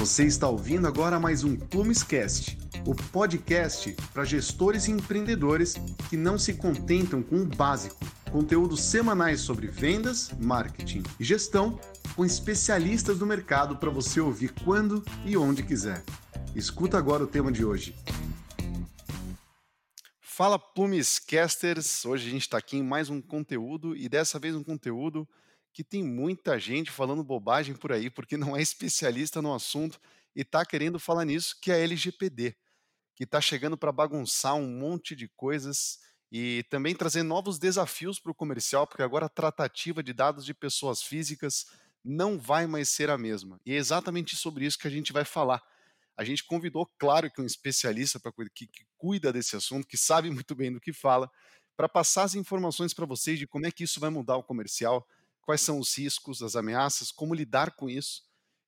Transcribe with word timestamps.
Você 0.00 0.24
está 0.24 0.48
ouvindo 0.48 0.88
agora 0.88 1.20
mais 1.20 1.44
um 1.44 1.54
Plumescast, 1.54 2.56
o 2.86 2.94
podcast 2.94 3.94
para 4.14 4.24
gestores 4.24 4.88
e 4.88 4.92
empreendedores 4.92 5.74
que 6.08 6.16
não 6.16 6.38
se 6.38 6.54
contentam 6.54 7.22
com 7.22 7.42
o 7.42 7.44
básico. 7.44 8.02
Conteúdos 8.32 8.80
semanais 8.80 9.42
sobre 9.42 9.66
vendas, 9.66 10.30
marketing 10.40 11.02
e 11.20 11.22
gestão 11.22 11.78
com 12.16 12.24
especialistas 12.24 13.18
do 13.18 13.26
mercado 13.26 13.76
para 13.76 13.90
você 13.90 14.22
ouvir 14.22 14.54
quando 14.64 15.04
e 15.26 15.36
onde 15.36 15.62
quiser. 15.62 16.02
Escuta 16.56 16.96
agora 16.96 17.24
o 17.24 17.26
tema 17.26 17.52
de 17.52 17.62
hoje. 17.62 17.94
Fala 20.18 20.58
Plumescasters! 20.58 22.06
Hoje 22.06 22.26
a 22.26 22.30
gente 22.30 22.42
está 22.44 22.56
aqui 22.56 22.78
em 22.78 22.82
mais 22.82 23.10
um 23.10 23.20
conteúdo 23.20 23.94
e 23.94 24.08
dessa 24.08 24.38
vez 24.38 24.56
um 24.56 24.64
conteúdo 24.64 25.28
que 25.72 25.84
tem 25.84 26.02
muita 26.02 26.58
gente 26.58 26.90
falando 26.90 27.24
bobagem 27.24 27.74
por 27.74 27.92
aí, 27.92 28.10
porque 28.10 28.36
não 28.36 28.56
é 28.56 28.62
especialista 28.62 29.40
no 29.40 29.54
assunto 29.54 30.00
e 30.34 30.42
está 30.42 30.64
querendo 30.64 30.98
falar 30.98 31.24
nisso, 31.24 31.56
que 31.60 31.70
é 31.70 31.74
a 31.74 31.78
LGPD, 31.78 32.56
que 33.14 33.24
está 33.24 33.40
chegando 33.40 33.76
para 33.76 33.92
bagunçar 33.92 34.54
um 34.54 34.66
monte 34.66 35.14
de 35.14 35.28
coisas 35.28 35.98
e 36.32 36.64
também 36.70 36.94
trazer 36.94 37.22
novos 37.22 37.58
desafios 37.58 38.18
para 38.20 38.30
o 38.30 38.34
comercial, 38.34 38.86
porque 38.86 39.02
agora 39.02 39.26
a 39.26 39.30
tratativa 39.30 40.02
de 40.02 40.12
dados 40.12 40.44
de 40.44 40.54
pessoas 40.54 41.02
físicas 41.02 41.66
não 42.04 42.38
vai 42.38 42.66
mais 42.66 42.88
ser 42.88 43.10
a 43.10 43.18
mesma. 43.18 43.60
E 43.66 43.72
é 43.72 43.76
exatamente 43.76 44.36
sobre 44.36 44.64
isso 44.64 44.78
que 44.78 44.86
a 44.86 44.90
gente 44.90 45.12
vai 45.12 45.24
falar. 45.24 45.62
A 46.16 46.24
gente 46.24 46.44
convidou, 46.44 46.86
claro, 46.98 47.30
que 47.30 47.40
um 47.40 47.46
especialista 47.46 48.20
pra, 48.20 48.32
que, 48.54 48.66
que 48.66 48.84
cuida 48.96 49.32
desse 49.32 49.56
assunto, 49.56 49.86
que 49.86 49.96
sabe 49.96 50.30
muito 50.30 50.54
bem 50.54 50.72
do 50.72 50.80
que 50.80 50.92
fala, 50.92 51.30
para 51.76 51.88
passar 51.88 52.24
as 52.24 52.34
informações 52.34 52.92
para 52.92 53.06
vocês 53.06 53.38
de 53.38 53.46
como 53.46 53.66
é 53.66 53.70
que 53.70 53.84
isso 53.84 53.98
vai 53.98 54.10
mudar 54.10 54.36
o 54.36 54.42
comercial, 54.42 55.06
quais 55.42 55.60
são 55.60 55.78
os 55.78 55.96
riscos, 55.96 56.42
as 56.42 56.56
ameaças, 56.56 57.10
como 57.10 57.34
lidar 57.34 57.72
com 57.72 57.88
isso. 57.88 58.22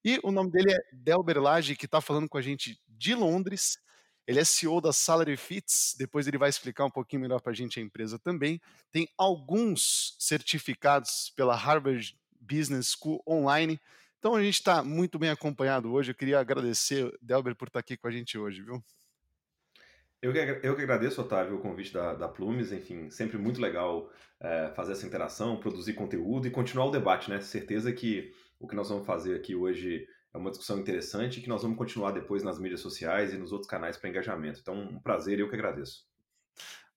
E 0.04 0.18
o 0.22 0.32
nome 0.32 0.50
dele 0.50 0.72
é 0.72 0.78
Delber 0.92 1.40
Lage, 1.40 1.76
que 1.76 1.86
está 1.86 2.00
falando 2.00 2.28
com 2.28 2.38
a 2.38 2.42
gente 2.42 2.80
de 2.88 3.14
Londres. 3.14 3.78
Ele 4.26 4.40
é 4.40 4.44
CEO 4.44 4.80
da 4.80 4.92
Salary 4.92 5.36
Fits, 5.36 5.94
depois 5.98 6.26
ele 6.26 6.38
vai 6.38 6.48
explicar 6.48 6.84
um 6.84 6.90
pouquinho 6.90 7.22
melhor 7.22 7.40
para 7.40 7.52
a 7.52 7.54
gente 7.54 7.78
a 7.80 7.82
empresa 7.82 8.18
também. 8.18 8.60
Tem 8.90 9.08
alguns 9.16 10.16
certificados 10.18 11.32
pela 11.36 11.54
Harvard 11.56 12.16
Business 12.40 12.94
School 12.98 13.22
online. 13.26 13.80
Então 14.18 14.34
a 14.34 14.42
gente 14.42 14.54
está 14.54 14.82
muito 14.82 15.18
bem 15.18 15.30
acompanhado 15.30 15.92
hoje. 15.92 16.12
Eu 16.12 16.14
queria 16.14 16.38
agradecer, 16.38 17.12
Delber, 17.20 17.56
por 17.56 17.68
estar 17.68 17.78
tá 17.78 17.80
aqui 17.80 17.96
com 17.96 18.06
a 18.06 18.10
gente 18.10 18.38
hoje, 18.38 18.62
viu? 18.62 18.82
Eu 20.22 20.32
que, 20.32 20.38
eu 20.38 20.76
que 20.76 20.82
agradeço, 20.82 21.20
Otávio, 21.20 21.56
o 21.56 21.60
convite 21.60 21.92
da, 21.92 22.14
da 22.14 22.28
Plumes. 22.28 22.70
Enfim, 22.70 23.10
sempre 23.10 23.36
muito 23.36 23.60
legal 23.60 24.08
é, 24.40 24.68
fazer 24.68 24.92
essa 24.92 25.04
interação, 25.04 25.58
produzir 25.58 25.94
conteúdo 25.94 26.46
e 26.46 26.50
continuar 26.50 26.86
o 26.86 26.90
debate, 26.92 27.28
né? 27.28 27.40
Certeza 27.40 27.92
que 27.92 28.32
o 28.60 28.68
que 28.68 28.76
nós 28.76 28.88
vamos 28.88 29.04
fazer 29.04 29.34
aqui 29.34 29.56
hoje 29.56 30.06
é 30.32 30.38
uma 30.38 30.50
discussão 30.50 30.78
interessante 30.78 31.40
e 31.40 31.42
que 31.42 31.48
nós 31.48 31.62
vamos 31.62 31.76
continuar 31.76 32.12
depois 32.12 32.44
nas 32.44 32.58
mídias 32.60 32.80
sociais 32.80 33.34
e 33.34 33.36
nos 33.36 33.50
outros 33.50 33.68
canais 33.68 33.96
para 33.96 34.08
engajamento. 34.08 34.60
Então, 34.60 34.74
um 34.76 35.00
prazer 35.00 35.38
e 35.38 35.42
eu 35.42 35.48
que 35.48 35.56
agradeço. 35.56 36.06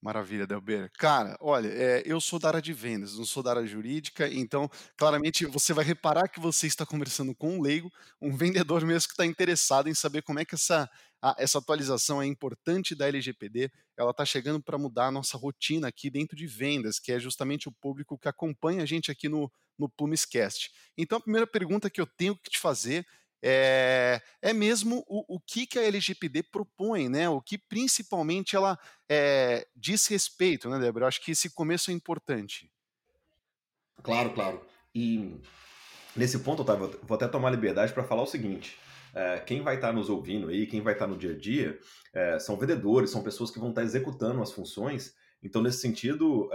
Maravilha, 0.05 0.45
Delber. 0.45 0.91
Cara, 0.99 1.35
olha, 1.41 1.67
é, 1.67 2.03
eu 2.05 2.21
sou 2.21 2.37
da 2.37 2.49
área 2.49 2.61
de 2.61 2.71
vendas, 2.71 3.17
não 3.17 3.25
sou 3.25 3.41
da 3.41 3.49
área 3.49 3.65
jurídica, 3.65 4.27
então 4.27 4.69
claramente 4.95 5.47
você 5.47 5.73
vai 5.73 5.83
reparar 5.83 6.27
que 6.27 6.39
você 6.39 6.67
está 6.67 6.85
conversando 6.85 7.33
com 7.33 7.57
um 7.57 7.59
leigo, 7.59 7.91
um 8.21 8.29
vendedor 8.37 8.85
mesmo 8.85 9.07
que 9.07 9.13
está 9.13 9.25
interessado 9.25 9.89
em 9.89 9.95
saber 9.95 10.21
como 10.21 10.37
é 10.37 10.45
que 10.45 10.53
essa, 10.53 10.87
a, 11.19 11.35
essa 11.39 11.57
atualização 11.57 12.21
é 12.21 12.27
importante 12.27 12.93
da 12.93 13.07
LGPD, 13.07 13.71
ela 13.97 14.11
está 14.11 14.23
chegando 14.23 14.61
para 14.61 14.77
mudar 14.77 15.07
a 15.07 15.11
nossa 15.11 15.39
rotina 15.39 15.87
aqui 15.87 16.11
dentro 16.11 16.37
de 16.37 16.45
vendas, 16.45 16.99
que 16.99 17.11
é 17.11 17.19
justamente 17.19 17.67
o 17.67 17.71
público 17.71 18.15
que 18.15 18.27
acompanha 18.27 18.83
a 18.83 18.85
gente 18.85 19.09
aqui 19.09 19.27
no, 19.27 19.51
no 19.75 19.89
Plumescast. 19.89 20.69
Então 20.95 21.17
a 21.17 21.21
primeira 21.21 21.47
pergunta 21.47 21.89
que 21.89 21.99
eu 21.99 22.05
tenho 22.05 22.35
que 22.35 22.51
te 22.51 22.59
fazer 22.59 23.07
é, 23.47 24.19
é 24.41 24.53
mesmo 24.53 25.05
o, 25.07 25.35
o 25.35 25.39
que, 25.39 25.67
que 25.67 25.77
a 25.77 25.83
LGPD 25.83 26.41
propõe, 26.41 27.07
né? 27.07 27.29
O 27.29 27.39
que 27.39 27.59
principalmente 27.59 28.55
ela 28.55 28.75
é, 29.07 29.67
diz 29.75 30.07
respeito, 30.07 30.67
né, 30.67 30.79
Débora? 30.79 31.03
Eu 31.03 31.07
acho 31.07 31.21
que 31.21 31.29
esse 31.29 31.51
começo 31.51 31.91
é 31.91 31.93
importante. 31.93 32.71
Claro, 34.01 34.33
claro. 34.33 34.65
E 34.95 35.39
nesse 36.15 36.39
ponto, 36.39 36.63
Otávio, 36.63 36.99
vou 37.03 37.15
até 37.15 37.27
tomar 37.27 37.51
liberdade 37.51 37.93
para 37.93 38.03
falar 38.03 38.23
o 38.23 38.27
seguinte. 38.27 38.79
É, 39.13 39.37
quem 39.37 39.61
vai 39.61 39.75
estar 39.75 39.89
tá 39.89 39.93
nos 39.93 40.09
ouvindo 40.09 40.49
aí, 40.49 40.65
quem 40.65 40.81
vai 40.81 40.93
estar 40.93 41.05
tá 41.05 41.11
no 41.11 41.17
dia 41.17 41.33
a 41.33 41.37
dia, 41.37 41.79
são 42.39 42.57
vendedores, 42.57 43.11
são 43.11 43.21
pessoas 43.21 43.51
que 43.51 43.59
vão 43.59 43.69
estar 43.69 43.81
tá 43.81 43.85
executando 43.85 44.41
as 44.41 44.51
funções. 44.51 45.13
Então, 45.43 45.61
nesse 45.61 45.81
sentido, 45.81 46.49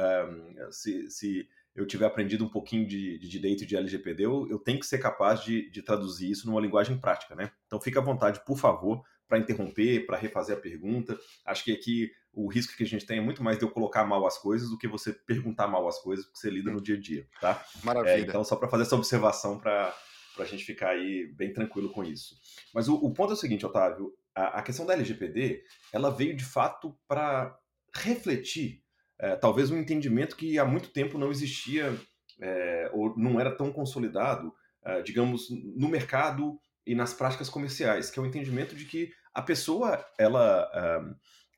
se, 0.72 1.08
se 1.08 1.48
eu 1.74 1.86
tiver 1.86 2.06
aprendido 2.06 2.44
um 2.44 2.48
pouquinho 2.48 2.86
de, 2.86 3.18
de 3.18 3.28
direito 3.28 3.64
de 3.64 3.76
LGPD, 3.76 4.24
eu, 4.24 4.48
eu, 4.50 4.58
tenho 4.58 4.80
que 4.80 4.86
ser 4.86 4.98
capaz 4.98 5.42
de, 5.42 5.70
de, 5.70 5.82
traduzir 5.82 6.30
isso 6.30 6.46
numa 6.46 6.60
linguagem 6.60 6.98
prática, 6.98 7.34
né? 7.34 7.52
Então 7.66 7.80
fica 7.80 8.00
à 8.00 8.02
vontade, 8.02 8.44
por 8.44 8.58
favor, 8.58 9.02
para 9.28 9.38
interromper, 9.38 10.04
para 10.06 10.18
refazer 10.18 10.56
a 10.56 10.60
pergunta. 10.60 11.18
Acho 11.46 11.64
que 11.64 11.72
aqui 11.72 12.10
o 12.32 12.48
risco 12.48 12.76
que 12.76 12.82
a 12.82 12.86
gente 12.86 13.06
tem 13.06 13.18
é 13.18 13.20
muito 13.20 13.42
mais 13.42 13.58
de 13.58 13.64
eu 13.64 13.70
colocar 13.70 14.04
mal 14.04 14.26
as 14.26 14.38
coisas 14.38 14.70
do 14.70 14.78
que 14.78 14.88
você 14.88 15.12
perguntar 15.12 15.68
mal 15.68 15.86
as 15.86 15.98
coisas, 16.00 16.24
porque 16.24 16.38
você 16.38 16.50
lida 16.50 16.70
no 16.70 16.80
dia 16.80 16.96
a 16.96 17.00
dia, 17.00 17.26
tá? 17.40 17.64
Maravilha. 17.84 18.12
É, 18.12 18.20
então, 18.20 18.42
só 18.44 18.56
para 18.56 18.68
fazer 18.68 18.82
essa 18.82 18.96
observação 18.96 19.58
para 19.58 19.94
a 20.38 20.44
gente 20.44 20.64
ficar 20.64 20.90
aí 20.90 21.26
bem 21.36 21.52
tranquilo 21.52 21.90
com 21.90 22.04
isso. 22.04 22.36
Mas 22.74 22.88
o, 22.88 22.94
o 22.94 23.12
ponto 23.12 23.30
é 23.30 23.34
o 23.34 23.36
seguinte, 23.36 23.64
Otávio, 23.64 24.12
a, 24.34 24.58
a 24.58 24.62
questão 24.62 24.84
da 24.84 24.94
LGPD, 24.94 25.62
ela 25.92 26.10
veio 26.10 26.36
de 26.36 26.44
fato 26.44 26.96
para 27.06 27.56
refletir 27.94 28.82
é, 29.20 29.36
talvez 29.36 29.70
um 29.70 29.78
entendimento 29.78 30.34
que 30.34 30.58
há 30.58 30.64
muito 30.64 30.90
tempo 30.90 31.18
não 31.18 31.30
existia 31.30 31.94
é, 32.40 32.90
ou 32.92 33.16
não 33.16 33.38
era 33.38 33.54
tão 33.54 33.70
consolidado, 33.70 34.52
é, 34.82 35.02
digamos, 35.02 35.48
no 35.50 35.88
mercado 35.88 36.58
e 36.86 36.94
nas 36.94 37.12
práticas 37.12 37.50
comerciais, 37.50 38.10
que 38.10 38.18
é 38.18 38.22
o 38.22 38.26
entendimento 38.26 38.74
de 38.74 38.86
que 38.86 39.12
a 39.34 39.42
pessoa, 39.42 40.04
ela, 40.18 40.68
é, 40.74 41.14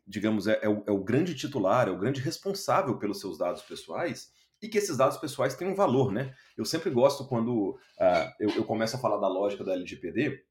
digamos, 0.06 0.46
é, 0.46 0.58
é, 0.60 0.68
o, 0.68 0.82
é, 0.86 0.90
o, 0.90 1.02
grande 1.02 1.34
titular, 1.34 1.88
é 1.88 1.90
o 1.90 1.98
grande 1.98 2.20
responsável 2.20 2.98
pelos 2.98 3.20
seus 3.20 3.38
dados 3.38 3.62
pessoais 3.62 4.30
e 4.60 4.68
que 4.68 4.78
esses 4.78 4.96
dados 4.96 5.16
pessoais 5.16 5.54
têm 5.54 5.68
um 5.68 5.74
valor, 5.74 6.12
né? 6.12 6.34
Eu 6.56 6.64
sempre 6.64 6.90
gosto 6.90 7.26
quando 7.26 7.70
uh, 7.70 8.32
eu, 8.38 8.50
eu, 8.50 8.64
começo 8.64 8.94
a 8.94 8.98
falar 8.98 9.18
da 9.18 9.26
lógica 9.26 9.64
da 9.64 9.72
LGPD, 9.72 10.44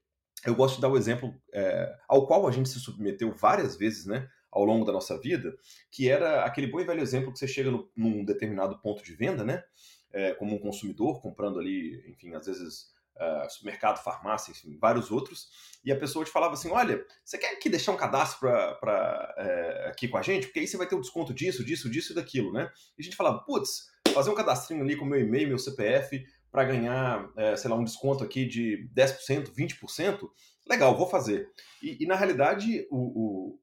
eu 0.44 0.54
gosto 0.54 0.76
de 0.76 0.82
dar 0.82 0.88
o 0.88 0.96
exemplo 0.96 1.32
é, 1.52 1.94
ao 2.08 2.26
qual 2.26 2.46
a 2.46 2.50
gente 2.50 2.68
se 2.68 2.80
submeteu 2.80 3.32
várias 3.32 3.76
vezes, 3.76 4.04
né? 4.04 4.28
Ao 4.52 4.64
longo 4.64 4.84
da 4.84 4.92
nossa 4.92 5.18
vida, 5.18 5.56
que 5.90 6.08
era 6.08 6.44
aquele 6.44 6.66
bom 6.66 6.78
e 6.80 6.84
velho 6.84 7.00
exemplo 7.00 7.32
que 7.32 7.38
você 7.38 7.48
chega 7.48 7.70
no, 7.70 7.90
num 7.96 8.24
determinado 8.24 8.78
ponto 8.80 9.02
de 9.02 9.14
venda, 9.14 9.42
né? 9.42 9.64
É, 10.12 10.34
como 10.34 10.54
um 10.54 10.58
consumidor, 10.58 11.22
comprando 11.22 11.58
ali, 11.58 12.04
enfim, 12.06 12.34
às 12.34 12.44
vezes 12.44 12.92
uh, 13.16 13.50
supermercado, 13.50 14.02
farmácia, 14.02 14.50
enfim, 14.50 14.76
vários 14.78 15.10
outros, 15.10 15.48
e 15.84 15.90
a 15.90 15.98
pessoa 15.98 16.24
te 16.24 16.30
falava 16.30 16.54
assim: 16.54 16.70
olha, 16.70 17.04
você 17.24 17.38
quer 17.38 17.54
aqui 17.54 17.70
deixar 17.70 17.92
um 17.92 17.96
cadastro 17.96 18.40
pra 18.40 19.34
é, 19.38 19.88
aqui 19.88 20.08
com 20.08 20.18
a 20.18 20.22
gente? 20.22 20.46
Porque 20.46 20.60
aí 20.60 20.66
você 20.66 20.76
vai 20.76 20.86
ter 20.86 20.94
um 20.94 21.00
desconto 21.00 21.32
disso, 21.32 21.64
disso, 21.64 21.90
disso 21.90 22.12
e 22.12 22.14
daquilo, 22.14 22.52
né? 22.52 22.70
E 22.98 23.00
a 23.00 23.04
gente 23.04 23.16
falava, 23.16 23.40
putz, 23.40 23.90
fazer 24.12 24.30
um 24.30 24.34
cadastrinho 24.34 24.82
ali 24.82 24.96
com 24.96 25.06
meu 25.06 25.20
e-mail, 25.20 25.48
meu 25.48 25.58
CPF, 25.58 26.24
para 26.50 26.64
ganhar, 26.64 27.30
é, 27.36 27.56
sei 27.56 27.70
lá, 27.70 27.76
um 27.76 27.84
desconto 27.84 28.22
aqui 28.22 28.44
de 28.44 28.86
10%, 28.94 29.50
20%, 29.54 30.28
legal, 30.68 30.96
vou 30.96 31.08
fazer. 31.08 31.48
E, 31.82 32.04
e 32.04 32.06
na 32.06 32.14
realidade, 32.14 32.86
o, 32.90 33.58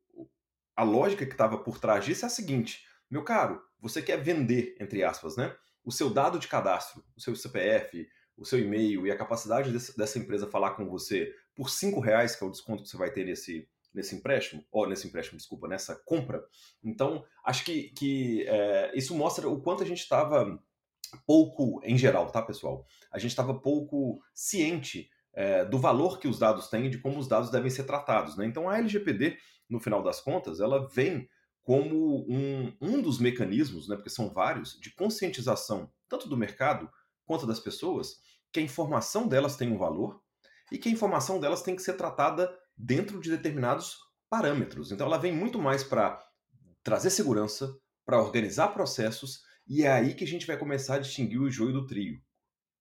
a 0.79 0.83
lógica 0.83 1.25
que 1.25 1.33
estava 1.33 1.57
por 1.57 1.77
trás 1.77 2.05
disso 2.05 2.23
é 2.23 2.27
a 2.27 2.29
seguinte: 2.29 2.85
meu 3.11 3.21
caro, 3.21 3.61
você 3.81 4.01
quer 4.01 4.23
vender, 4.23 4.77
entre 4.79 5.03
aspas, 5.03 5.35
né? 5.35 5.53
O 5.83 5.91
seu 5.91 6.09
dado 6.09 6.39
de 6.39 6.47
cadastro, 6.47 7.03
o 7.17 7.21
seu 7.21 7.35
CPF, 7.35 8.07
o 8.37 8.45
seu 8.45 8.59
e-mail 8.59 9.05
e 9.05 9.11
a 9.11 9.17
capacidade 9.17 9.73
desse, 9.73 9.97
dessa 9.97 10.17
empresa 10.17 10.47
falar 10.47 10.71
com 10.71 10.87
você 10.87 11.33
por 11.53 11.69
cinco 11.69 11.99
reais, 11.99 12.33
que 12.33 12.45
é 12.45 12.47
o 12.47 12.49
desconto 12.49 12.83
que 12.83 12.89
você 12.89 12.95
vai 12.95 13.11
ter 13.11 13.25
nesse, 13.25 13.67
nesse 13.93 14.15
empréstimo, 14.15 14.63
ou 14.71 14.87
nesse 14.87 15.05
empréstimo, 15.05 15.37
desculpa, 15.37 15.67
nessa 15.67 15.95
compra. 16.05 16.41
Então, 16.81 17.25
acho 17.43 17.65
que, 17.65 17.89
que 17.89 18.45
é, 18.47 18.93
isso 18.95 19.13
mostra 19.13 19.49
o 19.49 19.61
quanto 19.61 19.83
a 19.83 19.85
gente 19.85 19.99
estava 19.99 20.57
pouco, 21.27 21.81
em 21.83 21.97
geral, 21.97 22.31
tá, 22.31 22.41
pessoal? 22.41 22.85
A 23.11 23.19
gente 23.19 23.31
estava 23.31 23.53
pouco 23.53 24.21
ciente 24.33 25.09
é, 25.33 25.65
do 25.65 25.77
valor 25.77 26.19
que 26.19 26.27
os 26.27 26.39
dados 26.39 26.67
têm 26.67 26.85
e 26.85 26.89
de 26.89 26.97
como 26.97 27.19
os 27.19 27.27
dados 27.27 27.49
devem 27.49 27.69
ser 27.69 27.83
tratados. 27.83 28.35
Né? 28.35 28.45
Então, 28.45 28.69
a 28.69 28.77
LGPD 28.77 29.37
no 29.69 29.79
final 29.79 30.01
das 30.01 30.19
contas, 30.19 30.59
ela 30.59 30.87
vem 30.87 31.29
como 31.61 32.25
um, 32.27 32.75
um 32.81 33.01
dos 33.01 33.19
mecanismos, 33.19 33.87
né, 33.87 33.95
porque 33.95 34.09
são 34.09 34.33
vários, 34.33 34.79
de 34.79 34.93
conscientização, 34.95 35.91
tanto 36.07 36.27
do 36.27 36.35
mercado 36.35 36.89
quanto 37.25 37.45
das 37.45 37.59
pessoas, 37.59 38.15
que 38.51 38.59
a 38.59 38.63
informação 38.63 39.27
delas 39.27 39.55
tem 39.55 39.71
um 39.71 39.77
valor 39.77 40.19
e 40.71 40.77
que 40.77 40.89
a 40.89 40.91
informação 40.91 41.39
delas 41.39 41.61
tem 41.61 41.75
que 41.75 41.83
ser 41.83 41.93
tratada 41.93 42.51
dentro 42.75 43.19
de 43.19 43.29
determinados 43.29 43.97
parâmetros. 44.29 44.91
Então, 44.91 45.05
ela 45.05 45.19
vem 45.19 45.31
muito 45.31 45.59
mais 45.59 45.83
para 45.83 46.19
trazer 46.83 47.11
segurança, 47.11 47.77
para 48.03 48.19
organizar 48.19 48.69
processos, 48.69 49.41
e 49.67 49.83
é 49.83 49.91
aí 49.91 50.15
que 50.15 50.23
a 50.23 50.27
gente 50.27 50.47
vai 50.47 50.57
começar 50.57 50.95
a 50.95 50.99
distinguir 50.99 51.39
o 51.39 51.51
joio 51.51 51.73
do 51.73 51.85
trigo. 51.85 52.19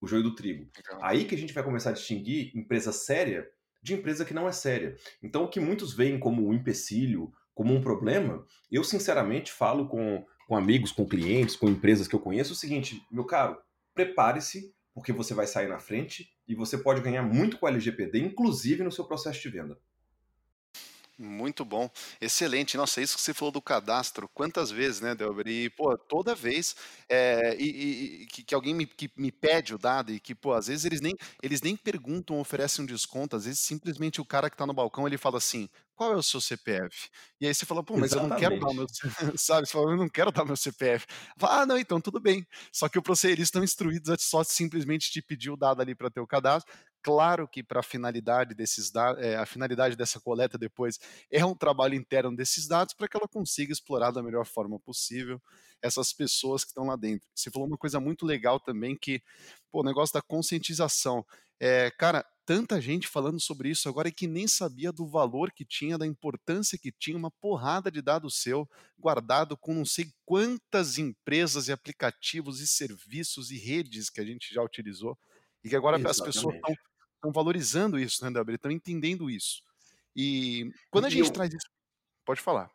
O 0.00 0.06
joio 0.06 0.22
do 0.22 0.34
trigo. 0.34 0.68
Legal. 0.76 1.00
Aí 1.02 1.24
que 1.24 1.34
a 1.34 1.38
gente 1.38 1.52
vai 1.52 1.64
começar 1.64 1.90
a 1.90 1.94
distinguir 1.94 2.52
empresa 2.56 2.92
séria 2.92 3.48
de 3.82 3.94
empresa 3.94 4.24
que 4.24 4.34
não 4.34 4.48
é 4.48 4.52
séria. 4.52 4.96
Então, 5.22 5.44
o 5.44 5.48
que 5.48 5.60
muitos 5.60 5.94
veem 5.94 6.18
como 6.18 6.46
um 6.46 6.52
empecilho, 6.52 7.32
como 7.54 7.74
um 7.74 7.80
problema, 7.80 8.44
eu 8.70 8.84
sinceramente 8.84 9.52
falo 9.52 9.88
com, 9.88 10.24
com 10.46 10.56
amigos, 10.56 10.92
com 10.92 11.06
clientes, 11.06 11.56
com 11.56 11.68
empresas 11.68 12.06
que 12.06 12.14
eu 12.14 12.20
conheço 12.20 12.52
o 12.52 12.56
seguinte, 12.56 13.00
meu 13.10 13.24
caro, 13.24 13.58
prepare-se, 13.94 14.74
porque 14.94 15.12
você 15.12 15.34
vai 15.34 15.46
sair 15.46 15.68
na 15.68 15.78
frente 15.78 16.28
e 16.46 16.54
você 16.54 16.76
pode 16.76 17.00
ganhar 17.00 17.22
muito 17.22 17.58
com 17.58 17.66
o 17.66 17.68
LGPD, 17.68 18.20
inclusive 18.20 18.82
no 18.82 18.92
seu 18.92 19.04
processo 19.04 19.40
de 19.40 19.48
venda. 19.48 19.78
Muito 21.20 21.64
bom, 21.64 21.90
excelente. 22.20 22.76
Nossa, 22.76 23.00
isso 23.00 23.16
que 23.16 23.22
você 23.22 23.34
falou 23.34 23.50
do 23.50 23.60
cadastro, 23.60 24.28
quantas 24.32 24.70
vezes, 24.70 25.00
né, 25.00 25.16
Delber? 25.16 25.48
E, 25.48 25.68
pô, 25.70 25.98
toda 25.98 26.32
vez 26.32 26.76
é, 27.08 27.56
e, 27.58 28.22
e, 28.22 28.26
que, 28.26 28.44
que, 28.44 28.54
alguém 28.54 28.72
me, 28.72 28.86
que 28.86 29.10
me 29.16 29.32
pede 29.32 29.74
o 29.74 29.78
dado 29.78 30.12
e 30.12 30.20
que, 30.20 30.32
pô, 30.32 30.52
às 30.52 30.68
vezes 30.68 30.84
eles 30.84 31.00
nem, 31.00 31.16
eles 31.42 31.60
nem 31.60 31.74
perguntam, 31.76 32.38
oferecem 32.38 32.84
um 32.84 32.86
desconto, 32.86 33.34
às 33.34 33.46
vezes 33.46 33.58
simplesmente 33.58 34.20
o 34.20 34.24
cara 34.24 34.48
que 34.48 34.54
está 34.54 34.64
no 34.64 34.72
balcão, 34.72 35.08
ele 35.08 35.18
fala 35.18 35.38
assim, 35.38 35.68
qual 35.98 36.12
é 36.12 36.16
o 36.16 36.22
seu 36.22 36.40
CPF? 36.40 37.10
E 37.40 37.46
aí 37.48 37.52
você 37.52 37.66
fala, 37.66 37.82
pô, 37.82 37.96
mas 37.96 38.12
Exatamente. 38.12 38.44
eu 38.44 38.50
não 38.50 38.56
quero 38.56 38.60
dar 38.60 38.70
o 38.70 38.74
meu, 38.74 38.86
sabe? 39.36 39.66
Você 39.66 39.72
fala, 39.72 39.90
eu 39.90 39.96
não 39.96 40.08
quero 40.08 40.30
dar 40.30 40.44
meu 40.44 40.56
CPF. 40.56 41.04
Fala, 41.36 41.62
ah, 41.62 41.66
não, 41.66 41.76
então 41.76 42.00
tudo 42.00 42.20
bem. 42.20 42.46
Só 42.72 42.88
que 42.88 42.96
o 42.96 43.02
eles 43.24 43.48
estão 43.48 43.64
instruídos 43.64 44.08
a 44.08 44.16
só 44.16 44.44
simplesmente 44.44 45.10
te 45.10 45.20
pedir 45.20 45.50
o 45.50 45.56
dado 45.56 45.82
ali 45.82 45.96
para 45.96 46.08
ter 46.08 46.20
o 46.20 46.26
cadastro. 46.26 46.72
Claro 47.02 47.46
que 47.48 47.62
para 47.62 47.80
a 47.80 47.82
finalidade 47.82 48.54
desses 48.54 48.90
dados, 48.90 49.22
é, 49.22 49.36
a 49.36 49.46
finalidade 49.46 49.96
dessa 49.96 50.20
coleta 50.20 50.58
depois 50.58 50.98
é 51.30 51.44
um 51.44 51.54
trabalho 51.54 51.94
interno 51.94 52.34
desses 52.34 52.66
dados 52.66 52.92
para 52.92 53.08
que 53.08 53.16
ela 53.16 53.28
consiga 53.28 53.72
explorar 53.72 54.10
da 54.10 54.22
melhor 54.22 54.44
forma 54.44 54.78
possível 54.80 55.40
essas 55.80 56.12
pessoas 56.12 56.64
que 56.64 56.70
estão 56.70 56.86
lá 56.86 56.96
dentro. 56.96 57.28
Você 57.34 57.50
falou 57.50 57.68
uma 57.68 57.78
coisa 57.78 58.00
muito 58.00 58.26
legal 58.26 58.58
também 58.58 58.96
que, 58.96 59.22
pô, 59.70 59.80
o 59.80 59.84
negócio 59.84 60.12
da 60.12 60.20
conscientização. 60.20 61.24
É, 61.60 61.90
cara, 61.92 62.24
tanta 62.44 62.80
gente 62.80 63.06
falando 63.06 63.40
sobre 63.40 63.70
isso 63.70 63.88
agora 63.88 64.10
que 64.10 64.26
nem 64.26 64.48
sabia 64.48 64.92
do 64.92 65.06
valor 65.06 65.52
que 65.52 65.64
tinha, 65.64 65.96
da 65.96 66.06
importância 66.06 66.78
que 66.78 66.90
tinha, 66.90 67.16
uma 67.16 67.30
porrada 67.30 67.90
de 67.90 68.02
dados 68.02 68.40
seu 68.42 68.68
guardado 68.98 69.56
com 69.56 69.72
não 69.72 69.84
sei 69.84 70.10
quantas 70.24 70.98
empresas 70.98 71.68
e 71.68 71.72
aplicativos 71.72 72.60
e 72.60 72.66
serviços 72.66 73.50
e 73.52 73.58
redes 73.58 74.10
que 74.10 74.20
a 74.20 74.24
gente 74.24 74.52
já 74.52 74.62
utilizou 74.62 75.16
e 75.64 75.68
que 75.68 75.76
agora 75.76 75.96
Exatamente. 75.98 76.20
as 76.20 76.34
pessoas 76.34 76.54
estão 76.54 77.32
valorizando 77.32 77.98
isso, 77.98 78.24
né, 78.24 78.30
Gabriel? 78.30 78.56
Estão 78.56 78.70
entendendo 78.70 79.30
isso. 79.30 79.62
E 80.14 80.70
quando 80.90 81.06
a 81.06 81.10
gente 81.10 81.26
eu... 81.26 81.32
traz 81.32 81.52
isso. 81.52 81.66
Pode 82.24 82.40
falar. 82.40 82.70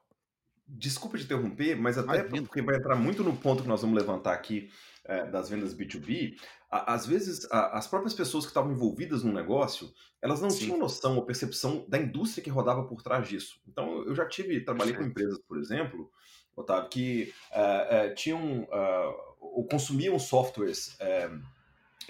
Desculpa 0.65 1.17
te 1.17 1.25
interromper, 1.25 1.75
mas 1.75 1.97
até 1.97 2.23
porque 2.23 2.61
vai 2.61 2.77
entrar 2.77 2.95
muito 2.95 3.23
no 3.23 3.35
ponto 3.35 3.63
que 3.63 3.69
nós 3.69 3.81
vamos 3.81 3.97
levantar 3.97 4.33
aqui 4.33 4.71
é, 5.03 5.25
das 5.25 5.49
vendas 5.49 5.75
B2B. 5.75 6.37
às 6.71 7.05
vezes, 7.05 7.45
as 7.51 7.85
próprias 7.85 8.13
pessoas 8.13 8.45
que 8.45 8.49
estavam 8.49 8.71
envolvidas 8.71 9.23
no 9.23 9.33
negócio, 9.33 9.93
elas 10.21 10.41
não 10.41 10.49
Sim. 10.49 10.59
tinham 10.59 10.77
noção 10.77 11.17
ou 11.17 11.25
percepção 11.25 11.85
da 11.89 11.97
indústria 11.99 12.41
que 12.41 12.49
rodava 12.49 12.85
por 12.85 13.03
trás 13.03 13.27
disso. 13.27 13.59
Então, 13.67 14.03
eu 14.03 14.15
já 14.15 14.25
tive, 14.25 14.63
trabalhei 14.63 14.95
com 14.95 15.03
empresas, 15.03 15.37
por 15.45 15.57
exemplo, 15.57 16.09
Otávio, 16.55 16.89
que 16.89 17.33
uh, 17.51 18.11
uh, 18.11 18.15
tinham 18.15 18.63
uh, 18.63 19.33
ou 19.39 19.67
consumiam 19.67 20.17
softwares 20.17 20.97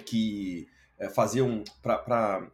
que 0.05 0.67
é, 0.97 1.09
faziam 1.09 1.63
para 1.81 2.49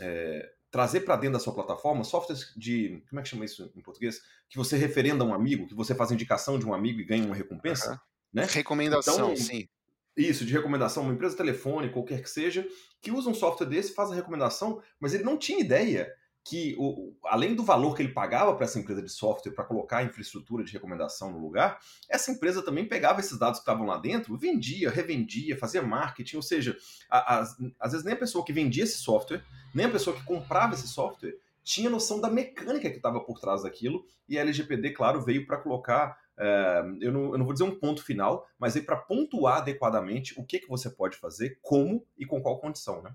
é, 0.00 0.52
trazer 0.70 1.00
para 1.00 1.16
dentro 1.16 1.34
da 1.34 1.38
sua 1.40 1.54
plataforma 1.54 2.04
softwares 2.04 2.52
de. 2.56 3.02
Como 3.08 3.20
é 3.20 3.22
que 3.22 3.28
chama 3.28 3.44
isso 3.44 3.70
em 3.74 3.80
português? 3.80 4.20
Que 4.48 4.56
você 4.56 4.76
referenda 4.76 5.24
um 5.24 5.34
amigo, 5.34 5.66
que 5.66 5.74
você 5.74 5.94
faz 5.94 6.10
indicação 6.10 6.58
de 6.58 6.66
um 6.66 6.74
amigo 6.74 7.00
e 7.00 7.04
ganha 7.04 7.24
uma 7.24 7.34
recompensa. 7.34 7.92
Uhum. 7.92 7.98
Né? 8.34 8.46
Recomendação, 8.48 9.32
então, 9.32 9.36
sim. 9.36 9.68
Isso, 10.16 10.44
de 10.44 10.52
recomendação, 10.52 11.04
uma 11.04 11.12
empresa 11.12 11.36
telefônica, 11.36 11.94
qualquer 11.94 12.22
que 12.22 12.28
seja, 12.28 12.66
que 13.00 13.10
usa 13.10 13.30
um 13.30 13.34
software 13.34 13.66
desse, 13.66 13.94
faz 13.94 14.10
a 14.10 14.14
recomendação, 14.14 14.82
mas 14.98 15.14
ele 15.14 15.24
não 15.24 15.38
tinha 15.38 15.60
ideia 15.60 16.12
que, 16.44 16.74
o, 16.78 17.14
além 17.24 17.54
do 17.54 17.62
valor 17.62 17.94
que 17.94 18.02
ele 18.02 18.12
pagava 18.12 18.54
para 18.54 18.64
essa 18.64 18.78
empresa 18.78 19.02
de 19.02 19.10
software 19.10 19.52
para 19.52 19.64
colocar 19.64 19.98
a 19.98 20.02
infraestrutura 20.02 20.64
de 20.64 20.72
recomendação 20.72 21.30
no 21.30 21.38
lugar, 21.38 21.78
essa 22.08 22.30
empresa 22.30 22.62
também 22.62 22.86
pegava 22.86 23.20
esses 23.20 23.38
dados 23.38 23.58
que 23.58 23.62
estavam 23.62 23.86
lá 23.86 23.98
dentro, 23.98 24.36
vendia, 24.36 24.90
revendia, 24.90 25.58
fazia 25.58 25.82
marketing, 25.82 26.36
ou 26.36 26.42
seja, 26.42 26.76
a, 27.08 27.40
a, 27.40 27.40
às 27.78 27.92
vezes 27.92 28.04
nem 28.04 28.14
a 28.14 28.18
pessoa 28.18 28.44
que 28.44 28.52
vendia 28.52 28.84
esse 28.84 28.98
software, 28.98 29.44
nem 29.74 29.86
a 29.86 29.90
pessoa 29.90 30.16
que 30.16 30.24
comprava 30.24 30.74
esse 30.74 30.88
software 30.88 31.36
tinha 31.62 31.90
noção 31.90 32.20
da 32.20 32.30
mecânica 32.30 32.90
que 32.90 32.96
estava 32.96 33.20
por 33.20 33.38
trás 33.38 33.62
daquilo, 33.62 34.04
e 34.28 34.38
a 34.38 34.40
LGPD, 34.40 34.90
claro, 34.90 35.22
veio 35.22 35.46
para 35.46 35.58
colocar, 35.58 36.18
é, 36.38 36.82
eu, 37.00 37.12
não, 37.12 37.32
eu, 37.32 37.38
não, 37.38 37.44
vou 37.44 37.52
dizer 37.52 37.64
um 37.64 37.78
ponto 37.78 38.02
final, 38.02 38.48
mas 38.58 38.74
veio 38.74 38.86
para 38.86 38.96
pontuar 38.96 39.58
adequadamente 39.58 40.38
o 40.40 40.44
que, 40.44 40.58
que 40.58 40.68
você 40.68 40.88
pode 40.88 41.16
fazer, 41.16 41.58
como 41.60 42.04
e 42.16 42.24
com 42.24 42.40
qual 42.40 42.58
condição, 42.58 43.02
né? 43.02 43.14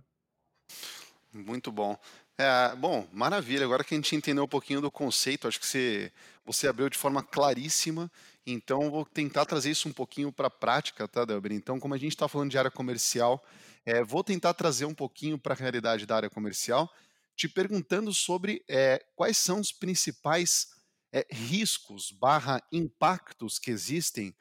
Muito 1.34 1.70
bom. 1.70 1.98
É, 2.38 2.76
bom, 2.76 3.08
maravilha. 3.14 3.64
Agora 3.64 3.84
que 3.84 3.94
a 3.94 3.98
gente 3.98 4.14
entendeu 4.14 4.44
um 4.44 4.48
pouquinho 4.48 4.82
do 4.82 4.92
conceito, 4.92 5.48
acho 5.48 5.58
que 5.60 5.66
você, 5.66 6.12
você 6.46 6.68
abriu 6.68 6.90
de 6.90 6.98
forma 6.98 7.24
claríssima. 7.24 8.12
Então, 8.46 8.92
vou 8.92 9.06
tentar 9.06 9.46
trazer 9.46 9.72
isso 9.72 9.88
um 9.88 9.94
pouquinho 9.94 10.32
para 10.34 10.48
a 10.48 10.52
prática, 10.52 11.08
tá, 11.08 11.24
Delber? 11.24 11.54
Então, 11.54 11.80
como 11.80 11.94
a 11.94 11.98
gente 11.98 12.12
está 12.12 12.28
falando 12.28 12.52
de 12.52 12.58
área 12.58 12.70
comercial, 12.70 13.42
é, 13.86 14.04
vou 14.04 14.22
tentar 14.22 14.54
trazer 14.54 14.84
um 14.86 14.94
pouquinho 14.94 15.38
para 15.40 15.54
a 15.54 15.58
realidade 15.58 16.06
da 16.06 16.18
área 16.18 16.30
comercial, 16.30 16.92
te 17.38 17.48
perguntando 17.48 18.14
sobre 18.14 18.64
é, 18.68 19.02
quais 19.16 19.38
são 19.38 19.62
os 19.62 19.72
principais 19.72 20.68
é, 21.14 21.26
riscos 21.32 22.12
barra 22.12 22.62
impactos 22.70 23.58
que 23.58 23.72
existem 23.72 24.36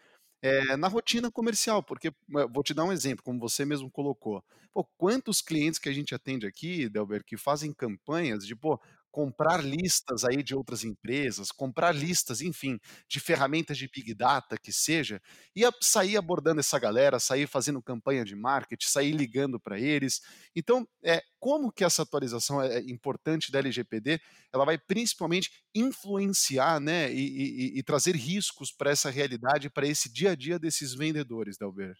é, 0.44 0.76
na 0.76 0.88
rotina 0.88 1.30
comercial, 1.30 1.82
porque 1.82 2.12
vou 2.52 2.62
te 2.62 2.74
dar 2.74 2.84
um 2.84 2.92
exemplo, 2.92 3.24
como 3.24 3.40
você 3.40 3.64
mesmo 3.64 3.90
colocou. 3.90 4.44
Pô, 4.74 4.84
quantos 4.98 5.40
clientes 5.40 5.78
que 5.78 5.88
a 5.88 5.92
gente 5.92 6.14
atende 6.14 6.46
aqui, 6.46 6.86
Delber, 6.86 7.24
que 7.24 7.34
fazem 7.34 7.72
campanhas 7.72 8.46
de, 8.46 8.54
pô, 8.54 8.78
comprar 9.14 9.64
listas 9.64 10.24
aí 10.24 10.42
de 10.42 10.56
outras 10.56 10.82
empresas, 10.82 11.52
comprar 11.52 11.94
listas, 11.94 12.40
enfim, 12.40 12.80
de 13.08 13.20
ferramentas 13.20 13.78
de 13.78 13.88
Big 13.88 14.12
Data 14.12 14.58
que 14.58 14.72
seja, 14.72 15.22
e 15.54 15.62
sair 15.80 16.16
abordando 16.16 16.58
essa 16.58 16.80
galera, 16.80 17.20
sair 17.20 17.46
fazendo 17.46 17.80
campanha 17.80 18.24
de 18.24 18.34
marketing, 18.34 18.88
sair 18.88 19.12
ligando 19.12 19.60
para 19.60 19.78
eles. 19.78 20.20
Então, 20.52 20.84
é, 21.00 21.22
como 21.38 21.70
que 21.70 21.84
essa 21.84 22.02
atualização 22.02 22.60
é, 22.60 22.78
é 22.78 22.80
importante 22.90 23.52
da 23.52 23.60
LGPD, 23.60 24.20
ela 24.52 24.64
vai 24.64 24.78
principalmente 24.78 25.48
influenciar 25.72 26.80
né, 26.80 27.08
e, 27.12 27.76
e, 27.76 27.78
e 27.78 27.82
trazer 27.84 28.16
riscos 28.16 28.72
para 28.72 28.90
essa 28.90 29.10
realidade, 29.10 29.70
para 29.70 29.86
esse 29.86 30.12
dia 30.12 30.32
a 30.32 30.34
dia 30.34 30.58
desses 30.58 30.92
vendedores, 30.92 31.56
Delber? 31.56 31.94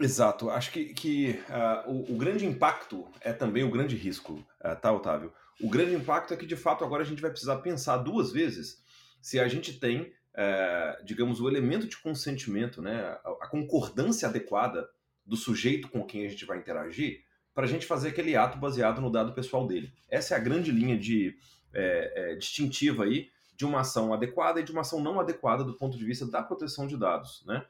Exato. 0.00 0.50
Acho 0.50 0.72
que, 0.72 0.86
que 0.86 1.40
uh, 1.48 1.88
o, 1.88 2.14
o, 2.14 2.16
grande 2.16 2.44
impacto 2.44 3.06
é 3.20 3.32
também 3.32 3.62
o 3.62 3.70
grande 3.70 3.94
risco, 3.94 4.44
uh, 4.64 4.74
tá, 4.80 4.90
Otávio? 4.90 5.32
O 5.62 5.68
grande 5.68 5.94
impacto 5.94 6.34
é 6.34 6.36
que, 6.36 6.44
de 6.44 6.56
fato, 6.56 6.84
agora 6.84 7.02
a 7.02 7.06
gente 7.06 7.22
vai 7.22 7.30
precisar 7.30 7.56
pensar 7.58 7.98
duas 7.98 8.32
vezes 8.32 8.82
se 9.20 9.38
a 9.38 9.46
gente 9.46 9.78
tem, 9.78 10.12
é, 10.34 11.00
digamos, 11.04 11.40
o 11.40 11.48
elemento 11.48 11.86
de 11.86 11.96
consentimento, 11.98 12.82
né, 12.82 13.16
a, 13.24 13.46
concordância 13.46 14.28
adequada 14.28 14.88
do 15.24 15.36
sujeito 15.36 15.88
com 15.88 16.04
quem 16.04 16.26
a 16.26 16.28
gente 16.28 16.44
vai 16.44 16.58
interagir, 16.58 17.20
para 17.54 17.64
a 17.64 17.68
gente 17.68 17.86
fazer 17.86 18.08
aquele 18.08 18.34
ato 18.34 18.58
baseado 18.58 19.00
no 19.00 19.10
dado 19.10 19.32
pessoal 19.34 19.64
dele. 19.64 19.92
Essa 20.08 20.34
é 20.34 20.36
a 20.36 20.40
grande 20.40 20.72
linha 20.72 20.98
de 20.98 21.36
é, 21.72 22.32
é, 22.32 22.34
distintiva 22.34 23.04
aí 23.04 23.30
de 23.54 23.64
uma 23.64 23.82
ação 23.82 24.12
adequada 24.12 24.58
e 24.58 24.64
de 24.64 24.72
uma 24.72 24.80
ação 24.80 25.00
não 25.00 25.20
adequada 25.20 25.62
do 25.62 25.74
ponto 25.74 25.96
de 25.96 26.04
vista 26.04 26.26
da 26.26 26.42
proteção 26.42 26.88
de 26.88 26.96
dados. 26.96 27.44
Né? 27.46 27.64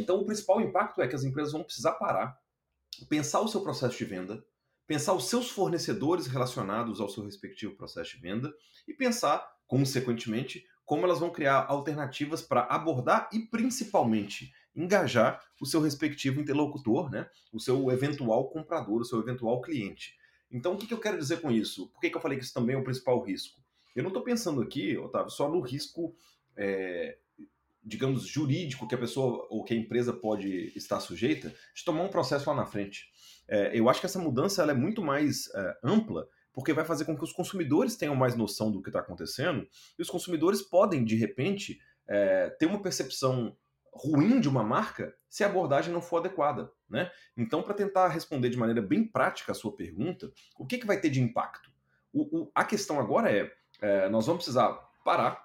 Então, 0.00 0.18
o 0.18 0.24
principal 0.24 0.60
impacto 0.60 1.00
é 1.00 1.06
que 1.06 1.14
as 1.14 1.22
empresas 1.22 1.52
vão 1.52 1.62
precisar 1.62 1.92
parar, 1.92 2.36
pensar 3.08 3.40
o 3.40 3.46
seu 3.46 3.60
processo 3.60 3.96
de 3.96 4.04
venda, 4.04 4.42
pensar 4.88 5.12
os 5.12 5.28
seus 5.28 5.50
fornecedores 5.50 6.26
relacionados 6.26 6.98
ao 6.98 7.10
seu 7.10 7.22
respectivo 7.22 7.76
processo 7.76 8.16
de 8.16 8.22
venda 8.22 8.52
e 8.88 8.94
pensar, 8.94 9.46
consequentemente, 9.66 10.64
como 10.86 11.04
elas 11.04 11.20
vão 11.20 11.28
criar 11.28 11.66
alternativas 11.68 12.40
para 12.40 12.62
abordar 12.62 13.28
e 13.30 13.40
principalmente 13.40 14.50
engajar 14.74 15.44
o 15.60 15.66
seu 15.66 15.82
respectivo 15.82 16.40
interlocutor, 16.40 17.10
né? 17.10 17.28
o 17.52 17.60
seu 17.60 17.90
eventual 17.90 18.48
comprador, 18.48 19.02
o 19.02 19.04
seu 19.04 19.20
eventual 19.20 19.60
cliente. 19.60 20.16
Então, 20.50 20.72
o 20.72 20.78
que, 20.78 20.92
eu 20.92 20.98
quero 21.00 21.18
dizer 21.18 21.42
com 21.42 21.50
isso? 21.50 21.88
Por 21.88 22.00
que, 22.00 22.08
que 22.08 22.16
eu 22.16 22.20
falei 22.20 22.38
que 22.38 22.44
isso 22.44 22.54
também 22.54 22.74
é 22.74 22.78
o 22.78 22.84
principal 22.84 23.22
risco? 23.22 23.60
Eu 23.94 24.02
não 24.02 24.08
estou 24.08 24.22
pensando 24.22 24.62
aqui, 24.62 24.96
Otávio, 24.96 25.30
só 25.30 25.50
no 25.50 25.60
risco, 25.60 26.16
é, 26.56 27.18
digamos, 27.82 28.26
jurídico 28.26 28.88
que 28.88 28.94
a 28.94 28.98
pessoa 28.98 29.46
ou 29.50 29.62
que 29.64 29.74
a 29.74 29.76
empresa 29.76 30.14
pode 30.14 30.72
estar 30.74 31.00
sujeita 31.00 31.54
de 31.74 31.84
tomar 31.84 32.04
um 32.04 32.08
processo 32.08 32.48
lá 32.48 32.56
na 32.56 32.64
frente. 32.64 33.12
É, 33.48 33.78
eu 33.78 33.88
acho 33.88 34.00
que 34.00 34.06
essa 34.06 34.18
mudança 34.18 34.62
ela 34.62 34.72
é 34.72 34.74
muito 34.74 35.02
mais 35.02 35.48
é, 35.54 35.78
ampla, 35.82 36.28
porque 36.52 36.72
vai 36.72 36.84
fazer 36.84 37.04
com 37.04 37.16
que 37.16 37.24
os 37.24 37.32
consumidores 37.32 37.96
tenham 37.96 38.14
mais 38.14 38.34
noção 38.34 38.70
do 38.70 38.82
que 38.82 38.88
está 38.88 39.00
acontecendo, 39.00 39.66
e 39.98 40.02
os 40.02 40.10
consumidores 40.10 40.60
podem, 40.60 41.04
de 41.04 41.16
repente, 41.16 41.78
é, 42.06 42.50
ter 42.50 42.66
uma 42.66 42.82
percepção 42.82 43.56
ruim 43.92 44.40
de 44.40 44.48
uma 44.48 44.62
marca 44.62 45.14
se 45.28 45.44
a 45.44 45.46
abordagem 45.46 45.92
não 45.92 46.00
for 46.00 46.18
adequada. 46.18 46.70
Né? 46.88 47.10
Então, 47.36 47.62
para 47.62 47.74
tentar 47.74 48.08
responder 48.08 48.48
de 48.48 48.56
maneira 48.56 48.80
bem 48.80 49.04
prática 49.06 49.52
a 49.52 49.54
sua 49.54 49.74
pergunta, 49.74 50.32
o 50.58 50.66
que, 50.66 50.78
que 50.78 50.86
vai 50.86 51.00
ter 51.00 51.10
de 51.10 51.20
impacto? 51.20 51.70
O, 52.12 52.42
o, 52.42 52.52
a 52.54 52.64
questão 52.64 52.98
agora 52.98 53.30
é, 53.30 53.52
é, 53.80 54.08
nós 54.08 54.26
vamos 54.26 54.44
precisar 54.44 54.72
parar, 55.04 55.44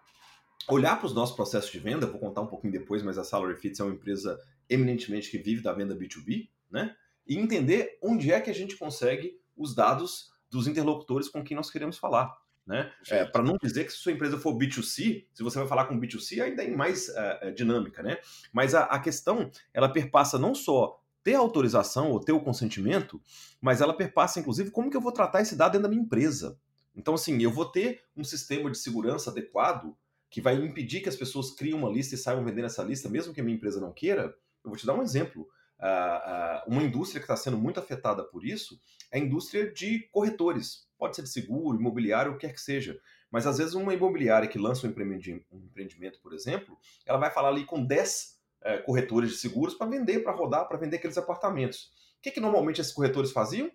olhar 0.67 0.97
para 0.97 1.05
os 1.05 1.13
nossos 1.13 1.35
processos 1.35 1.71
de 1.71 1.79
venda, 1.79 2.07
vou 2.07 2.19
contar 2.19 2.41
um 2.41 2.47
pouquinho 2.47 2.73
depois, 2.73 3.03
mas 3.03 3.17
a 3.17 3.23
Salary 3.23 3.55
Fits 3.55 3.79
é 3.79 3.83
uma 3.83 3.93
empresa 3.93 4.39
eminentemente 4.69 5.29
que 5.29 5.37
vive 5.37 5.61
da 5.61 5.73
venda 5.73 5.95
B2B, 5.95 6.49
né? 6.71 6.95
E 7.27 7.37
entender 7.37 7.97
onde 8.01 8.31
é 8.31 8.39
que 8.41 8.49
a 8.49 8.53
gente 8.53 8.77
consegue 8.77 9.39
os 9.55 9.75
dados 9.75 10.31
dos 10.49 10.67
interlocutores 10.67 11.29
com 11.29 11.43
quem 11.43 11.55
nós 11.57 11.69
queremos 11.69 11.97
falar. 11.97 12.35
Né? 12.65 12.89
É, 13.09 13.25
para 13.25 13.43
não 13.43 13.57
dizer 13.61 13.83
que 13.85 13.91
se 13.91 13.97
sua 13.97 14.13
empresa 14.13 14.37
for 14.37 14.55
B2C, 14.55 15.25
se 15.33 15.43
você 15.43 15.59
vai 15.59 15.67
falar 15.67 15.85
com 15.85 15.99
B2C, 15.99 16.41
ainda 16.41 16.63
é 16.63 16.69
mais 16.69 17.09
uh, 17.09 17.51
dinâmica. 17.53 18.01
Né? 18.01 18.17
Mas 18.53 18.73
a, 18.73 18.83
a, 18.83 18.99
questão 18.99 19.51
ela 19.73 19.89
perpassa 19.89 20.39
não 20.39 20.55
só 20.55 21.01
ter 21.23 21.35
autorização 21.35 22.11
ou 22.11 22.19
ter 22.19 22.31
o 22.31 22.39
consentimento, 22.39 23.21
mas 23.61 23.81
ela 23.81 23.93
perpassa, 23.93 24.39
inclusive, 24.39 24.71
como 24.71 24.89
que 24.89 24.95
eu 24.95 25.01
vou 25.01 25.11
tratar 25.11 25.41
esse 25.41 25.55
dado 25.55 25.73
dentro 25.73 25.83
da 25.83 25.89
minha 25.89 26.01
empresa. 26.01 26.57
Então, 26.95 27.13
assim, 27.13 27.41
eu 27.41 27.51
vou 27.51 27.65
ter 27.65 28.03
um 28.15 28.23
sistema 28.23 28.69
de 28.69 28.77
segurança 28.77 29.29
adequado 29.29 29.95
que 30.29 30.41
vai 30.41 30.55
impedir 30.55 31.01
que 31.01 31.09
as 31.09 31.15
pessoas 31.15 31.51
criem 31.51 31.75
uma 31.75 31.89
lista 31.89 32.15
e 32.15 32.17
saiam 32.17 32.43
vendendo 32.43 32.65
essa 32.65 32.83
lista, 32.83 33.09
mesmo 33.09 33.33
que 33.33 33.41
a 33.41 33.43
minha 33.43 33.55
empresa 33.55 33.79
não 33.79 33.91
queira. 33.91 34.35
Eu 34.63 34.69
vou 34.69 34.75
te 34.75 34.85
dar 34.85 34.93
um 34.93 35.01
exemplo. 35.01 35.47
Uh, 35.79 35.85
uh, 35.85 36.71
uma 36.71 36.83
indústria 36.83 37.19
que 37.19 37.25
está 37.25 37.35
sendo 37.35 37.57
muito 37.57 37.79
afetada 37.79 38.23
por 38.23 38.45
isso 38.45 38.79
é 39.11 39.17
a 39.17 39.21
indústria 39.21 39.71
de 39.71 40.07
corretores. 40.11 40.87
Pode 40.97 41.15
ser 41.15 41.23
de 41.23 41.29
seguro, 41.29 41.77
imobiliário, 41.77 42.31
o 42.31 42.37
que 42.37 42.47
quer 42.47 42.53
que 42.53 42.61
seja. 42.61 42.99
Mas 43.29 43.47
às 43.47 43.57
vezes 43.57 43.73
uma 43.73 43.93
imobiliária 43.93 44.47
que 44.47 44.59
lança 44.59 44.85
um 44.85 44.89
empreendimento, 44.89 46.19
por 46.21 46.33
exemplo, 46.33 46.77
ela 47.05 47.17
vai 47.17 47.31
falar 47.31 47.49
ali 47.49 47.65
com 47.65 47.83
10 47.83 48.39
é, 48.61 48.77
corretores 48.77 49.31
de 49.31 49.37
seguros 49.37 49.73
para 49.73 49.87
vender, 49.87 50.19
para 50.19 50.31
rodar, 50.31 50.67
para 50.67 50.77
vender 50.77 50.97
aqueles 50.97 51.17
apartamentos. 51.17 51.91
O 52.17 52.21
que, 52.21 52.31
que 52.31 52.39
normalmente 52.39 52.79
esses 52.79 52.93
corretores 52.93 53.31
faziam? 53.31 53.71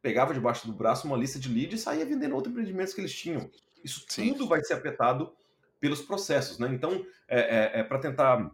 Pegava 0.00 0.32
debaixo 0.32 0.66
do 0.66 0.72
braço 0.72 1.06
uma 1.06 1.16
lista 1.16 1.38
de 1.38 1.48
leads 1.48 1.80
e 1.80 1.82
saía 1.82 2.06
vendendo 2.06 2.34
outros 2.34 2.52
empreendimentos 2.52 2.94
que 2.94 3.00
eles 3.00 3.14
tinham. 3.14 3.50
Isso 3.82 4.04
Sim. 4.08 4.32
tudo 4.32 4.48
vai 4.48 4.62
ser 4.62 4.74
afetado 4.74 5.34
pelos 5.80 6.00
processos. 6.00 6.58
Né? 6.58 6.68
Então, 6.72 7.04
é, 7.28 7.40
é, 7.40 7.80
é 7.80 7.84
para 7.84 7.98
tentar 7.98 8.50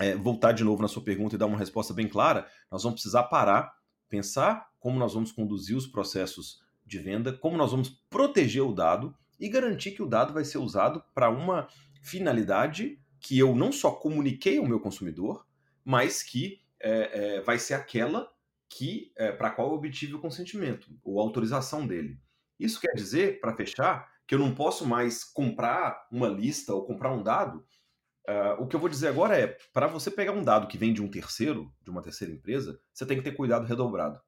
é, 0.00 0.14
voltar 0.14 0.52
de 0.52 0.64
novo 0.64 0.82
na 0.82 0.88
sua 0.88 1.02
pergunta 1.02 1.34
e 1.34 1.38
dar 1.38 1.46
uma 1.46 1.58
resposta 1.58 1.94
bem 1.94 2.08
clara, 2.08 2.46
nós 2.70 2.82
vamos 2.82 3.00
precisar 3.00 3.24
parar, 3.24 3.74
pensar 4.08 4.68
como 4.78 4.98
nós 4.98 5.14
vamos 5.14 5.32
conduzir 5.32 5.76
os 5.76 5.86
processos 5.86 6.60
de 6.84 6.98
venda, 6.98 7.32
como 7.32 7.56
nós 7.56 7.70
vamos 7.72 7.88
proteger 8.08 8.62
o 8.62 8.72
dado 8.72 9.14
e 9.38 9.48
garantir 9.48 9.92
que 9.92 10.02
o 10.02 10.08
dado 10.08 10.32
vai 10.32 10.44
ser 10.44 10.58
usado 10.58 11.02
para 11.14 11.28
uma 11.28 11.68
finalidade 12.02 13.00
que 13.20 13.38
eu 13.38 13.54
não 13.54 13.72
só 13.72 13.90
comuniquei 13.90 14.58
ao 14.58 14.66
meu 14.66 14.78
consumidor, 14.78 15.44
mas 15.84 16.22
que 16.22 16.60
é, 16.80 17.36
é, 17.36 17.40
vai 17.40 17.58
ser 17.58 17.74
aquela 17.74 18.30
que 18.68 19.12
é, 19.16 19.32
para 19.32 19.50
qual 19.50 19.68
eu 19.68 19.74
obtive 19.74 20.14
o 20.14 20.20
consentimento 20.20 20.88
ou 21.02 21.20
autorização 21.20 21.86
dele. 21.86 22.18
Isso 22.58 22.80
quer 22.80 22.92
dizer, 22.94 23.40
para 23.40 23.54
fechar, 23.54 24.10
que 24.26 24.34
eu 24.34 24.38
não 24.38 24.54
posso 24.54 24.86
mais 24.86 25.22
comprar 25.24 26.06
uma 26.10 26.28
lista 26.28 26.74
ou 26.74 26.84
comprar 26.84 27.12
um 27.12 27.22
dado. 27.22 27.64
Uh, 28.28 28.60
o 28.62 28.66
que 28.66 28.74
eu 28.74 28.80
vou 28.80 28.88
dizer 28.88 29.08
agora 29.08 29.38
é, 29.38 29.56
para 29.72 29.86
você 29.86 30.10
pegar 30.10 30.32
um 30.32 30.42
dado 30.42 30.66
que 30.66 30.76
vem 30.76 30.92
de 30.92 31.00
um 31.00 31.08
terceiro, 31.08 31.72
de 31.80 31.90
uma 31.90 32.02
terceira 32.02 32.34
empresa, 32.34 32.78
você 32.92 33.06
tem 33.06 33.16
que 33.16 33.22
ter 33.22 33.36
cuidado 33.36 33.66
redobrado. 33.66 34.20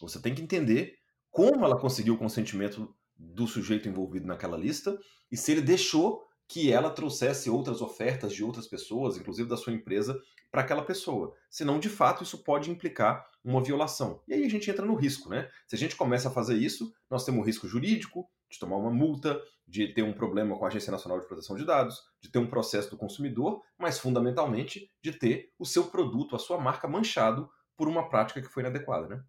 Você 0.00 0.20
tem 0.20 0.34
que 0.34 0.40
entender 0.40 0.94
como 1.30 1.64
ela 1.64 1.78
conseguiu 1.78 2.14
o 2.14 2.18
consentimento 2.18 2.94
do 3.16 3.46
sujeito 3.46 3.88
envolvido 3.88 4.26
naquela 4.26 4.56
lista 4.56 4.98
e 5.30 5.36
se 5.36 5.52
ele 5.52 5.60
deixou 5.60 6.26
que 6.48 6.72
ela 6.72 6.90
trouxesse 6.90 7.50
outras 7.50 7.82
ofertas 7.82 8.32
de 8.32 8.42
outras 8.42 8.66
pessoas, 8.66 9.18
inclusive 9.18 9.48
da 9.48 9.56
sua 9.56 9.74
empresa, 9.74 10.18
para 10.50 10.62
aquela 10.62 10.82
pessoa. 10.82 11.34
Senão, 11.50 11.78
de 11.78 11.90
fato, 11.90 12.22
isso 12.22 12.42
pode 12.42 12.70
implicar 12.70 13.22
uma 13.44 13.62
violação. 13.62 14.22
E 14.26 14.32
aí 14.32 14.44
a 14.44 14.48
gente 14.48 14.70
entra 14.70 14.86
no 14.86 14.94
risco, 14.94 15.28
né? 15.28 15.48
Se 15.66 15.76
a 15.76 15.78
gente 15.78 15.94
começa 15.94 16.28
a 16.28 16.32
fazer 16.32 16.56
isso, 16.56 16.90
nós 17.10 17.24
temos 17.24 17.40
um 17.40 17.44
risco 17.44 17.68
jurídico, 17.68 18.26
de 18.50 18.58
tomar 18.58 18.76
uma 18.76 18.90
multa, 18.90 19.40
de 19.66 19.88
ter 19.88 20.02
um 20.02 20.12
problema 20.12 20.56
com 20.58 20.64
a 20.64 20.68
Agência 20.68 20.90
Nacional 20.90 21.20
de 21.20 21.26
Proteção 21.26 21.56
de 21.56 21.64
Dados, 21.64 22.02
de 22.20 22.30
ter 22.30 22.38
um 22.38 22.48
processo 22.48 22.90
do 22.90 22.96
consumidor, 22.96 23.62
mas 23.78 23.98
fundamentalmente 23.98 24.90
de 25.02 25.12
ter 25.12 25.52
o 25.58 25.66
seu 25.66 25.90
produto, 25.90 26.34
a 26.34 26.38
sua 26.38 26.58
marca 26.58 26.88
manchado 26.88 27.50
por 27.76 27.88
uma 27.88 28.08
prática 28.08 28.40
que 28.40 28.48
foi 28.48 28.62
inadequada, 28.62 29.08
né? 29.08 29.22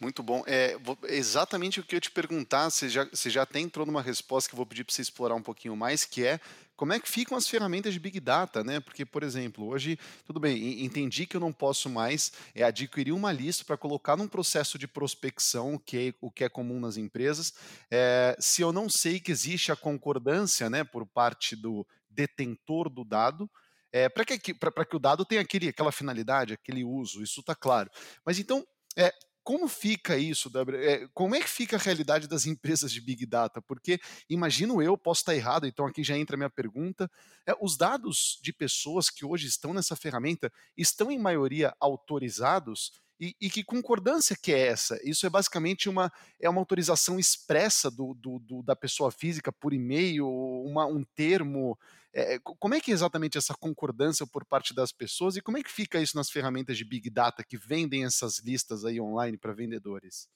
Muito 0.00 0.22
bom. 0.22 0.44
É 0.46 0.76
exatamente 1.08 1.80
o 1.80 1.82
que 1.82 1.96
eu 1.96 2.00
te 2.00 2.10
perguntar, 2.10 2.70
você 2.70 2.88
já, 2.88 3.04
você 3.04 3.28
já 3.28 3.42
até 3.42 3.58
entrou 3.58 3.84
numa 3.84 4.00
resposta 4.00 4.48
que 4.48 4.54
eu 4.54 4.56
vou 4.56 4.66
pedir 4.66 4.84
para 4.84 4.94
você 4.94 5.02
explorar 5.02 5.34
um 5.34 5.42
pouquinho 5.42 5.74
mais, 5.74 6.04
que 6.04 6.24
é 6.24 6.38
como 6.76 6.92
é 6.92 7.00
que 7.00 7.08
ficam 7.08 7.36
as 7.36 7.48
ferramentas 7.48 7.92
de 7.92 7.98
Big 7.98 8.20
Data, 8.20 8.62
né? 8.62 8.78
Porque, 8.78 9.04
por 9.04 9.24
exemplo, 9.24 9.66
hoje, 9.66 9.98
tudo 10.24 10.38
bem, 10.38 10.84
entendi 10.84 11.26
que 11.26 11.36
eu 11.36 11.40
não 11.40 11.52
posso 11.52 11.90
mais 11.90 12.30
é, 12.54 12.62
adquirir 12.62 13.10
uma 13.10 13.32
lista 13.32 13.64
para 13.64 13.76
colocar 13.76 14.16
num 14.16 14.28
processo 14.28 14.78
de 14.78 14.86
prospecção, 14.86 15.76
que 15.76 16.10
é, 16.10 16.14
o 16.20 16.30
que 16.30 16.44
é 16.44 16.48
comum 16.48 16.78
nas 16.78 16.96
empresas, 16.96 17.52
é, 17.90 18.36
se 18.38 18.62
eu 18.62 18.72
não 18.72 18.88
sei 18.88 19.18
que 19.18 19.32
existe 19.32 19.72
a 19.72 19.76
concordância 19.76 20.70
né, 20.70 20.84
por 20.84 21.04
parte 21.04 21.56
do 21.56 21.84
detentor 22.08 22.88
do 22.88 23.04
dado, 23.04 23.50
é, 23.90 24.08
para 24.08 24.24
que, 24.24 24.38
que 24.38 24.56
o 24.94 24.98
dado 25.00 25.24
tenha 25.24 25.40
aquele, 25.40 25.68
aquela 25.70 25.90
finalidade, 25.90 26.52
aquele 26.52 26.84
uso, 26.84 27.20
isso 27.20 27.40
está 27.40 27.56
claro. 27.56 27.90
Mas 28.24 28.38
então, 28.38 28.64
é, 28.96 29.12
como 29.48 29.66
fica 29.66 30.18
isso, 30.18 30.50
é, 30.74 31.08
como 31.14 31.34
é 31.34 31.40
que 31.40 31.48
fica 31.48 31.76
a 31.76 31.78
realidade 31.78 32.28
das 32.28 32.44
empresas 32.44 32.92
de 32.92 33.00
Big 33.00 33.24
Data? 33.24 33.62
Porque 33.62 33.98
imagino 34.28 34.82
eu, 34.82 34.94
posso 34.94 35.22
estar 35.22 35.34
errado, 35.34 35.66
então 35.66 35.86
aqui 35.86 36.04
já 36.04 36.18
entra 36.18 36.36
a 36.36 36.36
minha 36.36 36.50
pergunta. 36.50 37.10
É, 37.46 37.54
os 37.58 37.74
dados 37.74 38.38
de 38.42 38.52
pessoas 38.52 39.08
que 39.08 39.24
hoje 39.24 39.46
estão 39.46 39.72
nessa 39.72 39.96
ferramenta 39.96 40.52
estão 40.76 41.10
em 41.10 41.18
maioria 41.18 41.74
autorizados? 41.80 43.00
E, 43.18 43.34
e, 43.40 43.48
que 43.48 43.64
concordância 43.64 44.36
que 44.36 44.52
é 44.52 44.66
essa? 44.66 45.00
Isso 45.02 45.24
é 45.24 45.30
basicamente 45.30 45.88
uma, 45.88 46.12
é 46.38 46.50
uma 46.50 46.60
autorização 46.60 47.18
expressa 47.18 47.90
do, 47.90 48.12
do, 48.12 48.38
do 48.40 48.62
da 48.62 48.76
pessoa 48.76 49.10
física 49.10 49.50
por 49.50 49.72
e-mail, 49.72 50.28
uma, 50.28 50.84
um 50.84 51.02
termo 51.16 51.78
é, 52.18 52.38
como 52.42 52.74
é 52.74 52.80
que 52.80 52.90
é 52.90 52.94
exatamente 52.94 53.38
essa 53.38 53.54
concordância 53.54 54.26
por 54.26 54.44
parte 54.44 54.74
das 54.74 54.92
pessoas 54.92 55.36
e 55.36 55.40
como 55.40 55.58
é 55.58 55.62
que 55.62 55.70
fica 55.70 56.00
isso 56.00 56.16
nas 56.16 56.30
ferramentas 56.30 56.76
de 56.76 56.84
Big 56.84 57.08
Data 57.10 57.44
que 57.44 57.56
vendem 57.56 58.04
essas 58.04 58.38
listas 58.38 58.84
aí 58.84 59.00
online 59.00 59.36
para 59.36 59.52
vendedores? 59.52 60.28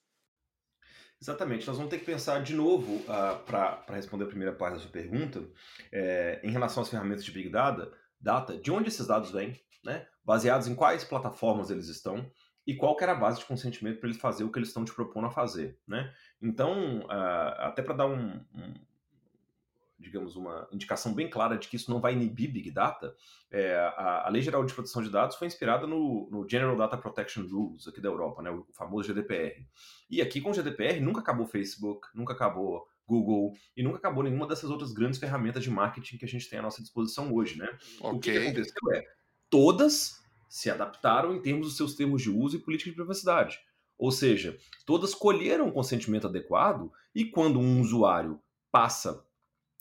Exatamente, 1.20 1.66
nós 1.66 1.76
vamos 1.76 1.90
ter 1.90 1.98
que 1.98 2.04
pensar 2.04 2.42
de 2.42 2.52
novo 2.52 2.96
uh, 2.96 3.12
ah, 3.12 3.82
para 3.84 3.94
responder 3.94 4.24
a 4.24 4.28
primeira 4.28 4.52
parte 4.52 4.74
da 4.74 4.80
sua 4.80 4.90
pergunta, 4.90 5.48
é, 5.92 6.40
em 6.42 6.50
relação 6.50 6.82
às 6.82 6.88
ferramentas 6.88 7.24
de 7.24 7.30
Big 7.30 7.48
Data, 7.48 7.92
data, 8.20 8.56
de 8.58 8.72
onde 8.72 8.88
esses 8.88 9.06
dados 9.06 9.30
vêm, 9.30 9.60
né? 9.84 10.06
baseados 10.24 10.66
em 10.66 10.74
quais 10.74 11.04
plataformas 11.04 11.70
eles 11.70 11.86
estão 11.88 12.30
e 12.66 12.74
qual 12.74 12.96
que 12.96 13.02
era 13.02 13.12
a 13.12 13.16
base 13.16 13.40
de 13.40 13.44
consentimento 13.44 13.98
para 13.98 14.08
eles 14.08 14.20
fazer 14.20 14.44
o 14.44 14.50
que 14.50 14.58
eles 14.58 14.68
estão 14.68 14.84
te 14.84 14.94
propondo 14.94 15.26
a 15.26 15.30
fazer. 15.30 15.78
Né? 15.86 16.12
Então, 16.40 17.00
uh, 17.00 17.58
até 17.58 17.82
para 17.82 17.94
dar 17.94 18.06
um, 18.06 18.40
um, 18.54 18.74
digamos, 20.02 20.36
uma 20.36 20.68
indicação 20.72 21.14
bem 21.14 21.30
clara 21.30 21.56
de 21.56 21.68
que 21.68 21.76
isso 21.76 21.90
não 21.90 22.00
vai 22.00 22.12
inibir 22.12 22.52
Big 22.52 22.70
Data, 22.70 23.14
é, 23.50 23.74
a, 23.76 24.26
a, 24.26 24.28
Lei 24.28 24.42
Geral 24.42 24.64
de 24.64 24.74
Proteção 24.74 25.02
de 25.02 25.10
Dados 25.10 25.36
foi 25.36 25.46
inspirada 25.46 25.86
no, 25.86 26.28
no, 26.30 26.48
General 26.48 26.76
Data 26.76 26.98
Protection 26.98 27.46
Rules 27.46 27.86
aqui 27.86 28.00
da 28.00 28.08
Europa, 28.08 28.42
né, 28.42 28.50
o 28.50 28.66
famoso 28.72 29.08
GDPR. 29.08 29.66
E 30.10 30.20
aqui 30.20 30.40
com 30.40 30.50
o 30.50 30.54
GDPR 30.54 31.00
nunca 31.00 31.20
acabou 31.20 31.46
Facebook, 31.46 32.08
nunca 32.14 32.32
acabou 32.32 32.86
Google 33.06 33.52
e 33.76 33.82
nunca 33.82 33.98
acabou 33.98 34.24
nenhuma 34.24 34.46
dessas 34.46 34.70
outras 34.70 34.92
grandes 34.92 35.18
ferramentas 35.18 35.62
de 35.62 35.70
marketing 35.70 36.18
que 36.18 36.24
a 36.24 36.28
gente 36.28 36.48
tem 36.48 36.58
à 36.58 36.62
nossa 36.62 36.82
disposição 36.82 37.32
hoje, 37.32 37.58
né? 37.58 37.68
Okay. 38.00 38.10
O 38.10 38.20
que, 38.20 38.32
que 38.32 38.38
aconteceu 38.38 38.92
é, 38.92 39.04
todas 39.48 40.22
se 40.48 40.70
adaptaram 40.70 41.34
em 41.34 41.40
termos 41.40 41.66
dos 41.66 41.76
seus 41.76 41.94
termos 41.94 42.20
de 42.20 42.30
uso 42.30 42.56
e 42.56 42.60
política 42.60 42.90
de 42.90 42.96
privacidade. 42.96 43.58
Ou 43.98 44.10
seja, 44.10 44.58
todas 44.84 45.14
colheram 45.14 45.68
o 45.68 45.72
consentimento 45.72 46.26
adequado 46.26 46.92
e 47.14 47.24
quando 47.24 47.58
um 47.58 47.80
usuário 47.80 48.40
passa 48.70 49.24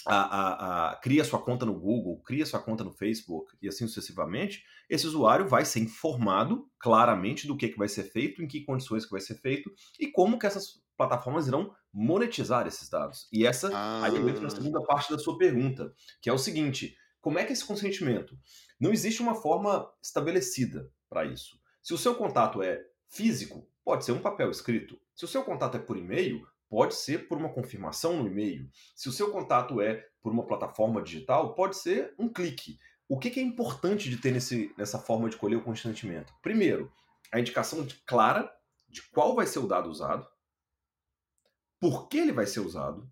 a, 0.06 0.16
a, 0.16 0.92
a, 0.92 0.96
cria 0.98 1.24
sua 1.24 1.42
conta 1.42 1.66
no 1.66 1.74
Google, 1.74 2.22
cria 2.24 2.46
sua 2.46 2.62
conta 2.62 2.84
no 2.84 2.92
Facebook 2.92 3.56
e 3.62 3.68
assim 3.68 3.88
sucessivamente, 3.88 4.64
esse 4.90 5.06
usuário 5.06 5.48
vai 5.48 5.66
ser 5.66 5.80
informado 5.80 6.70
claramente 6.80 7.48
do 7.48 7.56
que, 7.56 7.70
que 7.70 7.78
vai 7.78 7.88
ser 7.88 8.04
feito, 8.04 8.42
em 8.42 8.48
que 8.48 8.66
condições 8.66 9.06
que 9.06 9.12
vai 9.12 9.22
ser 9.22 9.36
feito 9.36 9.72
e 10.00 10.08
como 10.08 10.40
que 10.40 10.46
essas 10.46 10.82
plataformas 10.98 11.48
irão 11.48 11.74
monetizar 11.94 12.68
esses 12.68 12.90
dados. 12.90 13.28
E 13.32 13.46
essa 13.46 13.70
ah. 13.74 14.06
aí 14.06 14.16
eu 14.16 14.28
entro 14.30 14.44
na 14.44 14.50
segunda 14.50 14.82
parte 14.84 15.12
da 15.12 15.20
sua 15.20 15.38
pergunta, 15.38 15.94
que 16.22 16.30
é 16.30 16.34
o 16.34 16.38
seguinte: 16.38 16.96
como 17.20 17.38
é 17.40 17.46
que 17.46 17.54
esse 17.54 17.66
consentimento? 17.66 18.38
Não 18.80 18.92
existe 18.92 19.22
uma 19.22 19.36
forma 19.36 19.88
estabelecida 20.02 20.92
para 21.10 21.26
isso. 21.26 21.60
Se 21.84 21.94
o 21.94 21.98
seu 21.98 22.16
contato 22.16 22.62
é 22.62 22.82
físico, 23.08 23.68
pode 23.84 24.06
ser 24.06 24.12
um 24.12 24.22
papel 24.22 24.50
escrito. 24.50 25.00
Se 25.16 25.26
o 25.26 25.28
seu 25.28 25.44
contato 25.44 25.76
é 25.76 25.80
por 25.80 25.98
e-mail, 25.98 26.46
Pode 26.72 26.96
ser 26.96 27.28
por 27.28 27.38
uma 27.38 27.50
confirmação 27.50 28.16
no 28.16 28.28
e-mail. 28.28 28.72
Se 28.96 29.10
o 29.10 29.12
seu 29.12 29.30
contato 29.30 29.82
é 29.82 30.08
por 30.22 30.32
uma 30.32 30.48
plataforma 30.48 31.02
digital, 31.02 31.54
pode 31.54 31.76
ser 31.76 32.16
um 32.18 32.30
clique. 32.30 32.80
O 33.10 33.20
que, 33.20 33.38
é 33.38 33.44
importante 33.44 34.10
de 34.10 34.16
ter 34.16 34.32
nesse, 34.32 34.74
nessa 34.78 34.98
forma 34.98 35.30
de 35.30 35.36
colher 35.36 35.58
o 35.58 35.64
consentimento? 35.64 36.34
Primeiro, 36.42 36.90
a 37.30 37.42
indicação 37.42 37.86
clara 38.06 38.50
de 38.88 39.02
qual 39.10 39.36
vai 39.36 39.46
ser 39.46 39.60
o 39.60 39.68
dado 39.68 39.90
usado, 39.90 40.26
por 41.78 42.08
que 42.08 42.18
ele 42.18 42.32
vai 42.32 42.48
ser 42.48 42.62
usado, 42.62 43.06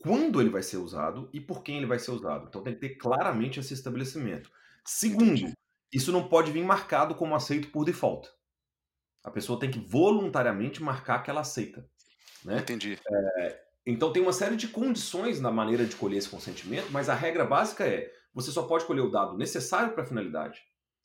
quando 0.00 0.40
ele 0.40 0.50
vai 0.50 0.64
ser 0.64 0.78
usado 0.78 1.30
e 1.32 1.40
por 1.40 1.62
quem 1.62 1.76
ele 1.76 1.86
vai 1.86 2.00
ser 2.00 2.10
usado. 2.10 2.48
Então 2.48 2.64
tem 2.64 2.74
que 2.74 2.80
ter 2.80 2.96
claramente 2.96 3.60
esse 3.60 3.74
estabelecimento. 3.74 4.50
Segundo, 4.84 5.52
isso 5.92 6.10
não 6.10 6.28
pode 6.28 6.50
vir 6.50 6.64
marcado 6.64 7.14
como 7.14 7.36
aceito 7.36 7.70
por 7.70 7.84
default. 7.84 8.28
A 9.22 9.30
pessoa 9.30 9.60
tem 9.60 9.70
que 9.70 9.78
voluntariamente 9.78 10.82
marcar 10.82 11.22
que 11.22 11.30
ela 11.30 11.42
aceita. 11.42 11.88
Né? 12.46 12.60
Entendi. 12.60 12.96
É, 13.10 13.60
então 13.84 14.12
tem 14.12 14.22
uma 14.22 14.32
série 14.32 14.54
de 14.54 14.68
condições 14.68 15.40
na 15.40 15.50
maneira 15.50 15.84
de 15.84 15.96
colher 15.96 16.18
esse 16.18 16.28
consentimento, 16.28 16.92
mas 16.92 17.08
a 17.08 17.14
regra 17.14 17.44
básica 17.44 17.84
é: 17.84 18.12
você 18.32 18.52
só 18.52 18.62
pode 18.62 18.84
colher 18.84 19.02
o 19.02 19.10
dado 19.10 19.36
necessário 19.36 19.92
para 19.92 20.04
a 20.04 20.06
finalidade. 20.06 20.62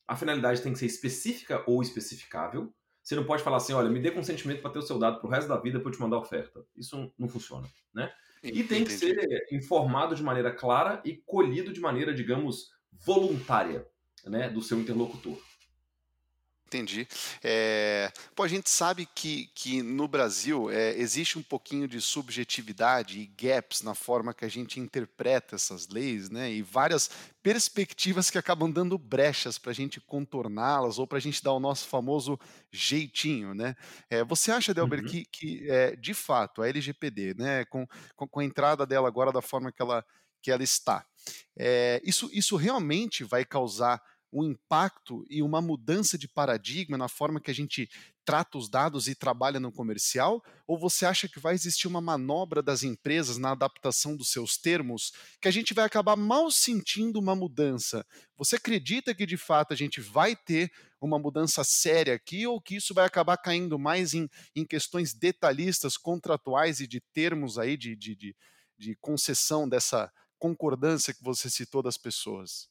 A 0.07 0.15
finalidade 0.15 0.61
tem 0.61 0.71
que 0.71 0.77
ser 0.77 0.85
específica 0.85 1.63
ou 1.65 1.81
especificável. 1.81 2.71
Você 3.01 3.15
não 3.15 3.23
pode 3.23 3.41
falar 3.41 3.57
assim, 3.57 3.73
olha, 3.73 3.89
me 3.89 3.99
dê 3.99 4.11
consentimento 4.11 4.61
para 4.61 4.69
ter 4.69 4.77
o 4.77 4.83
seu 4.83 4.99
dado 4.99 5.19
para 5.19 5.27
o 5.27 5.31
resto 5.31 5.47
da 5.47 5.57
vida 5.57 5.79
para 5.79 5.89
eu 5.89 5.93
te 5.93 5.99
mandar 5.99 6.17
oferta. 6.17 6.63
Isso 6.77 7.11
não 7.17 7.27
funciona, 7.27 7.67
né? 7.91 8.13
E 8.43 8.63
tem 8.63 8.83
que 8.83 8.91
ser 8.91 9.47
informado 9.51 10.15
de 10.15 10.21
maneira 10.21 10.51
clara 10.51 11.01
e 11.03 11.15
colhido 11.25 11.73
de 11.73 11.79
maneira, 11.79 12.13
digamos, 12.13 12.69
voluntária, 12.91 13.87
né, 14.25 14.49
do 14.49 14.61
seu 14.61 14.79
interlocutor. 14.79 15.37
Entendi. 16.73 17.05
Eh, 17.43 18.09
pô, 18.33 18.43
a 18.43 18.47
gente 18.47 18.69
sabe 18.69 19.05
que 19.13 19.47
que 19.53 19.81
no 19.83 20.07
Brasil, 20.07 20.71
eh, 20.71 20.93
existe 20.97 21.37
um 21.37 21.43
pouquinho 21.43 21.85
de 21.85 21.99
subjetividade 21.99 23.19
e 23.19 23.25
gaps 23.27 23.81
na 23.81 23.93
forma 23.93 24.33
que 24.33 24.45
a 24.45 24.47
gente 24.47 24.79
interpreta 24.79 25.55
essas 25.55 25.89
leis, 25.89 26.29
né, 26.29 26.49
e 26.49 26.61
várias 26.61 27.09
perspectivas 27.43 28.29
que 28.29 28.37
acabam 28.37 28.71
dando 28.71 28.97
brechas 28.97 29.57
pra 29.57 29.73
gente 29.73 29.99
contorná-las 29.99 30.97
ou 30.97 31.05
pra 31.05 31.19
gente 31.19 31.43
dar 31.43 31.51
o 31.51 31.59
nosso 31.59 31.89
famoso 31.89 32.39
jeitinho, 32.71 33.53
né. 33.53 33.75
Eh, 34.09 34.23
você 34.23 34.49
acha, 34.53 34.73
Delber, 34.73 35.03
Uhum. 35.03 35.03
que 35.03 35.25
que, 35.25 35.69
eh, 35.69 35.97
de 35.97 36.13
fato, 36.13 36.61
a 36.61 36.69
LGPD, 36.69 37.33
né, 37.37 37.65
com 37.65 37.85
com 38.15 38.25
com 38.29 38.39
a 38.39 38.45
entrada 38.45 38.85
dela 38.85 39.09
agora 39.09 39.33
da 39.33 39.41
forma 39.41 39.73
que 39.73 39.81
ela 39.81 40.05
que 40.41 40.49
ela 40.49 40.63
está, 40.63 41.05
eh, 41.57 42.01
isso 42.03 42.29
isso 42.33 42.55
realmente 42.55 43.23
vai 43.23 43.45
causar 43.45 44.01
um 44.31 44.43
impacto 44.43 45.25
e 45.29 45.41
uma 45.43 45.61
mudança 45.61 46.17
de 46.17 46.27
paradigma 46.27 46.97
na 46.97 47.07
forma 47.07 47.41
que 47.41 47.51
a 47.51 47.53
gente 47.53 47.89
trata 48.23 48.57
os 48.57 48.69
dados 48.69 49.07
e 49.07 49.15
trabalha 49.15 49.59
no 49.59 49.71
comercial? 49.71 50.41
Ou 50.67 50.77
você 50.79 51.05
acha 51.05 51.27
que 51.27 51.39
vai 51.39 51.53
existir 51.53 51.87
uma 51.87 52.01
manobra 52.01 52.61
das 52.61 52.83
empresas 52.83 53.37
na 53.37 53.51
adaptação 53.51 54.15
dos 54.15 54.31
seus 54.31 54.57
termos, 54.57 55.11
que 55.41 55.47
a 55.47 55.51
gente 55.51 55.73
vai 55.73 55.85
acabar 55.85 56.15
mal 56.15 56.49
sentindo 56.51 57.19
uma 57.19 57.35
mudança? 57.35 58.05
Você 58.37 58.55
acredita 58.55 59.13
que 59.13 59.25
de 59.25 59.37
fato 59.37 59.73
a 59.73 59.75
gente 59.75 59.99
vai 60.01 60.35
ter 60.35 60.71
uma 60.99 61.17
mudança 61.17 61.63
séria 61.63 62.13
aqui 62.13 62.45
ou 62.45 62.61
que 62.61 62.75
isso 62.75 62.93
vai 62.93 63.05
acabar 63.05 63.37
caindo 63.37 63.77
mais 63.79 64.13
em 64.13 64.29
em 64.55 64.65
questões 64.65 65.13
detalhistas, 65.13 65.97
contratuais 65.97 66.79
e 66.79 66.87
de 66.87 67.01
termos 67.13 67.57
aí 67.57 67.75
de 67.77 67.95
de 67.95 68.15
de 68.15 68.35
de 68.77 68.95
concessão 68.95 69.69
dessa 69.69 70.11
concordância 70.39 71.13
que 71.13 71.23
você 71.23 71.49
citou 71.49 71.83
das 71.83 71.97
pessoas? 71.97 72.67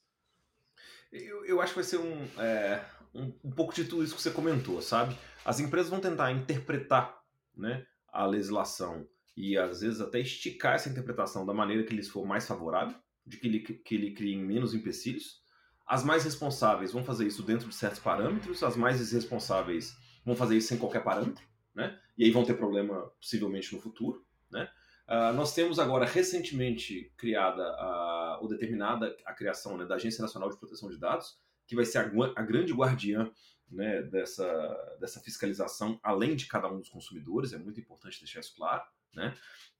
Eu 1.12 1.44
eu 1.44 1.60
acho 1.60 1.72
que 1.72 1.80
vai 1.80 1.84
ser 1.84 1.98
um, 1.98 2.24
eh, 2.38 2.84
um 3.14 3.32
um 3.44 3.50
pouco 3.50 3.74
de 3.74 3.84
tudo 3.84 4.04
isso 4.04 4.14
que 4.14 4.22
você 4.22 4.30
comentou, 4.30 4.80
sabe. 4.80 5.16
As 5.44 5.58
empresas 5.58 5.90
vão 5.90 6.00
tentar 6.00 6.30
interpretar, 6.32 7.20
né, 7.56 7.84
a 8.12 8.26
legislação 8.26 9.08
e 9.36 9.56
às 9.56 9.80
vezes 9.80 10.00
até 10.00 10.20
esticar 10.20 10.74
essa 10.74 10.88
interpretação 10.88 11.44
da 11.46 11.52
maneira 11.54 11.82
que 11.84 11.94
lhes 11.94 12.08
for 12.08 12.24
mais 12.26 12.46
favorável, 12.46 12.96
de 13.26 13.36
que 13.38 13.48
lhe 13.48 13.60
que 13.60 13.96
lhe 13.96 14.14
criem 14.14 14.38
menos 14.44 14.74
empecilhos. 14.74 15.40
As 15.86 16.04
mais 16.04 16.24
responsáveis 16.24 16.92
vão 16.92 17.02
fazer 17.04 17.26
isso 17.26 17.42
dentro 17.42 17.68
de 17.68 17.74
certos 17.74 17.98
parâmetros, 18.00 18.62
as 18.62 18.76
mais 18.76 19.12
irresponsáveis 19.12 19.96
vão 20.24 20.36
fazer 20.36 20.56
isso 20.56 20.68
sem 20.68 20.78
qualquer 20.78 21.02
parâmetro, 21.02 21.44
né, 21.74 21.98
e 22.16 22.24
aí 22.24 22.30
vão 22.30 22.44
ter 22.44 22.54
problema 22.54 23.10
possivelmente 23.20 23.74
no 23.74 23.80
futuro, 23.80 24.24
né. 24.50 24.70
Ah, 25.12 25.32
nós 25.32 25.52
temos 25.52 25.80
agora 25.80 26.06
recentemente 26.06 27.12
criada 27.16 27.64
a 27.64 28.38
ou 28.40 28.46
determinada 28.46 29.16
a 29.26 29.34
criação, 29.34 29.76
né, 29.76 29.84
da 29.84 29.96
Agência 29.96 30.22
Nacional 30.22 30.48
de 30.48 30.56
Proteção 30.56 30.88
de 30.88 30.96
Dados, 30.96 31.36
que 31.66 31.74
vai 31.74 31.84
ser 31.84 31.98
a 31.98 32.10
a 32.36 32.42
grande 32.42 32.72
guardiã, 32.72 33.28
né, 33.68 34.02
dessa 34.02 34.96
dessa 35.00 35.18
fiscalização, 35.18 35.98
além 36.00 36.36
de 36.36 36.46
cada 36.46 36.72
um 36.72 36.78
dos 36.78 36.88
consumidores, 36.88 37.52
é 37.52 37.58
muito 37.58 37.80
importante 37.80 38.20
deixar 38.20 38.38
isso 38.38 38.54
claro, 38.54 38.84
né. 39.12 39.34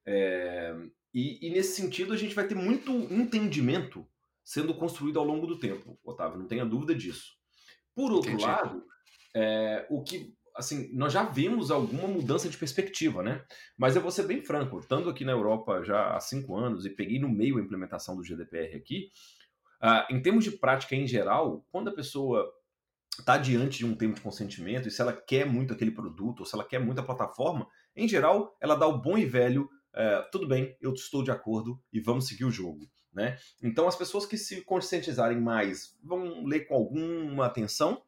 Eh, 0.04 0.75
e 1.14 1.46
e 1.46 1.50
nesse 1.50 1.80
sentido 1.80 2.12
a 2.12 2.16
gente 2.16 2.34
vai 2.34 2.49
ter 2.49 2.56
muito 2.56 2.90
entendimento 2.90 4.04
sendo 4.42 4.75
construído 4.75 5.20
ao 5.20 5.25
longo 5.25 5.46
do 5.46 5.60
tempo, 5.60 5.96
Otávio, 6.02 6.40
não 6.40 6.49
tenha 6.49 6.66
dúvida 6.66 6.92
disso. 6.92 7.37
Por 7.94 8.10
outro 8.10 8.32
Entendi. 8.32 8.44
lado, 8.44 8.84
eh, 9.37 9.87
o 9.88 10.02
que 10.02 10.34
assim, 10.61 10.90
nós 10.95 11.12
já 11.12 11.25
vimos 11.25 11.71
alguma 11.73 12.09
mudança 12.09 12.49
de 12.49 12.57
perspectiva, 12.59 13.23
né, 13.23 13.45
mas 13.79 13.97
eu 13.97 14.02
vou 14.02 14.11
ser 14.12 14.25
bem 14.25 14.43
franco, 14.43 14.79
estando 14.81 15.11
aqui 15.11 15.25
na 15.25 15.33
Europa 15.33 15.83
já 15.85 16.17
há 16.17 16.21
5 16.21 16.57
anos 16.57 16.87
e 16.87 16.90
peguei 16.90 17.19
no 17.19 17.29
meio 17.29 17.59
a 17.59 17.62
implementação 17.62 18.17
do 18.17 18.25
GDPR 18.25 18.76
aqui, 18.76 19.11
ah, 19.83 20.07
em 20.11 20.23
termos 20.23 20.45
de 20.45 20.52
prática 20.52 20.95
em 20.97 21.07
geral, 21.07 21.67
quando 21.73 21.88
a 21.90 21.95
pessoa 21.95 22.50
tá 23.25 23.37
diante 23.37 23.79
de 23.79 23.87
um 23.87 23.95
termo 23.95 24.14
de 24.14 24.21
consentimento 24.21 24.88
e 24.88 24.90
se 24.90 25.00
ela 25.02 25.12
quer 25.12 25.47
muito 25.47 25.73
aquele 25.75 25.90
produto 25.90 26.40
ou 26.40 26.47
se 26.47 26.55
ela 26.55 26.64
quer 26.64 26.79
muito 26.81 27.00
a 27.00 27.05
plataforma, 27.05 27.67
em 27.95 28.08
geral, 28.08 28.56
ela 28.61 28.75
dá 28.76 28.87
o 28.87 29.00
bom 29.00 29.19
e 29.19 29.26
velho, 29.26 29.69
eh, 29.95 30.28
"Tudo 30.32 30.49
bem, 30.49 30.76
eu 30.80 30.93
estou 30.95 31.23
de 31.23 31.30
acordo 31.30 31.82
e 31.93 32.00
vamos 32.00 32.26
seguir 32.28 32.45
o 32.45 32.50
jogo", 32.50 32.91
né. 33.13 33.37
Então 33.63 33.87
as 33.89 33.97
pessoas 33.97 34.25
que 34.26 34.39
se 34.39 34.63
conscientizarem 34.63 35.39
mais 35.41 35.97
vão 36.02 36.45
ler 36.47 36.61
com 36.67 36.75
alguma 36.75 37.47
atenção, 37.47 38.02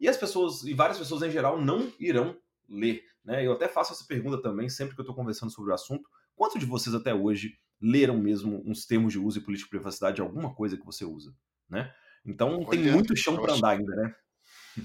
e 0.00 0.08
as 0.08 0.16
pessoas 0.16 0.62
e 0.64 0.74
várias 0.74 0.98
pessoas 0.98 1.22
em 1.22 1.30
geral 1.30 1.60
não 1.60 1.92
irão 2.00 2.36
ler, 2.68 3.04
né. 3.24 3.46
Eu 3.46 3.52
até 3.52 3.68
faço 3.68 3.92
essa 3.92 4.04
pergunta 4.06 4.40
também 4.42 4.68
sempre 4.68 4.94
que 4.94 5.00
eu 5.00 5.06
tô 5.06 5.14
conversando 5.14 5.50
sobre 5.52 5.70
o 5.70 5.74
assunto, 5.74 6.08
quantos 6.34 6.60
de 6.60 6.66
vocês 6.66 6.94
até 6.94 7.14
hoje 7.14 7.58
leram 7.80 8.16
mesmo 8.18 8.62
uns 8.66 8.86
termos 8.86 9.12
de 9.12 9.18
uso 9.18 9.38
e 9.38 9.42
política 9.42 9.66
de 9.66 9.70
privacidade 9.70 10.16
de 10.16 10.22
alguma 10.22 10.54
coisa 10.54 10.76
que 10.76 10.84
você 10.86 11.04
usa, 11.04 11.34
né. 11.68 11.92
Então 12.24 12.64
tem 12.66 12.80
Olha, 12.80 12.92
muito 12.92 13.14
chão 13.16 13.42
acho 13.44 13.54
andar 13.54 13.70
ainda, 13.70 13.94
né. 13.96 14.14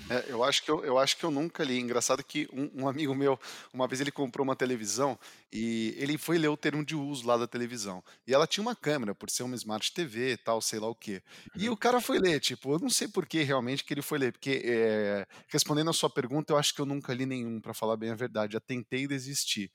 É, 0.10 0.30
eu 0.32 0.43
acho 0.43 0.63
que 0.63 0.69
eu 0.69 0.84
eu 0.84 0.97
acho 0.99 1.15
que 1.17 1.23
eu 1.23 1.32
nunca 1.32 1.63
li. 1.63 1.80
Engraçado 1.80 2.23
que 2.23 2.47
um 2.51 2.84
um 2.84 2.88
amigo 2.88 3.15
meu, 3.15 3.39
uma 3.73 3.88
vez 3.88 4.01
ele 4.01 4.12
comprou 4.12 4.43
uma 4.43 4.56
televisão, 4.56 5.17
e 5.51 5.93
ele 5.97 6.17
foi 6.17 6.38
ler 6.38 6.49
o 6.49 6.58
termo 6.58 6.84
de 6.86 6.95
uso 6.95 7.25
lá 7.25 7.38
da 7.38 7.47
televisão, 7.47 8.04
e 8.27 8.34
ela 8.34 8.45
tinha 8.47 8.62
uma 8.62 8.75
câmera, 8.75 9.15
por 9.15 9.30
ser 9.30 9.43
uma 9.43 9.56
smart 9.56 9.93
TV, 9.93 10.38
tal, 10.38 10.62
sei 10.62 10.80
lá 10.80 10.88
o 10.89 10.95
quê. 10.95 11.23
E 11.58 11.69
o 11.69 11.77
Uhum. 11.77 11.77
cara 11.77 12.01
foi 12.01 12.19
ler, 12.19 12.39
tipo, 12.41 12.73
eu 12.73 12.80
não 12.80 12.89
sei 12.89 13.08
por 13.08 13.25
que 13.25 13.41
realmente 13.43 13.84
que 13.86 13.93
ele 13.93 14.01
foi 14.01 14.17
ler, 14.19 14.34
porque, 14.34 14.62
eh, 14.65 15.25
respondendo 15.47 15.89
a 15.89 15.93
sua 15.93 16.10
pergunta, 16.10 16.51
eu 16.54 16.58
acho 16.58 16.73
que 16.75 16.82
eu 16.82 16.86
nunca 16.86 17.13
li 17.13 17.25
nenhum, 17.25 17.62
pra 17.62 17.73
falar 17.73 17.95
bem 17.97 18.10
a 18.12 18.15
verdade, 18.15 18.54
já 18.54 18.60
tentei 18.60 19.04
e 19.04 19.08
desisti. 19.08 19.71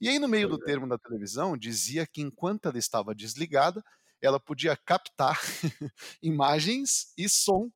E 0.00 0.08
aí 0.08 0.18
no 0.18 0.28
meio 0.28 0.48
do 0.48 0.58
é. 0.58 0.58
termo 0.58 0.88
da 0.88 0.98
televisão, 0.98 1.56
dizia 1.56 2.06
que 2.06 2.20
enquanto 2.22 2.66
ela 2.68 2.78
estava 2.78 3.14
desligada, 3.14 3.82
ela 4.20 4.40
podia 4.40 4.76
captar 4.76 5.38
imagens 6.22 7.12
e 7.18 7.28
som, 7.28 7.70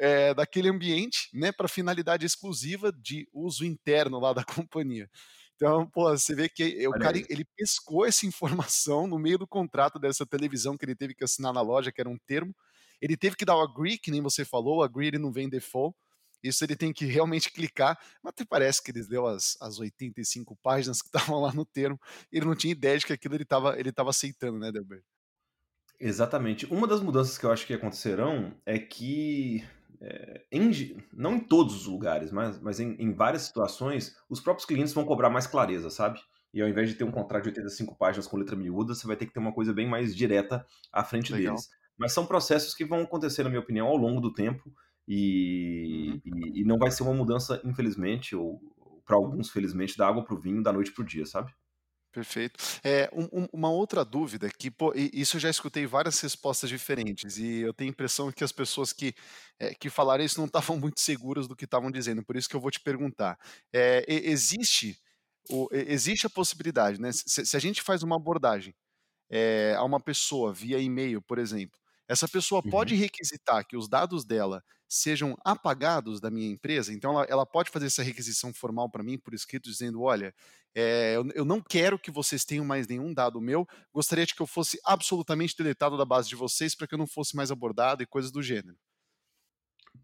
eh, 0.00 0.34
daquele 0.34 0.68
ambiente, 0.70 1.28
né, 1.34 1.52
pra 1.52 1.68
finalidade 1.68 2.26
exclusiva 2.26 2.92
de 2.92 3.28
uso 3.32 3.64
interno 3.64 4.18
lá 4.20 4.32
da 4.32 4.44
companhia. 4.66 5.08
Então, 5.56 5.86
pô, 5.90 6.10
você 6.10 6.34
vê 6.34 6.48
que, 6.48 6.88
o 6.88 6.94
Olha 6.94 6.96
cara 6.96 7.18
aí. 7.18 7.26
ele 7.28 7.44
pescou 7.56 8.06
essa 8.06 8.26
informação 8.26 9.06
no 9.06 9.18
meio 9.18 9.38
do 9.38 9.46
contrato 9.46 9.98
dessa 9.98 10.26
televisão 10.26 10.76
que 10.76 10.84
ele 10.86 10.96
teve 10.96 11.14
que 11.14 11.24
assinar 11.24 11.52
na 11.52 11.60
loja, 11.60 11.92
que 11.92 12.00
era 12.00 12.08
um 12.10 12.18
termo, 12.26 12.54
ele 13.00 13.16
teve 13.16 13.36
que 13.36 13.44
dar 13.44 13.56
o 13.56 13.60
agree, 13.62 13.98
que 13.98 14.10
nem 14.10 14.22
você 14.22 14.44
falou, 14.44 14.78
o 14.78 14.82
agree 14.82 15.08
ele 15.08 15.18
não 15.18 15.32
vem 15.32 15.48
default, 15.50 15.96
isso 16.42 16.64
ele 16.64 16.76
tem 16.76 16.92
que 16.92 17.04
realmente 17.04 17.52
clicar, 17.52 17.98
mas 18.22 18.30
até 18.32 18.44
parece 18.46 18.82
que 18.82 18.90
ele 18.90 19.02
leu 19.08 19.26
as 19.26 19.56
as 19.60 19.78
85 19.78 20.56
páginas 20.62 21.02
que 21.02 21.08
estavam 21.36 21.40
lá 21.40 21.52
no 21.52 21.64
termo, 21.66 21.98
ele 22.32 22.46
não 22.46 22.56
tinha 22.56 22.72
ideia 22.72 22.98
de 22.98 23.06
que 23.06 23.12
aquilo 23.12 23.34
ele 23.34 23.42
estava 23.44 23.78
ele 23.78 23.90
estava 23.90 24.10
aceitando, 24.10 24.58
né, 24.58 24.72
Delber. 24.72 25.02
Exatamente. 25.98 26.66
Uma 26.72 26.86
das 26.86 27.00
mudanças 27.00 27.36
que 27.36 27.44
eu 27.44 27.52
acho 27.52 27.66
que 27.66 27.74
acontecerão 27.74 28.54
é 28.64 28.78
que, 28.78 29.62
eh, 30.00 30.44
em 30.52 30.70
não 31.12 31.34
em 31.36 31.40
todos 31.40 31.74
os 31.76 31.86
lugares, 31.86 32.32
mas 32.32 32.60
mas 32.60 32.80
em 32.80 32.94
em 33.00 33.12
várias 33.12 33.42
situações, 33.42 34.16
os 34.28 34.40
próprios 34.40 34.66
clientes 34.66 34.92
vão 34.94 35.04
cobrar 35.04 35.30
mais 35.30 35.46
clareza, 35.46 35.90
sabe. 35.90 36.20
E 36.52 36.60
ao 36.62 36.68
invés 36.68 36.88
de 36.88 36.96
ter 36.96 37.04
um 37.04 37.10
contrato 37.12 37.44
de 37.44 37.50
85 37.50 37.96
páginas 37.96 38.26
com 38.26 38.36
letra 38.36 38.56
miúda, 38.56 38.94
você 38.94 39.06
vai 39.06 39.16
ter 39.16 39.26
que 39.26 39.32
ter 39.32 39.38
uma 39.40 39.52
coisa 39.54 39.72
bem 39.72 39.86
mais 39.88 40.14
direta 40.16 40.66
à 40.92 41.04
frente 41.04 41.32
Legal. 41.32 41.34
deles. 41.34 41.68
Mas 41.98 42.12
são 42.12 42.26
processos 42.26 42.74
que 42.74 42.84
vão 42.84 43.02
acontecer, 43.02 43.42
na 43.44 43.50
minha 43.50 43.60
opinião, 43.60 43.86
ao 43.88 43.96
longo 43.96 44.20
do 44.20 44.32
tempo, 44.34 44.72
e 45.06 46.20
Uhum. 46.20 46.20
e 46.24 46.60
e 46.62 46.64
não 46.64 46.78
vai 46.78 46.90
ser 46.90 47.02
uma 47.04 47.14
mudança, 47.14 47.60
infelizmente, 47.64 48.34
ou 48.36 48.60
pra 49.06 49.16
alguns 49.16 49.50
felizmente, 49.50 49.96
da 49.96 50.06
água 50.08 50.24
para 50.24 50.34
o 50.34 50.40
vinho, 50.40 50.62
da 50.62 50.72
noite 50.72 50.92
para 50.92 51.02
o 51.02 51.06
dia, 51.06 51.26
sabe. 51.26 51.52
Perfeito. 52.12 52.58
Eh, 52.82 53.08
um 53.12 53.28
um 53.42 53.46
uma 53.52 53.70
outra 53.70 54.04
dúvida 54.04 54.48
que, 54.50 54.68
pô, 54.70 54.92
isso 54.96 55.36
eu 55.36 55.40
já 55.40 55.48
escutei 55.48 55.86
várias 55.86 56.18
respostas 56.20 56.68
diferentes, 56.68 57.38
e 57.38 57.60
eu 57.60 57.72
tenho 57.72 57.90
a 57.90 57.92
impressão 57.92 58.32
que 58.32 58.42
as 58.42 58.50
pessoas 58.50 58.92
que, 58.92 59.14
eh, 59.60 59.74
que 59.74 59.88
falaram 59.88 60.24
isso 60.24 60.38
não 60.40 60.46
estavam 60.46 60.76
muito 60.78 60.98
seguras 61.00 61.46
do 61.46 61.54
que 61.54 61.64
estavam 61.66 61.88
dizendo, 61.90 62.24
por 62.24 62.36
isso 62.36 62.48
que 62.48 62.56
eu 62.56 62.60
vou 62.60 62.70
te 62.70 62.80
perguntar. 62.80 63.38
E 63.72 64.22
existe 64.30 64.98
o 65.50 65.68
existe 65.72 66.26
a 66.26 66.30
possibilidade, 66.30 67.00
né, 67.00 67.12
se 67.12 67.46
se 67.46 67.56
a 67.56 67.60
gente 67.60 67.80
faz 67.82 68.02
uma 68.02 68.16
abordagem, 68.16 68.74
eh, 69.30 69.74
a 69.76 69.84
uma 69.84 70.00
pessoa 70.00 70.52
via 70.54 70.78
e-mail, 70.80 71.22
por 71.22 71.38
exemplo, 71.38 71.78
essa 72.08 72.28
pessoa 72.28 72.62
pode 72.62 72.94
Uhum. 72.94 72.96
requisitar 72.96 73.66
que 73.66 73.76
os 73.76 73.88
dados 73.88 74.24
dela 74.24 74.62
sejam 74.90 75.36
apagados 75.44 76.20
da 76.20 76.30
minha 76.32 76.50
empresa? 76.50 76.92
Então 76.94 77.12
ela 77.14 77.26
ela 77.30 77.46
pode 77.46 77.70
fazer 77.70 77.86
essa 77.88 78.02
requisição 78.04 78.52
formal 78.54 78.90
pra 78.90 79.04
mim, 79.04 79.18
por 79.18 79.34
escrito, 79.34 79.70
dizendo: 79.70 80.02
"Olha, 80.02 80.34
eh, 80.74 81.14
eu 81.16 81.26
eu 81.36 81.46
não 81.46 81.62
quero 81.62 81.98
que 82.00 82.10
vocês 82.12 82.44
tenham 82.44 82.64
mais 82.66 82.88
nenhum 82.88 83.14
dado 83.14 83.40
meu, 83.40 83.66
gostaria 83.94 84.26
de 84.26 84.34
que 84.36 84.42
eu 84.42 84.48
fosse 84.48 84.80
absolutamente 84.86 85.56
deletado 85.56 85.98
da 85.98 86.06
base 86.06 86.28
de 86.30 86.36
vocês, 86.36 86.74
pra 86.76 86.88
que 86.88 86.94
eu 86.94 86.98
não 87.00 87.08
fosse 87.08 87.36
mais 87.36 87.50
abordado", 87.52 88.02
e 88.02 88.06
coisas 88.06 88.32
do 88.32 88.42
gênero. 88.42 88.76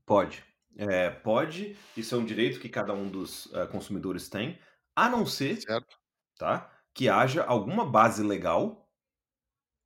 Pode. 0.06 0.44
Eh, 0.78 1.10
pode, 1.10 1.76
isso 1.96 2.14
é 2.14 2.18
um 2.18 2.24
direito 2.24 2.60
que 2.60 2.68
cada 2.68 2.92
um 2.92 3.10
dos, 3.10 3.52
hã, 3.54 3.66
consumidores 3.66 4.28
tem, 4.28 4.58
a 4.94 5.08
não 5.08 5.24
ser, 5.24 5.66
Certo. 5.66 5.96
tá, 6.38 6.70
que 6.94 7.08
haja 7.08 7.44
alguma 7.44 7.86
base 7.90 8.22
legal 8.22 8.88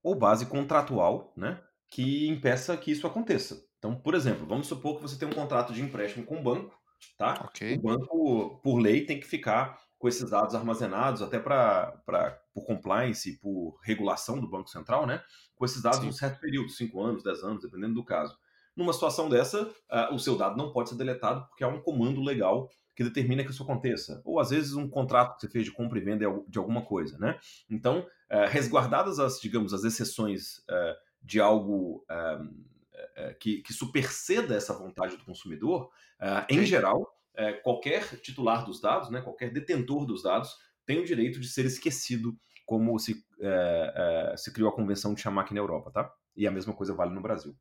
ou 0.04 0.14
base 0.14 0.46
contratual, 0.46 1.32
né, 1.36 1.62
que 1.90 2.26
impeça 2.28 2.76
que 2.76 2.90
isso 2.90 3.06
aconteça. 3.06 3.69
Então, 3.80 3.96
por 3.96 4.14
exemplo, 4.14 4.46
vamos 4.46 4.66
supor 4.68 4.96
que 4.96 5.02
você 5.02 5.18
tem 5.18 5.26
um 5.26 5.32
contrato 5.32 5.72
de 5.72 5.82
empréstimo 5.82 6.26
com 6.26 6.36
um 6.36 6.42
banco, 6.42 6.78
tá, 7.18 7.50
o 7.70 7.80
Ok. 7.80 7.80
banco, 7.80 8.60
por 8.62 8.78
lei, 8.78 9.06
tem 9.06 9.18
que 9.18 9.26
ficar 9.26 9.80
com 9.98 10.06
esses 10.06 10.30
dados 10.30 10.54
armazenados 10.54 11.22
até 11.22 11.38
pra 11.38 12.02
por 12.54 12.66
compliance 12.66 13.30
e 13.30 13.38
por 13.38 13.78
regulação 13.82 14.38
do 14.38 14.48
Banco 14.48 14.68
Central, 14.68 15.06
né, 15.06 15.22
com 15.54 15.64
esses 15.64 15.80
dados 15.82 16.06
um 16.06 16.12
Sim. 16.12 16.12
certo 16.12 16.40
período, 16.40 16.68
5 16.70 17.00
anos, 17.02 17.22
10 17.22 17.42
anos, 17.42 17.62
dependendo 17.62 17.94
do 17.94 18.04
caso. 18.04 18.36
Numa 18.76 18.92
situação 18.92 19.28
dessa, 19.30 19.62
uh, 19.62 20.14
o 20.14 20.18
seu 20.18 20.36
dado 20.36 20.56
não 20.58 20.72
pode 20.72 20.90
ser 20.90 20.96
deletado 20.96 21.46
porque 21.48 21.64
há 21.64 21.68
um 21.68 21.80
comando 21.80 22.20
legal 22.22 22.68
que 22.94 23.02
determina 23.04 23.44
que 23.44 23.50
isso 23.50 23.62
aconteça. 23.62 24.20
Ou 24.24 24.38
às 24.38 24.50
vezes 24.50 24.74
um 24.74 24.88
contrato 24.88 25.36
que 25.36 25.40
você 25.42 25.48
fez 25.48 25.64
de 25.64 25.72
compra 25.72 25.98
e 25.98 26.02
venda 26.02 26.26
de 26.48 26.58
alguma 26.58 26.82
coisa, 26.84 27.18
né? 27.18 27.38
Então, 27.68 28.00
uh, 28.30 28.46
resguardadas 28.48 29.18
as, 29.18 29.40
digamos, 29.40 29.72
as 29.72 29.84
exceções 29.84 30.58
uh, 30.68 30.94
de 31.22 31.40
algo 31.40 32.04
que, 33.38 33.62
que, 33.62 33.72
superceda 33.72 34.54
essa 34.54 34.74
vontade 34.74 35.16
do 35.16 35.24
consumidor, 35.24 35.90
em 36.48 36.64
geral, 36.64 37.06
qualquer 37.62 38.20
titular 38.20 38.64
dos 38.64 38.80
dados, 38.80 39.10
né, 39.10 39.20
qualquer 39.20 39.52
detentor 39.52 40.06
dos 40.06 40.22
dados, 40.22 40.56
tem 40.86 40.98
o 40.98 41.04
direito 41.04 41.40
de 41.40 41.48
ser 41.48 41.64
esquecido 41.64 42.36
como 42.66 42.98
se, 42.98 43.24
se 44.36 44.52
criou 44.52 44.70
a 44.70 44.74
convenção 44.74 45.14
de 45.14 45.20
Chamac 45.20 45.52
na 45.52 45.60
Europa, 45.60 45.90
tá? 45.90 46.12
E 46.36 46.46
a 46.46 46.50
mesma 46.50 46.74
coisa 46.74 46.94
vale 46.94 47.12
no 47.12 47.20
Brasil. 47.20 47.56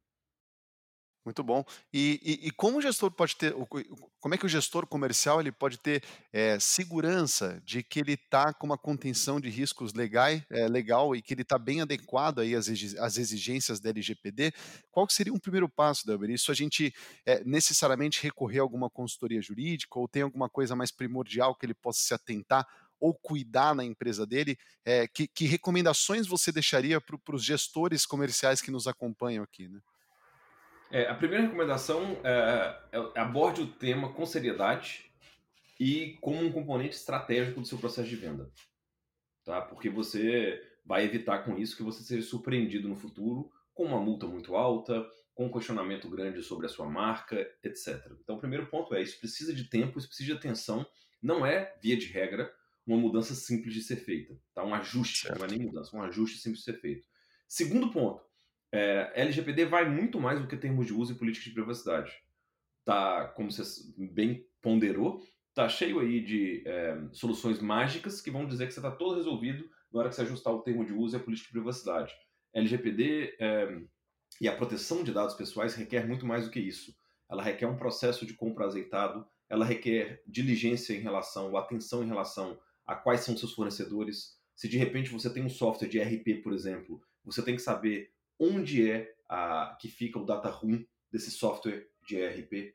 Muito 1.30 1.44
bom. 1.44 1.64
E, 1.94 2.20
e, 2.24 2.48
e, 2.48 2.52
como 2.52 2.80
o 2.80 2.82
gestor 2.82 3.12
pode 3.12 3.36
ter, 3.36 3.54
como 4.20 4.34
é 4.34 4.38
que 4.38 4.48
o 4.48 4.50
gestor 4.50 4.88
comercial 4.88 5.40
ele 5.40 5.52
pode 5.52 5.78
ter 5.78 6.04
é, 6.34 6.60
segurança 6.60 7.62
de 7.64 7.84
que 7.84 8.00
ele 8.00 8.14
está 8.14 8.52
com 8.52 8.66
uma 8.66 8.80
contenção 8.80 9.40
de 9.40 9.48
riscos 9.48 9.94
legal, 9.94 10.32
é, 10.50 10.68
legal 10.68 11.16
e 11.16 11.22
que 11.22 11.36
ele 11.36 11.44
está 11.44 11.60
bem 11.60 11.82
adequado 11.82 12.40
aí 12.40 12.56
às, 12.56 12.68
às, 12.98 13.18
exigências 13.20 13.80
da 13.80 13.92
LGPD? 13.92 14.52
Qual 14.90 15.08
seria 15.08 15.32
um 15.32 15.38
primeiro 15.38 15.70
passo, 15.70 16.04
Delber? 16.04 16.32
Isso 16.32 16.52
a 16.52 16.56
gente 16.56 16.92
é, 17.24 17.44
necessariamente 17.44 18.24
recorrer 18.24 18.58
a 18.58 18.64
alguma 18.64 18.90
consultoria 18.90 19.40
jurídica 19.40 20.00
ou 20.00 20.08
tem 20.08 20.24
alguma 20.24 20.50
coisa 20.50 20.76
mais 20.76 20.92
primordial 20.92 21.54
que 21.54 21.64
ele 21.64 21.76
possa 21.76 22.02
se 22.02 22.12
atentar 22.12 22.68
ou 23.00 23.14
cuidar 23.14 23.76
na 23.76 23.86
empresa 23.86 24.26
dele? 24.26 24.58
Que, 25.14 25.28
que, 25.28 25.46
recomendações 25.46 26.28
você 26.28 26.52
deixaria 26.52 27.00
para 27.00 27.36
os 27.36 27.46
gestores 27.46 28.06
comerciais 28.06 28.62
que 28.62 28.72
nos 28.72 28.88
acompanham 28.88 29.44
aqui? 29.44 29.70
Né? 29.70 29.80
É, 30.92 31.08
a 31.08 31.14
primeira 31.14 31.44
recomendação 31.44 32.20
é, 32.24 32.82
é 32.92 33.20
aborde 33.20 33.62
o 33.62 33.68
tema 33.68 34.12
com 34.14 34.26
seriedade 34.26 35.06
e 35.80 36.18
como 36.20 36.44
um 36.44 36.52
componente 36.52 36.96
estratégico 36.96 37.62
do 37.62 37.68
seu 37.68 37.78
processo 37.78 38.10
de 38.10 38.16
venda. 38.16 38.52
Tá? 39.46 39.62
Porque 39.62 39.90
você 39.90 40.62
vai 40.84 41.06
evitar 41.06 41.40
com 41.40 41.58
isso 41.58 41.78
que 41.78 41.84
você 41.84 42.04
seja 42.04 42.26
surpreendido 42.28 42.88
no 42.88 42.96
futuro 42.96 43.52
com 43.74 43.86
uma 43.86 44.00
multa 44.00 44.28
muito 44.28 44.56
alta, 44.56 45.08
com 45.34 45.46
um 45.46 45.52
questionamento 45.52 46.10
grande 46.10 46.44
sobre 46.44 46.66
a 46.66 46.70
sua 46.70 46.90
marca, 46.90 47.50
etc. 47.64 48.12
Então, 48.22 48.36
o 48.36 48.40
primeiro 48.40 48.68
ponto 48.68 48.94
é: 48.94 49.02
isso 49.02 49.18
precisa 49.20 49.54
de 49.54 49.70
tempo, 49.70 49.98
isso 49.98 50.08
precisa 50.10 50.34
de 50.34 50.38
atenção. 50.38 50.86
Não 51.22 51.46
é, 51.46 51.74
via 51.82 51.96
de 51.96 52.08
regra, 52.08 52.54
uma 52.86 52.98
mudança 52.98 53.34
simples 53.34 53.74
de 53.74 53.82
ser 53.82 53.96
feita. 53.98 54.38
Tá? 54.54 54.66
Um 54.66 54.74
ajuste, 54.74 55.28
certo. 55.28 55.40
não 55.40 55.46
é 55.46 55.50
nem 55.50 55.60
mudança, 55.60 55.96
um 55.96 56.02
ajuste 56.02 56.40
simples 56.40 56.60
de 56.60 56.66
ser 56.66 56.82
feito. 56.82 57.08
Segundo 57.48 57.90
ponto: 57.90 58.22
é, 58.72 59.12
LGPD 59.16 59.66
vai 59.66 59.88
muito 59.90 60.20
mais 60.20 60.40
do 60.40 60.48
que 60.48 60.58
termos 60.58 60.86
de 60.86 60.94
uso 60.94 61.14
e 61.14 61.18
política 61.18 61.46
de 61.46 61.54
privacidade. 61.54 62.12
Tá, 62.86 63.28
como 63.36 63.52
você 63.52 63.64
bem 63.98 64.46
ponderou, 64.62 65.22
tá 65.54 65.68
cheio 65.68 66.00
aí 66.00 66.24
de 66.24 66.64
é, 66.66 66.98
soluções 67.12 67.60
mágicas 67.60 68.22
que 68.22 68.32
vão 68.32 68.46
dizer 68.46 68.68
que 68.68 68.74
você 68.74 68.80
está 68.80 68.92
todo 68.92 69.16
resolvido 69.16 69.70
na 69.92 70.00
hora 70.00 70.10
que 70.10 70.16
você 70.16 70.22
ajustar 70.22 70.54
o 70.54 70.62
termo 70.62 70.86
de 70.86 70.94
uso 70.94 71.16
e 71.16 71.20
a 71.20 71.24
política 71.24 71.48
de 71.48 71.54
privacidade. 71.54 72.14
LGPD 72.54 73.36
é, 73.40 73.82
e 74.40 74.48
a 74.48 74.56
proteção 74.56 75.04
de 75.04 75.12
dados 75.12 75.36
pessoais 75.36 75.76
requer 75.76 76.08
muito 76.08 76.26
mais 76.26 76.46
do 76.46 76.52
que 76.52 76.60
isso. 76.60 76.96
Ela 77.30 77.44
requer 77.44 77.68
um 77.68 77.78
processo 77.78 78.26
de 78.26 78.34
compra 78.34 78.66
azeitado, 78.66 79.26
ela 79.50 79.66
requer 79.66 80.24
diligência 80.28 80.94
em 80.94 81.00
relação, 81.00 81.56
atenção 81.58 82.04
em 82.04 82.08
relação 82.08 82.60
a 82.86 82.96
quais 82.96 83.22
são 83.22 83.38
seus 83.38 83.54
fornecedores. 83.54 84.38
Se 84.56 84.68
de 84.68 84.78
repente 84.78 85.12
você 85.12 85.32
tem 85.32 85.44
um 85.44 85.50
software 85.50 85.88
de 85.88 86.00
RP, 86.00 86.42
por 86.44 86.54
exemplo, 86.54 87.02
você 87.24 87.42
tem 87.44 87.56
que 87.56 87.62
saber 87.62 88.12
onde 88.40 88.90
é 88.90 89.14
a, 89.28 89.78
que 89.80 89.88
fica 89.88 90.18
o 90.18 90.26
data 90.26 90.50
room 90.50 90.84
desse 91.12 91.32
software 91.32 91.88
de 92.08 92.18
ERP, 92.18 92.74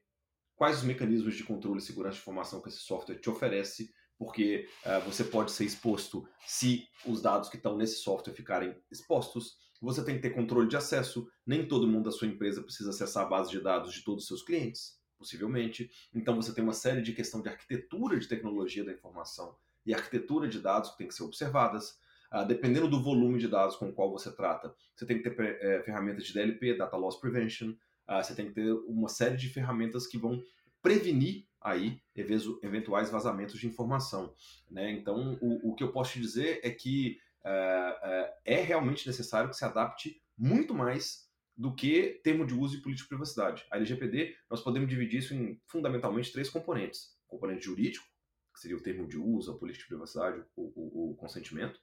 quais 0.55 0.79
os 0.79 0.85
mecanismos 0.85 1.35
de 1.35 1.45
controle 1.45 1.79
e 1.79 1.83
segurança 1.83 2.17
de 2.17 2.21
informação 2.21 2.61
que 2.61 2.69
esse 2.69 2.79
software 2.79 3.19
te 3.19 3.31
oferece, 3.31 3.93
porque 4.17 4.69
uh, 4.85 5.01
você 5.05 5.25
pode 5.25 5.51
ser 5.51 5.65
exposto 5.65 6.29
se 6.47 6.87
os 7.05 7.21
dados 7.21 7.49
que 7.49 7.57
estão 7.57 7.77
nesse 7.77 7.97
software 7.97 8.35
ficarem 8.35 8.77
expostos. 8.91 9.57
Você 9.81 10.05
tem 10.05 10.17
que 10.17 10.23
ter 10.23 10.31
controle 10.31 10.69
de 10.69 10.77
acesso. 10.77 11.29
Nem 11.45 11.67
todo 11.67 11.89
mundo 11.89 12.05
da 12.05 12.13
sua 12.13 12.29
empresa 12.29 12.63
precisa 12.63 12.91
acessar 12.91 13.25
a 13.25 13.29
base 13.29 13.51
de 13.51 13.61
dados 13.61 13.93
de 13.93 14.03
todos 14.03 14.23
os 14.23 14.29
seus 14.29 14.43
clientes, 14.43 14.99
possivelmente. 15.19 15.91
Então 16.15 16.37
você 16.37 16.55
tem 16.55 16.63
uma 16.63 16.73
série 16.73 17.03
de 17.03 17.13
questão 17.13 17.43
de 17.43 17.49
arquitetura 17.49 18.19
de 18.19 18.29
tecnologia 18.29 18.85
da 18.85 18.93
informação 18.93 19.57
e 19.85 19.93
arquitetura 19.93 20.49
de 20.49 20.61
dados 20.61 20.91
que 20.91 20.99
tem 20.99 21.09
que 21.09 21.15
ser 21.15 21.25
observadas. 21.25 21.99
Ah, 22.35 22.43
dependendo 22.43 22.89
do 22.89 23.01
volume 23.01 23.39
de 23.39 23.47
dados 23.47 23.77
com 23.77 23.89
o 23.89 23.93
qual 23.93 24.11
você 24.11 24.35
trata, 24.35 24.75
você 24.93 25.07
tem 25.07 25.23
que 25.23 25.31
ter 25.31 25.41
é, 25.41 25.81
ferramentas 25.85 26.25
de 26.27 26.33
DLP, 26.33 26.77
Data 26.77 26.97
Loss 26.97 27.21
Prevention, 27.21 27.77
ah, 28.09 28.21
você 28.21 28.35
tem 28.35 28.49
que 28.49 28.55
ter 28.55 28.73
uma 28.89 29.09
série 29.09 29.37
de 29.37 29.49
ferramentas 29.49 30.05
que 30.05 30.19
vão 30.19 30.43
prevenir 30.83 31.47
aí 31.61 32.03
eventuais 32.17 33.09
vazamentos 33.09 33.61
de 33.61 33.69
informação. 33.69 34.35
Né? 34.69 34.91
Então, 34.91 35.39
o, 35.41 35.71
o 35.71 35.75
que 35.77 35.85
eu 35.85 35.93
posso 35.93 36.15
te 36.15 36.21
dizer 36.21 36.59
é 36.65 36.71
que 36.71 37.19
uh, 37.45 37.49
uh, 37.49 38.33
é 38.45 38.61
realmente 38.61 39.07
necessário 39.07 39.49
que 39.49 39.57
se 39.57 39.65
adapte 39.65 40.21
muito 40.37 40.75
mais 40.75 41.31
do 41.57 41.73
que 41.73 42.21
termo 42.25 42.45
de 42.45 42.53
uso 42.53 42.77
e 42.77 42.83
política 42.83 43.05
de 43.05 43.11
privacidade. 43.11 43.65
A 43.71 43.77
LGPD, 43.77 44.35
nós 44.51 44.61
podemos 44.61 44.89
dividir 44.89 45.21
isso 45.21 45.33
em 45.35 45.61
fundamentalmente 45.69 46.33
três 46.33 46.51
componentes. 46.51 47.17
O 47.29 47.31
componente 47.31 47.65
jurídico, 47.65 48.05
que 48.53 48.61
seria 48.61 48.77
o 48.77 48.83
termo 48.83 49.07
de 49.07 49.19
uso, 49.19 49.53
a 49.53 49.57
política 49.57 49.85
de 49.85 49.89
privacidade, 49.89 50.45
o, 50.57 50.63
o, 50.75 51.13
o 51.13 51.15
consentimento. 51.15 51.81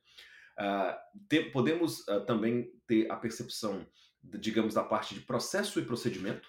Uh, 0.62 1.52
podemos 1.52 2.02
uh, 2.08 2.24
também 2.26 2.72
ter 2.86 3.12
a 3.12 3.16
percepção, 3.16 3.84
digamos, 4.24 4.76
da 4.76 4.84
parte 4.84 5.16
de 5.16 5.22
processo 5.22 5.80
e 5.80 5.86
procedimento. 5.86 6.48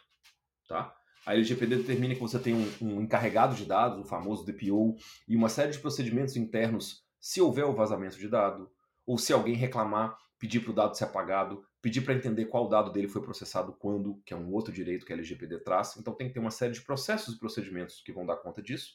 Tá? 0.69 0.95
A 1.25 1.35
LGPD 1.35 1.77
determina 1.77 2.15
que 2.15 2.21
você 2.21 2.39
tem 2.39 2.53
um, 2.53 2.71
um, 2.83 3.01
encarregado 3.01 3.55
de 3.55 3.65
dados, 3.65 4.01
o 4.01 4.05
famoso 4.05 4.45
DPO, 4.45 4.97
e 5.27 5.35
uma 5.35 5.49
série 5.49 5.73
de 5.73 5.79
procedimentos 5.79 6.37
internos 6.37 7.03
se 7.19 7.41
houver 7.41 7.65
o 7.65 7.73
vazamento 7.73 8.19
de 8.19 8.29
dado, 8.29 8.71
ou 9.07 9.17
se 9.17 9.33
alguém 9.33 9.55
reclamar, 9.55 10.19
pedir 10.39 10.61
para 10.61 10.73
o 10.73 10.75
dado 10.75 10.97
ser 10.97 11.05
apagado, 11.05 11.65
pedir 11.81 12.01
para 12.01 12.15
entender 12.15 12.47
qual 12.47 12.69
dado 12.69 12.93
dele 12.93 13.09
foi 13.09 13.23
processado 13.23 13.73
quando, 13.73 14.21
que 14.27 14.35
é 14.35 14.37
um 14.37 14.53
outro 14.53 14.73
direito 14.73 15.07
que 15.07 15.13
a 15.13 15.17
LGPD 15.17 15.61
traz. 15.61 15.97
Então 15.97 16.13
tem 16.13 16.27
que 16.27 16.35
ter 16.35 16.41
uma 16.41 16.51
série 16.51 16.73
de 16.73 16.83
processos 16.83 17.35
e 17.35 17.39
procedimentos 17.39 18.03
que 18.03 18.13
vão 18.13 18.27
dar 18.27 18.37
conta 18.37 18.61
disso. 18.61 18.95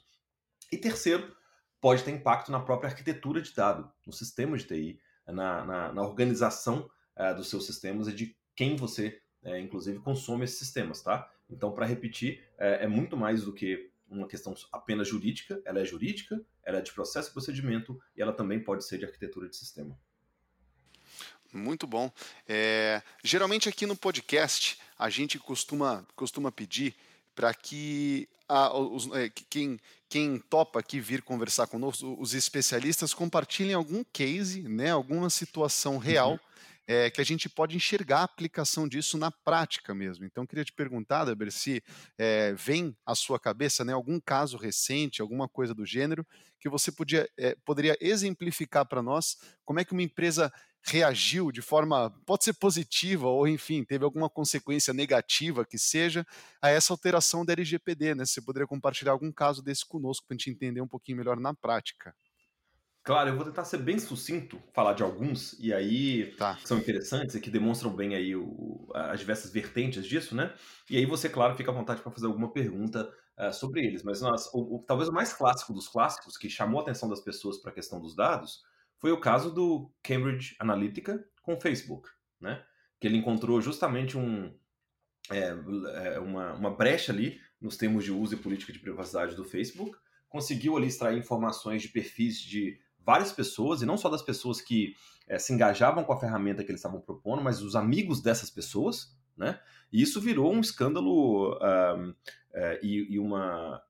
E 0.70 0.78
terceiro, 0.78 1.34
pode 1.80 2.04
ter 2.04 2.12
impacto 2.12 2.52
na 2.52 2.60
própria 2.60 2.90
arquitetura 2.90 3.42
de 3.42 3.54
dado, 3.54 3.90
no 4.06 4.12
sistema 4.12 4.58
de 4.58 4.66
TI, 4.66 5.00
na, 5.28 5.66
na, 5.66 5.94
na 5.94 6.02
organização 6.02 6.90
uh, 7.16 7.36
dos 7.36 7.50
seus 7.50 7.66
sistemas 7.66 8.08
e 8.08 8.14
de 8.14 8.36
quem 8.56 8.76
você, 8.76 9.22
uh, 9.44 9.58
inclusive, 9.58 10.00
consome 10.00 10.46
esses 10.46 10.58
sistemas, 10.58 11.02
tá? 11.02 11.30
Então, 11.50 11.72
para 11.72 11.86
repetir, 11.86 12.44
uh, 12.54 12.82
é 12.82 12.88
muito 12.88 13.16
mais 13.16 13.44
do 13.44 13.54
que 13.54 13.92
uma 14.10 14.28
questão 14.28 14.56
apenas 14.72 15.08
jurídica, 15.08 15.62
ela 15.66 15.80
é 15.80 15.86
jurídica, 15.86 16.42
ela 16.64 16.78
é 16.78 16.82
de 16.82 16.92
processo 16.94 17.30
e 17.30 17.34
procedimento 17.34 18.00
e 18.16 18.22
ela 18.22 18.32
também 18.32 18.60
pode 18.60 18.86
ser 18.86 18.98
de 18.98 19.06
arquitetura 19.06 19.50
de 19.50 19.56
sistema. 19.56 19.98
Muito 21.52 21.88
bom. 21.88 22.12
É, 22.48 23.02
geralmente 23.24 23.70
aqui 23.70 23.86
no 23.86 23.96
podcast 23.96 24.78
a 24.98 25.10
gente 25.10 25.40
costuma, 25.40 26.06
costuma 26.16 26.52
pedir 26.52 26.96
para 27.38 27.54
que 27.54 28.28
a, 28.50 28.76
os, 28.76 29.12
é, 29.14 29.30
quem, 29.48 29.80
quem 30.10 30.40
topa 30.40 30.80
aqui 30.80 31.00
vir 31.00 31.22
conversar 31.22 31.68
conosco, 31.68 32.18
os 32.20 32.34
especialistas 32.34 33.14
compartilhem 33.14 33.76
algum 33.76 34.04
case, 34.12 34.64
né, 34.64 34.90
alguma 34.90 35.30
situação 35.30 36.00
real 36.00 36.32
uhum. 36.32 36.40
é, 36.88 37.12
que 37.12 37.22
a 37.22 37.24
gente 37.24 37.48
pode 37.48 37.76
enxergar 37.76 38.22
a 38.22 38.24
aplicação 38.24 38.88
disso 38.88 39.20
na 39.20 39.30
prática 39.30 39.94
mesmo. 39.94 40.26
Então, 40.26 40.48
queria 40.48 40.66
te 40.66 40.74
perguntar, 40.74 41.26
Deber, 41.26 41.52
se 41.52 41.84
é, 42.18 42.54
vem 42.54 42.98
à 43.06 43.14
sua 43.14 43.40
cabeça 43.40 43.86
né, 43.86 43.94
algum 43.94 44.20
caso 44.20 44.58
recente, 44.58 45.22
alguma 45.22 45.48
coisa 45.48 45.76
do 45.76 45.86
gênero, 45.86 46.26
que 46.60 46.68
você 46.68 46.92
podia, 46.92 47.30
é, 47.38 47.56
poderia 47.64 47.96
exemplificar 48.02 48.88
para 48.88 49.04
nós 49.04 49.38
como 49.64 49.80
é 49.80 49.86
que 49.86 49.94
uma 49.94 50.02
empresa 50.02 50.52
reagiu 50.84 51.52
de 51.52 51.62
forma, 51.62 52.10
pode 52.26 52.44
ser 52.44 52.54
positiva 52.54 53.28
ou 53.28 53.48
enfim, 53.48 53.84
teve 53.84 54.06
alguma 54.06 54.30
consequência 54.30 54.94
negativa 54.94 55.66
que 55.66 55.78
seja 55.78 56.26
a 56.62 56.70
essa 56.70 56.94
alteração 56.94 57.46
da 57.46 57.54
LGPD, 57.54 58.16
né? 58.16 58.26
Você 58.26 58.42
poderia 58.42 58.68
compartilhar 58.68 59.12
algum 59.12 59.32
caso 59.32 59.62
desse 59.62 59.86
conosco 59.86 60.26
para 60.28 60.36
a 60.36 60.38
gente 60.38 60.50
entender 60.50 60.82
um 60.82 60.88
pouquinho 60.88 61.18
melhor 61.18 61.40
na 61.40 61.54
prática. 61.54 62.16
Claro, 63.08 63.30
eu 63.30 63.38
vou 63.38 63.46
tentar 63.46 63.64
ser 63.64 63.78
bem 63.78 63.98
sucinto, 64.00 64.62
falar 64.74 64.92
de 64.92 65.02
alguns, 65.02 65.58
e 65.60 65.74
aí 65.74 66.36
tá. 66.36 66.58
são 66.66 66.78
interessantes 66.78 67.36
e 67.36 67.40
que 67.40 67.50
demonstram 67.50 67.96
bem 67.96 68.16
aí 68.16 68.36
o, 68.36 68.86
as 68.94 69.18
diversas 69.22 69.50
vertentes 69.50 70.06
disso, 70.06 70.36
né? 70.36 70.54
E 70.90 70.98
aí 70.98 71.06
você, 71.06 71.30
claro, 71.30 71.56
fica 71.56 71.72
à 71.72 71.74
vontade 71.74 72.02
para 72.02 72.12
fazer 72.12 72.26
alguma 72.26 72.52
pergunta 72.52 73.10
uh, 73.40 73.54
sobre 73.54 73.86
eles. 73.86 74.04
Mas 74.04 74.20
nós, 74.20 74.50
o, 74.54 74.76
o, 74.76 74.84
talvez 74.86 75.08
o 75.08 75.14
mais 75.14 75.32
clássico 75.32 75.72
dos 75.72 75.88
clássicos, 75.88 76.36
que 76.36 76.50
chamou 76.50 76.82
a 76.82 76.84
atenção 76.84 77.08
das 77.08 77.22
pessoas 77.22 77.58
para 77.58 77.72
a 77.72 77.74
questão 77.74 78.02
dos 78.02 78.14
dados, 78.14 78.62
foi 78.98 79.12
o 79.12 79.20
caso 79.20 79.52
do 79.52 79.92
Cambridge 80.04 80.56
Analytica 80.60 81.24
com 81.42 81.56
o 81.56 81.62
Facebook, 81.62 82.10
né? 82.40 82.64
Que 83.00 83.08
ele 83.08 83.18
encontrou 83.18 83.62
justamente 83.62 84.18
um, 84.18 84.54
é, 85.30 85.56
é, 86.16 86.20
uma, 86.20 86.54
uma 86.54 86.72
brecha 86.72 87.12
ali 87.12 87.40
nos 87.60 87.78
termos 87.78 88.04
de 88.04 88.12
uso 88.12 88.36
e 88.36 88.38
política 88.38 88.72
de 88.72 88.80
privacidade 88.80 89.36
do 89.36 89.44
Facebook, 89.44 89.98
conseguiu 90.30 90.78
ali 90.78 90.88
extrair 90.88 91.18
informações 91.18 91.82
de 91.82 91.90
perfis 91.90 92.40
de 92.40 92.80
várias 93.00 93.32
pessoas, 93.32 93.82
e 93.82 93.86
não 93.86 93.98
só 93.98 94.10
das 94.10 94.22
pessoas 94.22 94.62
que 94.62 94.94
é, 95.28 95.40
se 95.40 95.54
engajavam 95.54 96.04
com 96.04 96.14
a 96.14 96.20
ferramenta 96.20 96.64
que 96.64 96.72
eles 96.72 96.80
estavam 96.80 97.02
propondo, 97.02 97.42
mas 97.42 97.62
os 97.62 97.76
amigos 97.76 98.22
dessas 98.22 98.50
pessoas, 98.50 99.16
né? 99.36 99.60
E 99.92 100.02
isso 100.02 100.20
virou 100.20 100.52
um 100.52 100.60
escândalo 100.60 101.58
um, 101.58 102.14
é, 102.54 102.80
e, 102.84 103.14
e, 103.14 103.20
uma, 103.20 103.82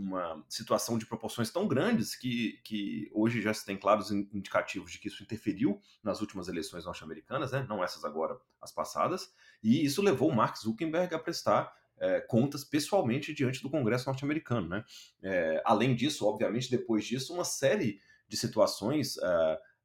uma 0.00 0.42
situação 0.48 0.96
de 0.96 1.04
proporções 1.04 1.50
tão 1.50 1.68
grandes 1.68 2.14
que, 2.14 2.58
que 2.64 3.10
hoje 3.12 3.42
já 3.42 3.52
se 3.52 3.64
tem 3.64 3.76
claros 3.76 4.10
indicativos 4.10 4.90
de 4.90 4.98
que 4.98 5.08
isso 5.08 5.22
interferiu 5.22 5.80
nas 6.02 6.20
últimas 6.20 6.48
eleições 6.48 6.84
norte-americanas, 6.86 7.52
né? 7.52 7.66
não 7.68 7.84
essas 7.84 8.04
agora, 8.04 8.38
as 8.60 8.72
passadas, 8.72 9.32
e 9.62 9.84
isso 9.84 10.00
levou 10.00 10.30
o 10.30 10.34
Mark 10.34 10.56
Zuckerberg 10.56 11.14
a 11.14 11.18
prestar 11.18 11.72
é, 11.98 12.20
contas 12.20 12.64
pessoalmente 12.64 13.34
diante 13.34 13.62
do 13.62 13.68
Congresso 13.68 14.06
norte-americano. 14.06 14.68
Né? 14.68 14.84
É, 15.22 15.62
além 15.64 15.94
disso, 15.94 16.26
obviamente, 16.26 16.70
depois 16.70 17.04
disso, 17.04 17.34
uma 17.34 17.44
série 17.44 18.00
de 18.26 18.36
situações 18.36 19.16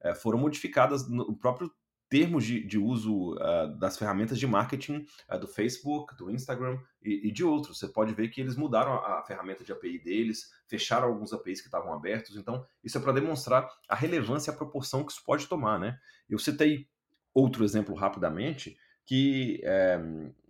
é, 0.02 0.16
foram 0.16 0.40
modificadas 0.40 1.10
no 1.10 1.36
próprio 1.36 1.70
termos 2.10 2.46
de, 2.46 2.64
de 2.64 2.78
uso 2.78 3.34
uh, 3.34 3.68
das 3.80 3.98
ferramentas 3.98 4.40
de 4.40 4.46
marketing 4.46 5.06
uh, 5.30 5.40
do 5.40 5.48
Facebook, 5.48 6.16
do 6.16 6.30
Instagram 6.30 6.78
e, 7.02 7.28
e, 7.28 7.32
de 7.32 7.44
outros. 7.44 7.80
Você 7.80 7.88
pode 7.88 8.14
ver 8.14 8.30
que 8.30 8.40
eles 8.40 8.56
mudaram 8.56 8.94
a, 8.94 9.20
a, 9.20 9.24
ferramenta 9.24 9.64
de 9.64 9.72
API 9.72 10.00
deles, 10.00 10.52
fecharam 10.68 11.08
alguns 11.08 11.34
APIs 11.34 11.62
que 11.62 11.68
estavam 11.68 11.94
abertos. 11.94 12.36
Então, 12.36 12.66
isso 12.84 12.98
é 12.98 13.02
para 13.02 13.14
demonstrar 13.14 13.68
a 13.90 13.96
relevância 13.96 14.52
e 14.52 14.54
a 14.54 14.58
proporção 14.58 15.04
que 15.04 15.12
isso 15.12 15.24
pode 15.24 15.48
tomar. 15.48 15.80
Né? 15.80 16.00
Eu 16.30 16.38
citei 16.38 16.88
outro 17.34 17.64
exemplo 17.64 17.96
rapidamente 17.96 18.78
que 19.06 19.62
é, 19.64 20.00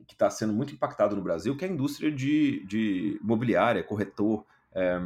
está 0.09 0.29
sendo 0.29 0.53
muito 0.53 0.73
impactado 0.73 1.15
no 1.15 1.21
Brasil, 1.21 1.57
que 1.57 1.65
é 1.65 1.67
a 1.67 1.71
indústria 1.71 2.11
de, 2.11 2.65
de 2.65 3.19
imobiliária, 3.21 3.83
corretor. 3.83 4.45
É, 4.71 4.99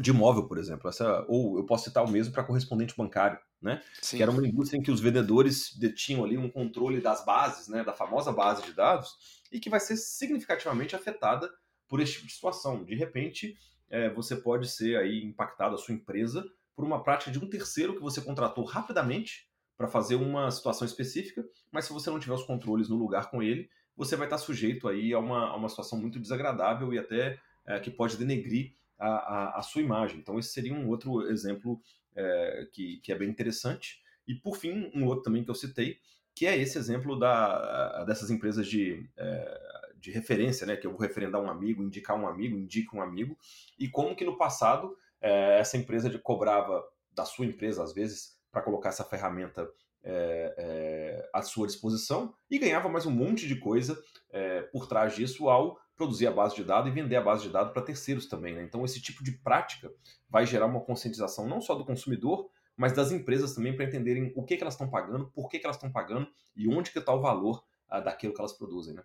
de 0.00 0.10
imóvel, 0.10 0.46
por 0.46 0.58
exemplo. 0.58 0.88
Essa, 0.88 1.24
ou 1.28 1.58
eu 1.58 1.64
posso 1.64 1.84
citar 1.84 2.04
o 2.04 2.10
mesmo 2.10 2.32
para 2.32 2.44
correspondente 2.44 2.96
bancário, 2.96 3.38
né? 3.60 3.82
Sim. 4.00 4.16
Que 4.16 4.22
era 4.22 4.30
uma 4.30 4.46
indústria 4.46 4.78
em 4.78 4.82
que 4.82 4.90
os 4.90 5.00
vendedores 5.00 5.76
detinham 5.76 6.24
ali 6.24 6.36
um 6.36 6.50
controle 6.50 7.00
das 7.00 7.24
bases, 7.24 7.68
né? 7.68 7.84
Da 7.84 7.92
famosa 7.92 8.32
base 8.32 8.62
de 8.62 8.72
dados, 8.72 9.42
e 9.52 9.60
que 9.60 9.70
vai 9.70 9.80
ser 9.80 9.96
significativamente 9.96 10.96
afetada 10.96 11.50
por 11.88 12.00
esse 12.00 12.14
tipo 12.14 12.26
de 12.26 12.32
situação. 12.32 12.84
De 12.84 12.94
repente, 12.94 13.56
é, 13.88 14.10
você 14.10 14.36
pode 14.36 14.68
ser 14.68 14.96
aí 14.96 15.22
impactado, 15.22 15.74
a 15.74 15.78
sua 15.78 15.94
empresa, 15.94 16.44
por 16.74 16.84
uma 16.84 17.02
prática 17.02 17.30
de 17.30 17.38
um 17.38 17.48
terceiro 17.48 17.94
que 17.94 18.00
você 18.00 18.20
contratou 18.20 18.64
rapidamente 18.64 19.48
para 19.76 19.88
fazer 19.88 20.16
uma 20.16 20.50
situação 20.50 20.86
específica, 20.86 21.44
mas 21.70 21.84
se 21.84 21.92
você 21.92 22.10
não 22.10 22.18
tiver 22.18 22.34
os 22.34 22.44
controles 22.44 22.88
no 22.88 22.96
lugar 22.96 23.30
com 23.30 23.42
ele, 23.42 23.68
você 23.96 24.16
vai 24.16 24.26
estar 24.26 24.38
sujeito 24.38 24.88
aí 24.88 25.12
a 25.12 25.18
uma, 25.18 25.48
a 25.48 25.56
uma 25.56 25.68
situação 25.68 26.00
muito 26.00 26.18
desagradável 26.18 26.92
e 26.92 26.98
até 26.98 27.38
é, 27.66 27.78
que 27.80 27.90
pode 27.90 28.16
denegrir 28.16 28.72
a, 28.98 29.08
a, 29.08 29.58
a, 29.58 29.62
sua 29.62 29.82
imagem. 29.82 30.18
Então, 30.18 30.38
esse 30.38 30.50
seria 30.50 30.74
um 30.74 30.88
outro 30.88 31.28
exemplo 31.30 31.80
é, 32.14 32.68
que, 32.72 32.98
que 32.98 33.12
é 33.12 33.14
bem 33.16 33.28
interessante. 33.28 34.02
E, 34.26 34.34
por 34.34 34.56
fim, 34.56 34.90
um 34.94 35.04
outro 35.06 35.24
também 35.24 35.44
que 35.44 35.50
eu 35.50 35.54
citei, 35.54 35.98
que 36.34 36.46
é 36.46 36.56
esse 36.56 36.78
exemplo 36.78 37.18
da, 37.18 38.04
dessas 38.04 38.30
empresas 38.30 38.66
de, 38.66 39.08
é, 39.16 39.60
de 39.96 40.10
referência, 40.10 40.66
né? 40.66 40.76
Que 40.76 40.86
eu 40.86 40.90
vou 40.90 41.00
referendar 41.00 41.40
um 41.40 41.50
amigo, 41.50 41.82
indicar 41.82 42.18
um 42.18 42.26
amigo, 42.26 42.56
indica 42.56 42.96
um 42.96 43.02
amigo, 43.02 43.38
e 43.78 43.88
como 43.88 44.16
que 44.16 44.24
no 44.24 44.36
passado 44.36 44.96
é, 45.20 45.58
essa 45.58 45.76
empresa 45.76 46.16
cobrava 46.18 46.84
da 47.12 47.24
sua 47.24 47.46
empresa, 47.46 47.82
às 47.82 47.92
vezes, 47.92 48.38
para 48.50 48.62
colocar 48.62 48.90
essa 48.90 49.04
ferramenta 49.04 49.68
é, 50.02 50.54
é, 50.58 51.30
à 51.32 51.40
sua 51.40 51.66
disposição 51.66 52.34
e 52.50 52.58
ganhava 52.58 52.88
mais 52.88 53.06
um 53.06 53.10
monte 53.10 53.48
de 53.48 53.56
coisa 53.56 53.98
é, 54.30 54.62
por 54.62 54.86
trás 54.86 55.16
disso 55.16 55.48
ao 55.48 55.78
produzir 55.96 56.26
a 56.26 56.32
base 56.32 56.56
de 56.56 56.64
dados 56.64 56.90
e 56.90 56.94
vender 56.94 57.16
a 57.16 57.22
base 57.22 57.44
de 57.44 57.50
dados 57.50 57.72
para 57.72 57.82
terceiros 57.82 58.26
também. 58.26 58.54
Né? 58.54 58.62
Então, 58.62 58.84
esse 58.84 59.00
tipo 59.00 59.22
de 59.22 59.32
prática 59.32 59.92
vai 60.28 60.44
gerar 60.46 60.66
uma 60.66 60.80
conscientização 60.80 61.46
não 61.46 61.60
só 61.60 61.74
do 61.74 61.84
consumidor, 61.84 62.50
mas 62.76 62.92
das 62.92 63.12
empresas 63.12 63.54
também 63.54 63.74
para 63.74 63.84
entenderem 63.84 64.32
o 64.34 64.44
que, 64.44 64.56
que 64.56 64.62
elas 64.62 64.74
estão 64.74 64.90
pagando, 64.90 65.30
por 65.30 65.48
que, 65.48 65.58
que 65.58 65.66
elas 65.66 65.76
estão 65.76 65.92
pagando 65.92 66.28
e 66.56 66.68
onde 66.68 66.90
que 66.90 66.98
está 66.98 67.14
o 67.14 67.20
valor 67.20 67.64
ah, 67.88 68.00
daquilo 68.00 68.34
que 68.34 68.40
elas 68.40 68.52
produzem. 68.52 68.94
Né? 68.94 69.02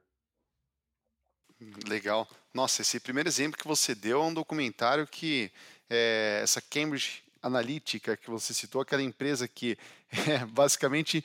Legal. 1.87 2.27
Nossa, 2.53 2.81
esse 2.81 2.99
primeiro 2.99 3.29
exemplo 3.29 3.57
que 3.57 3.67
você 3.67 3.93
deu 3.93 4.21
é 4.21 4.25
um 4.25 4.33
documentário 4.33 5.05
que 5.05 5.51
é, 5.89 6.39
essa 6.41 6.61
Cambridge 6.61 7.23
Analytica 7.41 8.17
que 8.17 8.29
você 8.29 8.53
citou, 8.53 8.81
aquela 8.81 9.01
empresa 9.01 9.47
que 9.47 9.77
é, 10.27 10.45
basicamente 10.45 11.23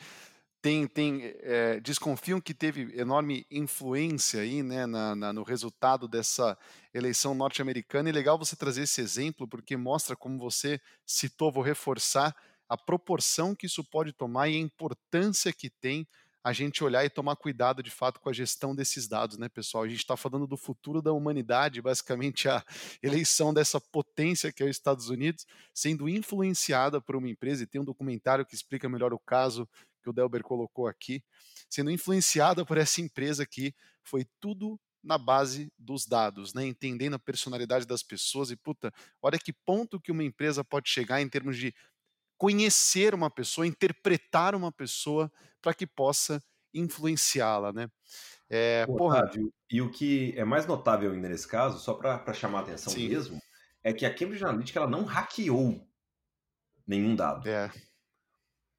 tem, 0.65 0.87
tem 0.87 1.21
é, 1.41 1.79
desconfiam 1.79 2.41
que 2.41 2.55
teve 2.55 2.99
enorme 2.99 3.47
influência 3.51 4.41
aí, 4.41 4.63
né, 4.63 4.87
na, 4.87 5.15
na, 5.15 5.31
no 5.31 5.43
resultado 5.43 6.09
dessa 6.09 6.57
eleição 6.95 7.35
norte-americana. 7.35 8.09
E 8.09 8.13
legal 8.13 8.39
você 8.39 8.57
trazer 8.57 8.85
esse 8.85 8.99
exemplo, 9.03 9.47
porque 9.47 9.77
mostra 9.77 10.17
como 10.17 10.39
você 10.39 10.81
citou, 11.05 11.53
vou 11.53 11.63
reforçar 11.63 12.35
a 12.67 12.79
proporção 12.79 13.55
que 13.55 13.67
isso 13.67 13.85
pode 13.85 14.15
tomar 14.15 14.49
e 14.49 14.57
a 14.57 14.59
importância 14.59 15.53
que 15.53 15.69
tem 15.69 16.09
a 16.43 16.51
gente 16.51 16.83
olhar 16.83 17.05
e 17.05 17.11
tomar 17.11 17.37
cuidado 17.37 17.83
de 17.83 17.91
fato 17.91 18.19
com 18.19 18.31
a 18.31 18.33
gestão 18.33 18.75
desses 18.75 19.07
dados, 19.07 19.37
né, 19.37 19.51
pessoal? 19.51 19.85
A 19.85 19.89
gente 19.89 19.99
está 19.99 20.17
falando 20.17 20.47
do 20.47 20.57
futuro 20.57 21.03
da 21.03 21.13
humanidade, 21.13 21.83
basicamente 21.83 22.49
a 22.49 22.65
eleição 23.03 23.53
dessa 23.53 23.79
potência 23.79 24.51
que 24.51 24.63
é 24.63 24.67
os 24.67 24.71
Estados 24.71 25.11
Unidos, 25.11 25.47
sendo 25.75 26.09
influenciada 26.09 27.03
por 27.03 27.17
uma 27.17 27.29
empresa, 27.29 27.63
e 27.63 27.67
tem 27.67 27.83
um 27.83 27.85
documentário 27.85 28.47
que 28.47 28.55
explica 28.55 28.89
melhor 28.89 29.13
o 29.13 29.19
caso 29.19 29.69
que 30.05 30.11
o 30.11 30.13
Delber 30.13 30.43
colocou 30.43 30.87
aqui, 30.87 31.25
sendo 31.69 31.91
influenciada 31.91 32.65
por 32.65 32.77
essa 32.77 33.01
empresa 33.01 33.47
que 33.47 33.75
foi 34.03 34.27
tudo 34.39 34.79
na 35.03 35.19
base 35.19 35.73
dos 35.79 36.07
dados, 36.07 36.55
né? 36.55 36.65
entendendo 36.65 37.15
a 37.15 37.19
personalidade 37.19 37.87
das 37.87 38.03
pessoas 38.03 38.51
e 38.51 38.57
puta, 38.57 38.93
olha 39.21 39.39
que 39.39 39.53
ponto 39.53 40.01
que 40.01 40.13
uma 40.13 40.23
empresa 40.23 40.63
pode 40.63 40.89
chegar 40.89 41.21
em 41.21 41.29
termos 41.29 41.57
de 41.57 41.75
conhecer 42.39 43.15
uma 43.15 43.31
pessoa, 43.31 43.67
interpretar 43.67 44.55
uma 44.55 44.73
pessoa 44.73 45.31
para 45.61 45.75
que 45.75 45.87
possa 45.87 46.43
influenciá-la, 46.73 47.73
né? 47.73 47.89
É, 48.51 48.85
Pô, 48.87 48.97
porra, 48.97 49.19
Otávio, 49.21 49.53
e 49.71 49.81
o 49.81 49.91
que 49.91 50.35
é 50.37 50.45
mais 50.45 50.67
notável 50.67 51.13
ainda 51.13 51.29
nesse 51.29 51.47
caso, 51.47 51.79
só 51.79 51.95
para 51.95 52.35
chamar 52.35 52.61
a 52.61 52.63
atenção 52.63 52.93
sim. 52.93 53.09
mesmo, 53.09 53.41
é 53.83 53.93
que 53.93 54.05
a 54.05 54.13
Cambridge 54.13 54.45
Analytica 54.45 54.81
ela 54.81 54.89
não 54.89 55.05
hackeou 55.05 55.87
nenhum 56.87 57.15
dado. 57.15 57.49
É. 57.49 57.71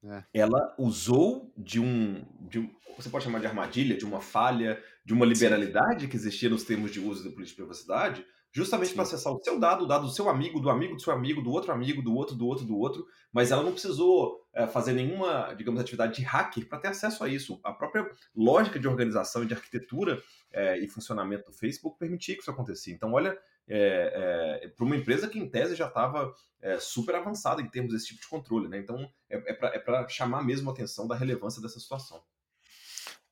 É. 0.08 0.24
Ela 0.32 0.74
usou 0.78 1.52
de 1.56 1.80
um, 1.80 2.24
de 2.40 2.58
um, 2.60 2.70
Você 2.96 3.08
pode 3.08 3.24
chamar 3.24 3.40
de 3.40 3.46
armadilha, 3.46 3.96
de 3.96 4.04
uma 4.04 4.20
falha, 4.20 4.82
de 5.04 5.12
uma 5.12 5.26
liberalidade 5.26 6.02
Sim. 6.02 6.08
que 6.08 6.16
existia 6.16 6.48
nos 6.48 6.64
termos 6.64 6.90
de 6.90 7.00
uso 7.00 7.24
da 7.24 7.30
política 7.30 7.62
de 7.62 7.66
privacidade, 7.66 8.26
justamente 8.52 8.94
para 8.94 9.02
acessar 9.02 9.32
o 9.32 9.42
seu 9.42 9.58
dado, 9.60 9.84
o 9.84 9.86
dado 9.86 10.06
do 10.06 10.12
seu 10.12 10.28
amigo, 10.28 10.58
do 10.58 10.70
amigo 10.70 10.94
do 10.94 11.02
seu 11.02 11.12
amigo, 11.12 11.42
do 11.42 11.50
outro 11.50 11.72
amigo, 11.72 12.00
do 12.00 12.14
outro, 12.14 12.34
do 12.34 12.46
outro, 12.46 12.64
do 12.64 12.78
outro, 12.78 13.06
mas 13.30 13.50
ela 13.50 13.62
não 13.62 13.72
precisou 13.72 14.40
é, 14.54 14.66
fazer 14.66 14.92
nenhuma, 14.92 15.52
digamos, 15.54 15.78
atividade 15.80 16.16
de 16.16 16.22
hacker 16.22 16.66
para 16.66 16.78
ter 16.78 16.88
acesso 16.88 17.22
a 17.22 17.28
isso. 17.28 17.60
A 17.62 17.72
própria 17.72 18.08
lógica 18.34 18.78
de 18.78 18.88
organização 18.88 19.42
e 19.42 19.46
de 19.46 19.52
arquitetura 19.52 20.22
é, 20.50 20.78
e 20.78 20.88
funcionamento 20.88 21.50
do 21.50 21.52
Facebook 21.52 21.98
permitia 21.98 22.34
que 22.34 22.40
isso 22.40 22.50
acontecesse. 22.50 22.92
Então, 22.92 23.12
olha 23.12 23.36
é, 23.68 24.60
é, 24.62 24.68
para 24.68 24.84
uma 24.84 24.96
empresa 24.96 25.28
que, 25.28 25.38
em 25.38 25.48
tese, 25.48 25.74
já 25.74 25.88
estava 25.88 26.34
é, 26.60 26.78
super 26.78 27.14
avançada 27.14 27.60
em 27.60 27.68
termos 27.68 27.92
desse 27.92 28.06
tipo 28.06 28.20
de 28.20 28.28
controle. 28.28 28.68
Né? 28.68 28.78
Então, 28.78 29.10
é, 29.28 29.36
é 29.50 29.78
para 29.78 30.00
é 30.00 30.08
chamar 30.08 30.42
mesmo 30.42 30.70
a 30.70 30.72
atenção 30.72 31.06
da 31.06 31.14
relevância 31.14 31.60
dessa 31.60 31.80
situação. 31.80 32.22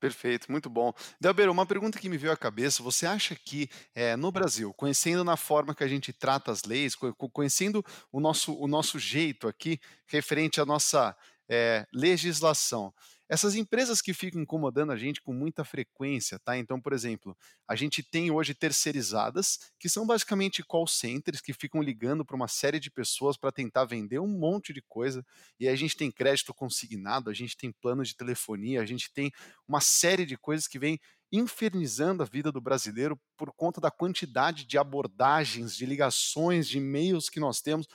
Perfeito, 0.04 0.52
muito 0.52 0.68
bom. 0.68 0.92
Delber, 1.18 1.48
uma 1.48 1.64
pergunta 1.64 1.98
que 1.98 2.10
me 2.10 2.18
veio 2.18 2.32
à 2.32 2.36
cabeça: 2.36 2.82
você 2.82 3.06
acha 3.06 3.34
que 3.34 3.70
é, 3.94 4.16
no 4.16 4.30
Brasil, 4.30 4.74
conhecendo 4.74 5.24
na 5.24 5.36
forma 5.36 5.74
que 5.74 5.82
a 5.82 5.88
gente 5.88 6.12
trata 6.12 6.52
as 6.52 6.64
leis, 6.64 6.94
conhecendo 7.32 7.82
o 8.12 8.20
nosso, 8.20 8.54
o 8.54 8.68
nosso 8.68 8.98
jeito 8.98 9.48
aqui, 9.48 9.80
referente 10.06 10.60
à 10.60 10.66
nossa 10.66 11.16
é, 11.48 11.86
legislação, 11.90 12.92
essas 13.28 13.54
empresas 13.54 14.02
que 14.02 14.12
ficam 14.12 14.42
incomodando 14.42 14.92
a 14.92 14.96
gente 14.96 15.22
com 15.22 15.32
muita 15.32 15.64
frequência, 15.64 16.38
tá? 16.38 16.58
Então, 16.58 16.80
por 16.80 16.92
exemplo, 16.92 17.36
a 17.66 17.74
gente 17.74 18.02
tem 18.02 18.30
hoje 18.30 18.54
terceirizadas, 18.54 19.58
que 19.78 19.88
são 19.88 20.06
basicamente 20.06 20.62
call 20.62 20.86
centers 20.86 21.40
que 21.40 21.54
ficam 21.54 21.80
ligando 21.80 22.24
para 22.24 22.36
uma 22.36 22.48
série 22.48 22.78
de 22.78 22.90
pessoas 22.90 23.36
para 23.36 23.50
tentar 23.50 23.86
vender 23.86 24.18
um 24.18 24.28
monte 24.28 24.72
de 24.72 24.82
coisa. 24.82 25.24
E 25.58 25.66
a 25.68 25.74
gente 25.74 25.96
tem 25.96 26.10
crédito 26.10 26.52
consignado, 26.52 27.30
a 27.30 27.34
gente 27.34 27.56
tem 27.56 27.72
plano 27.72 28.04
de 28.04 28.14
telefonia, 28.14 28.82
a 28.82 28.86
gente 28.86 29.10
tem 29.12 29.32
uma 29.66 29.80
série 29.80 30.26
de 30.26 30.36
coisas 30.36 30.68
que 30.68 30.78
vem 30.78 31.00
infernizando 31.32 32.22
a 32.22 32.26
vida 32.26 32.52
do 32.52 32.60
brasileiro 32.60 33.18
por 33.36 33.52
conta 33.52 33.80
da 33.80 33.90
quantidade 33.90 34.64
de 34.64 34.78
abordagens, 34.78 35.74
de 35.74 35.86
ligações, 35.86 36.68
de 36.68 36.78
e-mails 36.78 37.28
que 37.28 37.40
nós 37.40 37.60
temos. 37.60 37.88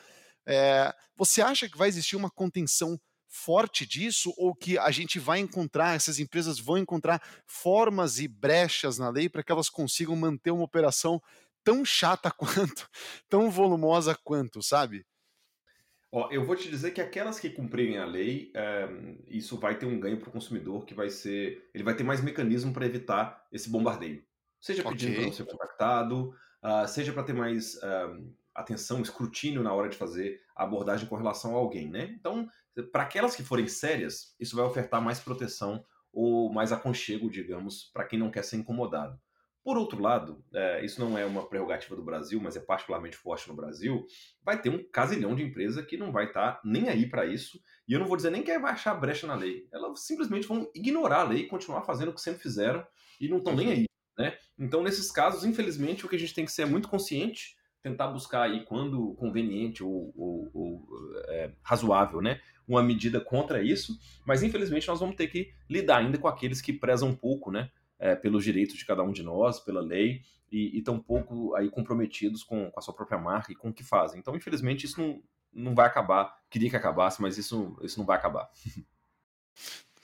É, 0.45 0.93
você 1.15 1.41
acha 1.41 1.69
que 1.69 1.77
vai 1.77 1.87
existir 1.87 2.15
uma 2.15 2.29
contenção 2.29 2.99
forte 3.29 3.85
disso 3.85 4.33
ou 4.35 4.55
que 4.55 4.77
a 4.77 4.89
gente 4.89 5.19
vai 5.19 5.39
encontrar, 5.39 5.95
essas 5.95 6.19
empresas 6.19 6.59
vão 6.59 6.77
encontrar 6.77 7.21
formas 7.45 8.19
e 8.19 8.27
brechas 8.27 8.97
na 8.97 9.09
lei 9.09 9.29
para 9.29 9.43
que 9.43 9.51
elas 9.51 9.69
consigam 9.69 10.15
manter 10.15 10.51
uma 10.51 10.63
operação 10.63 11.21
tão 11.63 11.85
chata 11.85 12.31
quanto, 12.35 12.89
tão 13.29 13.49
volumosa 13.51 14.17
quanto, 14.23 14.61
sabe? 14.61 15.05
Ó, 16.11 16.27
eu 16.31 16.43
vou 16.43 16.55
te 16.55 16.67
dizer 16.67 16.89
que 16.91 17.01
aquelas 17.01 17.39
que 17.39 17.51
cumprirem 17.51 17.99
a 17.99 18.05
lei, 18.05 18.51
é, 18.55 18.89
isso 19.27 19.59
vai 19.59 19.77
ter 19.77 19.85
um 19.85 19.99
ganho 19.99 20.17
para 20.17 20.29
o 20.29 20.31
consumidor, 20.31 20.83
que 20.83 20.95
vai 20.95 21.07
ser. 21.07 21.69
Ele 21.71 21.83
vai 21.83 21.95
ter 21.95 22.03
mais 22.03 22.19
mecanismo 22.19 22.73
para 22.73 22.87
evitar 22.87 23.45
esse 23.51 23.69
bombardeio. 23.69 24.23
Seja 24.59 24.83
pedindo 24.83 25.11
okay. 25.11 25.15
para 25.15 25.25
não 25.25 25.33
ser 25.33 25.45
contactado, 25.45 26.35
uh, 26.63 26.87
seja 26.87 27.13
para 27.13 27.23
ter 27.23 27.33
mais 27.33 27.75
uh, 27.75 28.35
atenção, 28.55 29.01
escrutínio 29.01 29.63
na 29.63 29.71
hora 29.71 29.87
de 29.87 29.97
fazer 29.97 30.41
a 30.55 30.63
abordagem 30.63 31.07
com 31.07 31.15
relação 31.15 31.55
a 31.55 31.59
alguém, 31.59 31.89
né? 31.89 32.13
Então, 32.19 32.49
para 32.91 33.03
aquelas 33.03 33.35
que 33.35 33.43
forem 33.43 33.67
sérias, 33.67 34.35
isso 34.39 34.55
vai 34.55 34.65
ofertar 34.65 35.01
mais 35.01 35.19
proteção 35.19 35.83
ou 36.11 36.51
mais 36.51 36.71
aconchego, 36.71 37.29
digamos, 37.29 37.89
para 37.93 38.05
quem 38.05 38.17
não 38.17 38.31
quer 38.31 38.43
ser 38.43 38.57
incomodado. 38.57 39.19
Por 39.63 39.77
outro 39.77 40.01
lado, 40.01 40.43
é, 40.53 40.83
isso 40.83 40.99
não 40.99 41.17
é 41.17 41.25
uma 41.25 41.47
prerrogativa 41.47 41.95
do 41.95 42.03
Brasil, 42.03 42.39
mas 42.41 42.55
é 42.55 42.59
particularmente 42.59 43.17
forte 43.17 43.47
no 43.47 43.55
Brasil, 43.55 44.05
vai 44.41 44.59
ter 44.59 44.69
um 44.69 44.83
casilhão 44.89 45.35
de 45.35 45.43
empresa 45.43 45.83
que 45.83 45.97
não 45.97 46.11
vai 46.11 46.25
estar 46.25 46.53
tá 46.53 46.61
nem 46.63 46.89
aí 46.89 47.07
para 47.07 47.25
isso, 47.25 47.61
e 47.87 47.93
eu 47.93 47.99
não 47.99 48.07
vou 48.07 48.15
dizer 48.15 48.31
nem 48.31 48.41
que 48.41 48.57
vai 48.57 48.71
achar 48.71 48.95
brecha 48.95 49.27
na 49.27 49.35
lei. 49.35 49.67
Elas 49.71 50.05
simplesmente 50.05 50.47
vão 50.47 50.71
ignorar 50.73 51.21
a 51.21 51.23
lei 51.23 51.41
e 51.41 51.47
continuar 51.47 51.83
fazendo 51.83 52.09
o 52.09 52.13
que 52.13 52.21
sempre 52.21 52.41
fizeram 52.41 52.85
e 53.19 53.27
não 53.27 53.37
estão 53.37 53.55
nem 53.55 53.71
aí. 53.71 53.85
Né? 54.17 54.37
Então, 54.57 54.81
nesses 54.81 55.11
casos, 55.11 55.43
infelizmente, 55.43 56.05
o 56.05 56.09
que 56.09 56.15
a 56.15 56.19
gente 56.19 56.33
tem 56.33 56.45
que 56.45 56.51
ser 56.51 56.63
é 56.63 56.65
muito 56.65 56.89
consciente, 56.89 57.55
tentar 57.81 58.07
buscar 58.07 58.43
aí, 58.43 58.63
quando 58.65 59.13
conveniente 59.15 59.83
ou, 59.83 60.13
ou, 60.15 60.51
ou 60.53 60.87
é, 61.27 61.51
razoável, 61.63 62.21
né? 62.21 62.41
uma 62.67 62.83
medida 62.83 63.19
contra 63.19 63.63
isso, 63.63 63.99
mas 64.23 64.43
infelizmente 64.43 64.87
nós 64.87 64.99
vamos 64.99 65.15
ter 65.15 65.27
que 65.27 65.51
lidar 65.67 65.97
ainda 65.97 66.19
com 66.19 66.27
aqueles 66.27 66.61
que 66.61 66.71
prezam 66.71 67.09
um 67.09 67.15
pouco 67.15 67.51
né? 67.51 67.71
é, 67.97 68.15
pelos 68.15 68.43
direitos 68.43 68.77
de 68.77 68.85
cada 68.85 69.01
um 69.01 69.11
de 69.11 69.23
nós, 69.23 69.59
pela 69.59 69.81
lei, 69.81 70.21
e 70.51 70.77
estão 70.77 70.95
um 70.95 71.01
pouco 71.01 71.55
aí 71.55 71.69
comprometidos 71.69 72.43
com, 72.43 72.69
com, 72.69 72.79
a 72.79 72.81
sua 72.81 72.93
própria 72.93 73.17
marca 73.19 73.51
e 73.51 73.55
com 73.55 73.69
o 73.69 73.73
que 73.73 73.83
fazem. 73.83 74.19
Então, 74.19 74.35
infelizmente, 74.35 74.85
isso 74.85 74.99
não, 74.99 75.21
não 75.51 75.75
vai 75.75 75.85
acabar. 75.87 76.39
Queria 76.49 76.69
que 76.69 76.75
acabasse, 76.75 77.21
mas 77.21 77.37
isso, 77.37 77.77
isso 77.83 77.99
não 77.99 78.05
vai 78.05 78.17
acabar. 78.17 78.49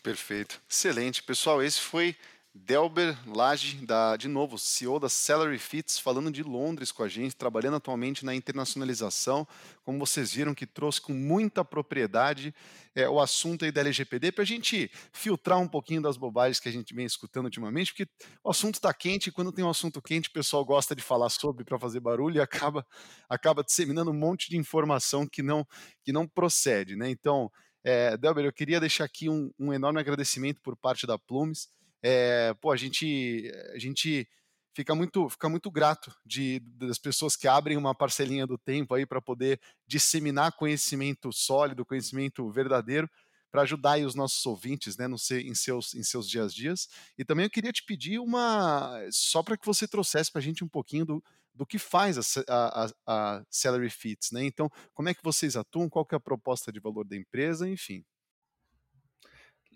Perfeito. 0.03 0.61
Excelente. 0.69 1.23
Pessoal, 1.23 1.63
esse 1.63 1.81
foi 1.81 2.15
Delber 2.57 3.17
Lage, 3.27 3.85
da, 3.85 4.15
de 4.15 4.29
novo, 4.29 4.57
CEO 4.57 4.97
da 4.97 5.09
Salary 5.09 5.59
Fits, 5.59 5.99
falando 5.99 6.31
de 6.31 6.41
Londres 6.41 6.89
com 6.89 7.03
a 7.03 7.07
gente, 7.09 7.35
trabalhando 7.35 7.75
atualmente 7.75 8.23
na 8.23 8.33
internacionalização. 8.33 9.45
Como 9.83 9.99
vocês 9.99 10.31
viram, 10.31 10.55
que 10.55 10.65
trouxe 10.65 11.01
com 11.01 11.11
muita 11.11 11.65
propriedade 11.65 12.55
é, 12.95 13.09
o 13.09 13.19
assunto 13.19 13.65
aí 13.65 13.73
da 13.73 13.81
LGPD 13.81 14.31
para 14.31 14.43
a 14.43 14.47
gente 14.47 14.89
filtrar 15.11 15.59
um 15.59 15.67
pouquinho 15.67 16.01
das 16.01 16.15
bobagens 16.15 16.57
que 16.57 16.69
a 16.69 16.71
gente 16.71 16.95
vem 16.95 17.05
escutando 17.05 17.43
ultimamente, 17.43 17.91
porque 17.91 18.09
o 18.41 18.49
assunto 18.49 18.75
está 18.75 18.93
quente 18.93 19.27
e 19.27 19.31
quando 19.33 19.51
tem 19.51 19.65
um 19.65 19.69
assunto 19.69 20.01
quente, 20.01 20.29
o 20.29 20.33
pessoal 20.33 20.63
gosta 20.63 20.95
de 20.95 21.03
falar 21.03 21.29
sobre 21.29 21.65
para 21.65 21.77
fazer 21.77 21.99
barulho 21.99 22.37
e 22.37 22.41
acaba, 22.41 22.87
acaba 23.27 23.65
disseminando 23.65 24.11
um 24.11 24.17
monte 24.17 24.49
de 24.49 24.55
informação 24.55 25.27
que 25.27 25.43
não, 25.43 25.67
que 26.05 26.13
não 26.13 26.25
procede. 26.25 26.95
Né? 26.95 27.09
Então, 27.09 27.51
é, 27.83 28.15
Delber, 28.15 28.45
eu 28.45 28.53
queria 28.53 28.79
deixar 28.79 29.03
aqui 29.03 29.29
um, 29.29 29.51
um 29.59 29.73
enorme 29.73 29.99
agradecimento 29.99 30.61
por 30.61 30.77
parte 30.77 31.05
da 31.05 31.19
Plumes 31.19 31.67
é, 32.07 32.53
pô, 32.61 32.71
a 32.71 32.77
gente, 32.77 33.51
a 33.73 33.79
gente 33.79 34.29
fica 34.75 34.93
muito, 34.93 35.27
fica 35.27 35.49
muito 35.49 35.71
grato 35.71 36.15
de, 36.23 36.59
das 36.59 36.99
pessoas 36.99 37.35
que 37.35 37.47
abrem 37.47 37.77
uma 37.77 37.95
parcelinha 37.95 38.45
do 38.45 38.59
tempo 38.59 38.93
aí 38.93 39.07
para 39.07 39.19
poder 39.19 39.59
disseminar 39.87 40.51
conhecimento 40.51 41.33
sólido, 41.33 41.83
conhecimento 41.83 42.47
verdadeiro, 42.51 43.09
para 43.49 43.63
ajudar 43.63 43.97
os 44.01 44.13
nossos 44.13 44.45
ouvintes 44.45 44.97
né, 44.97 45.07
no, 45.07 45.15
em, 45.31 45.55
seus, 45.55 45.95
em 45.95 46.03
seus 46.03 46.29
dias 46.29 46.51
a 46.51 46.55
dias. 46.55 46.89
E 47.17 47.25
também 47.25 47.45
eu 47.45 47.49
queria 47.49 47.73
te 47.73 47.83
pedir 47.83 48.19
uma. 48.19 48.99
só 49.11 49.41
para 49.41 49.57
que 49.57 49.65
você 49.65 49.87
trouxesse 49.87 50.31
para 50.31 50.41
a 50.41 50.43
gente 50.43 50.63
um 50.63 50.67
pouquinho 50.67 51.05
do, 51.05 51.23
do 51.55 51.65
que 51.65 51.79
faz 51.79 52.19
a, 52.19 52.43
a, 52.47 52.91
a 53.07 53.43
Salary 53.49 53.89
Fits, 53.89 54.29
né? 54.31 54.45
Então, 54.45 54.69
como 54.93 55.09
é 55.09 55.13
que 55.15 55.23
vocês 55.23 55.55
atuam, 55.55 55.89
qual 55.89 56.05
que 56.05 56.13
é 56.13 56.17
a 56.17 56.19
proposta 56.19 56.71
de 56.71 56.79
valor 56.79 57.03
da 57.03 57.15
empresa, 57.15 57.67
enfim. 57.67 58.05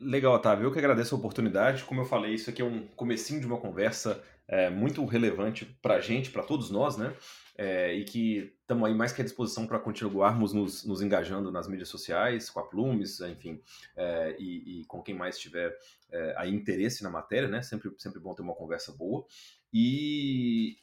Legal, 0.01 0.33
Otávio. 0.33 0.65
Eu 0.65 0.71
que 0.71 0.79
agradeço 0.79 1.13
a 1.13 1.17
oportunidade. 1.17 1.83
Como 1.83 2.01
eu 2.01 2.05
falei, 2.05 2.33
isso 2.33 2.49
aqui 2.49 2.62
é 2.62 2.65
um 2.65 2.88
comecinho 2.95 3.41
de 3.41 3.45
uma 3.45 3.57
conversa 3.57 4.23
é, 4.47 4.69
muito 4.69 5.03
relevante 5.05 5.65
para 5.81 5.95
a 5.95 5.99
gente, 5.99 6.31
para 6.31 6.41
todos 6.41 6.71
nós, 6.71 6.97
né? 6.97 7.13
É, 7.57 7.93
e 7.93 8.05
que 8.05 8.53
estamos 8.62 8.88
aí 8.88 8.95
mais 8.95 9.12
que 9.12 9.21
à 9.21 9.23
disposição 9.23 9.67
para 9.67 9.77
continuarmos 9.77 10.53
nos, 10.53 10.85
nos, 10.85 11.01
engajando 11.01 11.51
nas 11.51 11.67
mídias 11.67 11.89
sociais, 11.89 12.49
com 12.49 12.62
a 12.62 12.63
Plumes, 12.63 13.19
enfim, 13.19 13.62
é, 13.97 14.38
e, 14.39 14.79
e, 14.79 14.85
com 14.85 15.03
quem 15.03 15.13
mais 15.13 15.38
tiver 15.38 15.77
é, 16.09 16.33
aí 16.38 16.55
interesse 16.55 17.03
na 17.03 17.09
matéria, 17.09 17.49
né? 17.49 17.62
Sempre, 17.62 17.91
sempre 17.97 18.21
bom 18.21 18.33
ter 18.33 18.41
uma 18.41 18.55
conversa 18.55 18.93
boa. 18.93 19.25
E, 19.73 20.77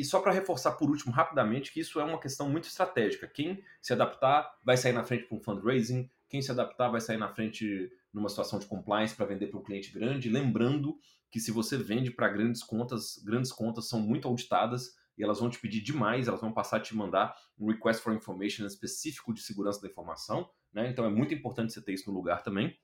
e 0.00 0.04
só 0.04 0.20
para 0.20 0.32
reforçar 0.32 0.72
por 0.72 0.88
último, 0.88 1.12
rapidamente, 1.12 1.72
que 1.72 1.80
isso 1.80 2.00
é 2.00 2.04
uma 2.04 2.20
questão 2.20 2.48
muito 2.48 2.68
estratégica. 2.68 3.26
Quem 3.26 3.62
se 3.80 3.92
adaptar 3.92 4.56
vai 4.64 4.76
sair 4.76 4.92
na 4.92 5.02
frente 5.02 5.24
para 5.24 5.36
um 5.36 5.40
fundraising, 5.40 6.08
quem 6.28 6.40
se 6.40 6.50
adaptar 6.50 6.88
vai 6.88 7.00
sair 7.00 7.18
na 7.18 7.28
frente 7.28 7.92
numa 8.12 8.28
situação 8.28 8.58
de 8.58 8.66
compliance 8.66 9.14
para 9.14 9.26
vender 9.26 9.46
para 9.48 9.58
um 9.58 9.62
cliente 9.62 9.90
grande, 9.90 10.28
lembrando 10.28 10.96
que 11.30 11.40
se 11.40 11.50
você 11.50 11.76
vende 11.76 12.10
para 12.10 12.28
grandes 12.28 12.62
contas, 12.62 13.16
grandes 13.24 13.50
contas 13.50 13.88
são 13.88 14.00
muito 14.00 14.28
auditadas 14.28 14.94
e 15.16 15.22
elas 15.22 15.40
vão 15.40 15.48
te 15.48 15.58
pedir 15.58 15.80
demais, 15.80 16.28
elas 16.28 16.40
vão 16.40 16.52
passar 16.52 16.76
a 16.76 16.80
te 16.80 16.94
mandar 16.94 17.34
um 17.58 17.70
request 17.70 18.02
for 18.02 18.14
information 18.14 18.66
específico 18.66 19.32
de 19.32 19.42
segurança 19.42 19.80
da 19.80 19.88
informação, 19.88 20.48
né? 20.72 20.88
Então 20.90 21.04
é 21.04 21.10
muito 21.10 21.34
importante 21.34 21.72
você 21.72 21.82
ter 21.82 21.92
isso 21.92 22.10
no 22.10 22.16
lugar 22.16 22.42
também. 22.42 22.76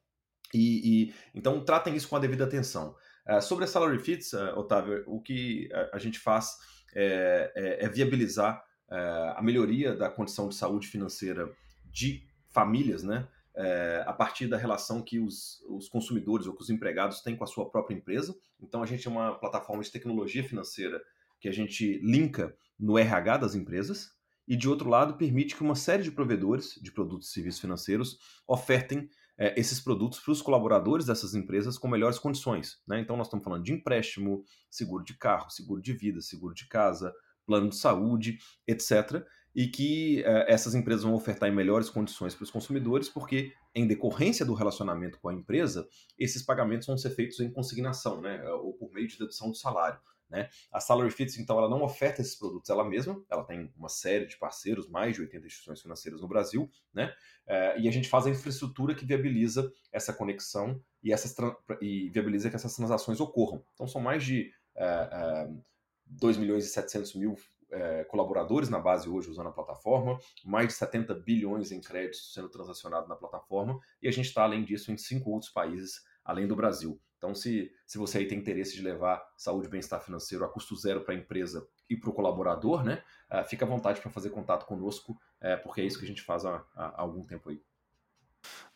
E, 0.54 1.08
e 1.08 1.14
então 1.34 1.62
tratem 1.62 1.94
isso 1.94 2.08
com 2.08 2.16
a 2.16 2.18
devida 2.18 2.44
atenção. 2.44 2.96
Uh, 3.26 3.42
sobre 3.42 3.64
a 3.64 3.66
salary 3.66 3.98
fits, 3.98 4.32
uh, 4.32 4.56
Otávio, 4.56 5.04
o 5.06 5.20
que 5.20 5.68
a, 5.72 5.96
a 5.96 5.98
gente 5.98 6.18
faz 6.18 6.56
é, 6.94 7.52
é, 7.54 7.84
é 7.84 7.88
viabilizar 7.88 8.62
uh, 8.90 9.36
a 9.36 9.42
melhoria 9.42 9.94
da 9.94 10.08
condição 10.08 10.48
de 10.48 10.54
saúde 10.54 10.88
financeira 10.88 11.50
de 11.84 12.26
famílias, 12.48 13.02
né? 13.02 13.28
É, 13.58 14.04
a 14.06 14.12
partir 14.12 14.46
da 14.46 14.56
relação 14.56 15.02
que 15.02 15.18
os, 15.18 15.60
os, 15.68 15.88
consumidores 15.88 16.46
ou 16.46 16.54
que 16.54 16.62
os 16.62 16.70
empregados 16.70 17.20
têm 17.20 17.36
com 17.36 17.42
a 17.42 17.46
sua 17.46 17.68
própria 17.68 17.96
empresa. 17.96 18.34
Então, 18.60 18.82
a 18.82 18.86
gente 18.86 19.08
é 19.08 19.10
uma 19.10 19.34
plataforma 19.34 19.82
de 19.82 19.90
tecnologia 19.90 20.44
financeira 20.44 21.02
que 21.40 21.48
a 21.48 21.52
gente 21.52 21.98
linka 21.98 22.56
no 22.78 22.96
RH 22.96 23.38
das 23.38 23.54
empresas 23.56 24.10
e, 24.46 24.56
de 24.56 24.68
outro 24.68 24.88
lado, 24.88 25.16
permite 25.16 25.56
que 25.56 25.62
uma 25.62 25.74
série 25.74 26.04
de 26.04 26.12
provedores 26.12 26.78
de 26.80 26.92
produtos 26.92 27.28
e 27.28 27.32
serviços 27.32 27.60
financeiros 27.60 28.18
ofertem 28.46 29.08
é, 29.36 29.58
esses 29.58 29.80
produtos 29.80 30.20
para 30.20 30.32
os 30.32 30.40
colaboradores 30.40 31.06
dessas 31.06 31.34
empresas 31.34 31.76
com 31.76 31.88
melhores 31.88 32.18
condições. 32.18 32.80
Né? 32.86 33.00
Então, 33.00 33.16
nós 33.16 33.26
estamos 33.26 33.44
falando 33.44 33.64
de 33.64 33.72
empréstimo, 33.72 34.44
seguro 34.70 35.02
de 35.02 35.18
carro, 35.18 35.50
seguro 35.50 35.82
de 35.82 35.92
vida, 35.92 36.20
seguro 36.20 36.54
de 36.54 36.68
casa, 36.68 37.12
plano 37.44 37.70
de 37.70 37.76
saúde, 37.76 38.38
etc 38.68 39.26
e 39.58 39.66
que 39.66 40.20
uh, 40.20 40.46
essas 40.46 40.72
empresas 40.76 41.02
vão 41.02 41.14
ofertar 41.14 41.48
em 41.48 41.52
melhores 41.52 41.90
condições 41.90 42.32
para 42.32 42.44
os 42.44 42.50
consumidores, 42.50 43.08
porque, 43.08 43.52
em 43.74 43.88
decorrência 43.88 44.46
do 44.46 44.54
relacionamento 44.54 45.18
com 45.18 45.30
a 45.30 45.34
empresa, 45.34 45.88
esses 46.16 46.44
pagamentos 46.44 46.86
vão 46.86 46.96
ser 46.96 47.10
feitos 47.10 47.40
em 47.40 47.50
consignação, 47.50 48.20
né, 48.20 48.40
ou 48.52 48.72
por 48.74 48.92
meio 48.92 49.08
de 49.08 49.18
dedução 49.18 49.50
do 49.50 49.56
salário. 49.56 49.98
Né? 50.30 50.48
A 50.70 50.78
Salary 50.78 51.10
Fits, 51.10 51.36
então, 51.38 51.58
ela 51.58 51.68
não 51.68 51.82
oferta 51.82 52.20
esses 52.20 52.36
produtos 52.36 52.70
ela 52.70 52.84
mesma, 52.84 53.20
ela 53.28 53.42
tem 53.42 53.72
uma 53.76 53.88
série 53.88 54.26
de 54.26 54.38
parceiros, 54.38 54.88
mais 54.88 55.16
de 55.16 55.22
80 55.22 55.46
instituições 55.48 55.82
financeiras 55.82 56.20
no 56.20 56.28
Brasil, 56.28 56.70
né? 56.94 57.12
Uh, 57.48 57.80
e 57.80 57.88
a 57.88 57.90
gente 57.90 58.08
faz 58.08 58.26
a 58.26 58.30
infraestrutura 58.30 58.94
que 58.94 59.04
viabiliza 59.04 59.72
essa 59.90 60.12
conexão 60.12 60.80
e, 61.02 61.12
essas 61.12 61.34
e 61.80 62.10
viabiliza 62.10 62.48
que 62.48 62.54
essas 62.54 62.76
transações 62.76 63.18
ocorram. 63.18 63.64
Então, 63.74 63.88
são 63.88 64.00
mais 64.00 64.22
de 64.22 64.52
uh, 64.76 65.50
uh, 65.50 65.64
2 66.06 66.36
milhões 66.36 66.64
e 66.64 66.68
700 66.68 67.14
mil 67.14 67.36
é, 67.70 68.04
colaboradores 68.04 68.68
na 68.68 68.78
base 68.78 69.08
hoje 69.08 69.30
usando 69.30 69.48
a 69.48 69.52
plataforma, 69.52 70.18
mais 70.44 70.68
de 70.68 70.74
70 70.74 71.14
bilhões 71.14 71.72
em 71.72 71.80
créditos 71.80 72.32
sendo 72.32 72.48
transacionados 72.48 73.08
na 73.08 73.16
plataforma, 73.16 73.78
e 74.02 74.08
a 74.08 74.12
gente 74.12 74.26
está, 74.26 74.42
além 74.42 74.64
disso, 74.64 74.90
em 74.92 74.96
cinco 74.96 75.30
outros 75.30 75.50
países 75.50 76.02
além 76.24 76.46
do 76.46 76.54
Brasil. 76.54 77.00
Então, 77.16 77.34
se, 77.34 77.72
se 77.86 77.98
você 77.98 78.18
aí 78.18 78.28
tem 78.28 78.38
interesse 78.38 78.76
de 78.76 78.82
levar 78.82 79.26
saúde 79.36 79.66
e 79.66 79.70
bem-estar 79.70 80.00
financeiro 80.00 80.44
a 80.44 80.48
custo 80.48 80.76
zero 80.76 81.00
para 81.00 81.14
a 81.14 81.16
empresa 81.16 81.66
e 81.90 81.96
para 81.96 82.10
o 82.10 82.12
colaborador, 82.12 82.84
né, 82.84 83.02
uh, 83.32 83.44
fica 83.48 83.64
à 83.64 83.68
vontade 83.68 84.00
para 84.00 84.10
fazer 84.10 84.30
contato 84.30 84.66
conosco, 84.66 85.12
uh, 85.12 85.62
porque 85.62 85.80
é 85.80 85.84
isso 85.84 85.98
que 85.98 86.04
a 86.04 86.08
gente 86.08 86.22
faz 86.22 86.44
há, 86.44 86.64
há 86.76 87.00
algum 87.00 87.24
tempo 87.24 87.50
aí. 87.50 87.60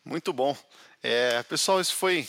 Muito 0.05 0.33
bom. 0.33 0.57
É, 1.00 1.42
pessoal, 1.44 1.81
isso 1.81 1.94
foi 1.94 2.26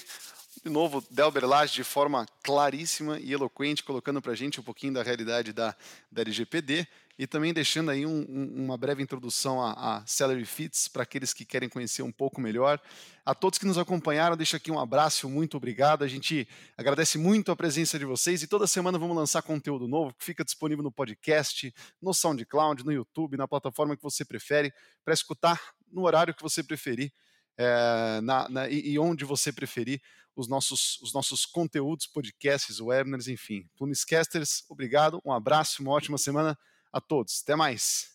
de 0.62 0.70
novo, 0.70 1.04
Delber 1.10 1.46
Lage 1.46 1.74
de 1.74 1.84
forma 1.84 2.26
claríssima 2.44 3.20
e 3.20 3.32
eloquente, 3.32 3.84
colocando 3.84 4.22
para 4.22 4.34
a 4.34 4.36
gente 4.36 4.60
um 4.60 4.64
pouquinho 4.64 4.94
da 4.94 5.02
realidade 5.02 5.54
da, 5.54 5.76
da 6.12 6.22
LGPD 6.22 6.88
e 7.18 7.26
também 7.28 7.54
deixando 7.54 7.92
aí 7.92 8.06
um, 8.06 8.26
um, 8.28 8.66
uma 8.66 8.78
breve 8.78 9.02
introdução 9.02 9.62
a, 9.62 9.98
a 9.98 10.06
Salary 10.06 10.46
Fits 10.46 10.88
para 10.88 11.04
aqueles 11.04 11.34
que 11.34 11.46
querem 11.46 11.70
conhecer 11.70 12.02
um 12.02 12.12
pouco 12.12 12.42
melhor. 12.42 12.80
A 13.26 13.34
todos 13.34 13.58
que 13.58 13.66
nos 13.66 13.78
acompanharam, 13.78 14.36
deixo 14.36 14.56
aqui 14.56 14.72
um 14.72 14.80
abraço, 14.80 15.30
muito 15.30 15.58
obrigado. 15.58 16.04
A 16.04 16.08
gente 16.08 16.48
agradece 16.78 17.18
muito 17.18 17.52
a 17.52 17.56
presença 17.56 17.98
de 17.98 18.06
vocês 18.06 18.44
e 18.44 18.48
toda 18.48 18.68
semana 18.68 18.98
vamos 18.98 19.16
lançar 19.16 19.42
conteúdo 19.42 19.88
novo 19.88 20.14
que 20.14 20.26
fica 20.26 20.44
disponível 20.44 20.84
no 20.84 20.92
podcast, 20.92 21.74
no 22.02 22.14
SoundCloud, 22.14 22.84
no 22.84 22.92
YouTube, 22.92 23.38
na 23.38 23.48
plataforma 23.48 23.96
que 23.96 24.04
você 24.04 24.26
prefere, 24.26 24.74
para 25.06 25.14
escutar 25.14 25.60
no 25.92 26.04
horário 26.06 26.34
que 26.34 26.42
você 26.42 26.64
preferir 26.64 27.12
é, 27.58 28.22
na, 28.22 28.50
na, 28.50 28.70
e, 28.70 28.92
e 28.92 29.00
onde 29.00 29.26
você 29.26 29.52
preferir 29.52 30.02
os 30.36 30.48
nossos, 30.48 31.00
os 31.02 31.14
nossos 31.14 31.46
conteúdos, 31.46 32.08
podcasts, 32.08 32.80
webinars, 32.80 33.28
enfim. 33.28 33.68
Plumescasters, 33.78 34.64
obrigado, 34.70 35.22
um 35.26 35.32
abraço, 35.32 35.82
uma 35.82 35.92
ótima 35.92 36.18
semana 36.18 36.58
a 36.92 37.00
todos. 37.00 37.42
Até 37.44 37.56
mais. 37.56 38.12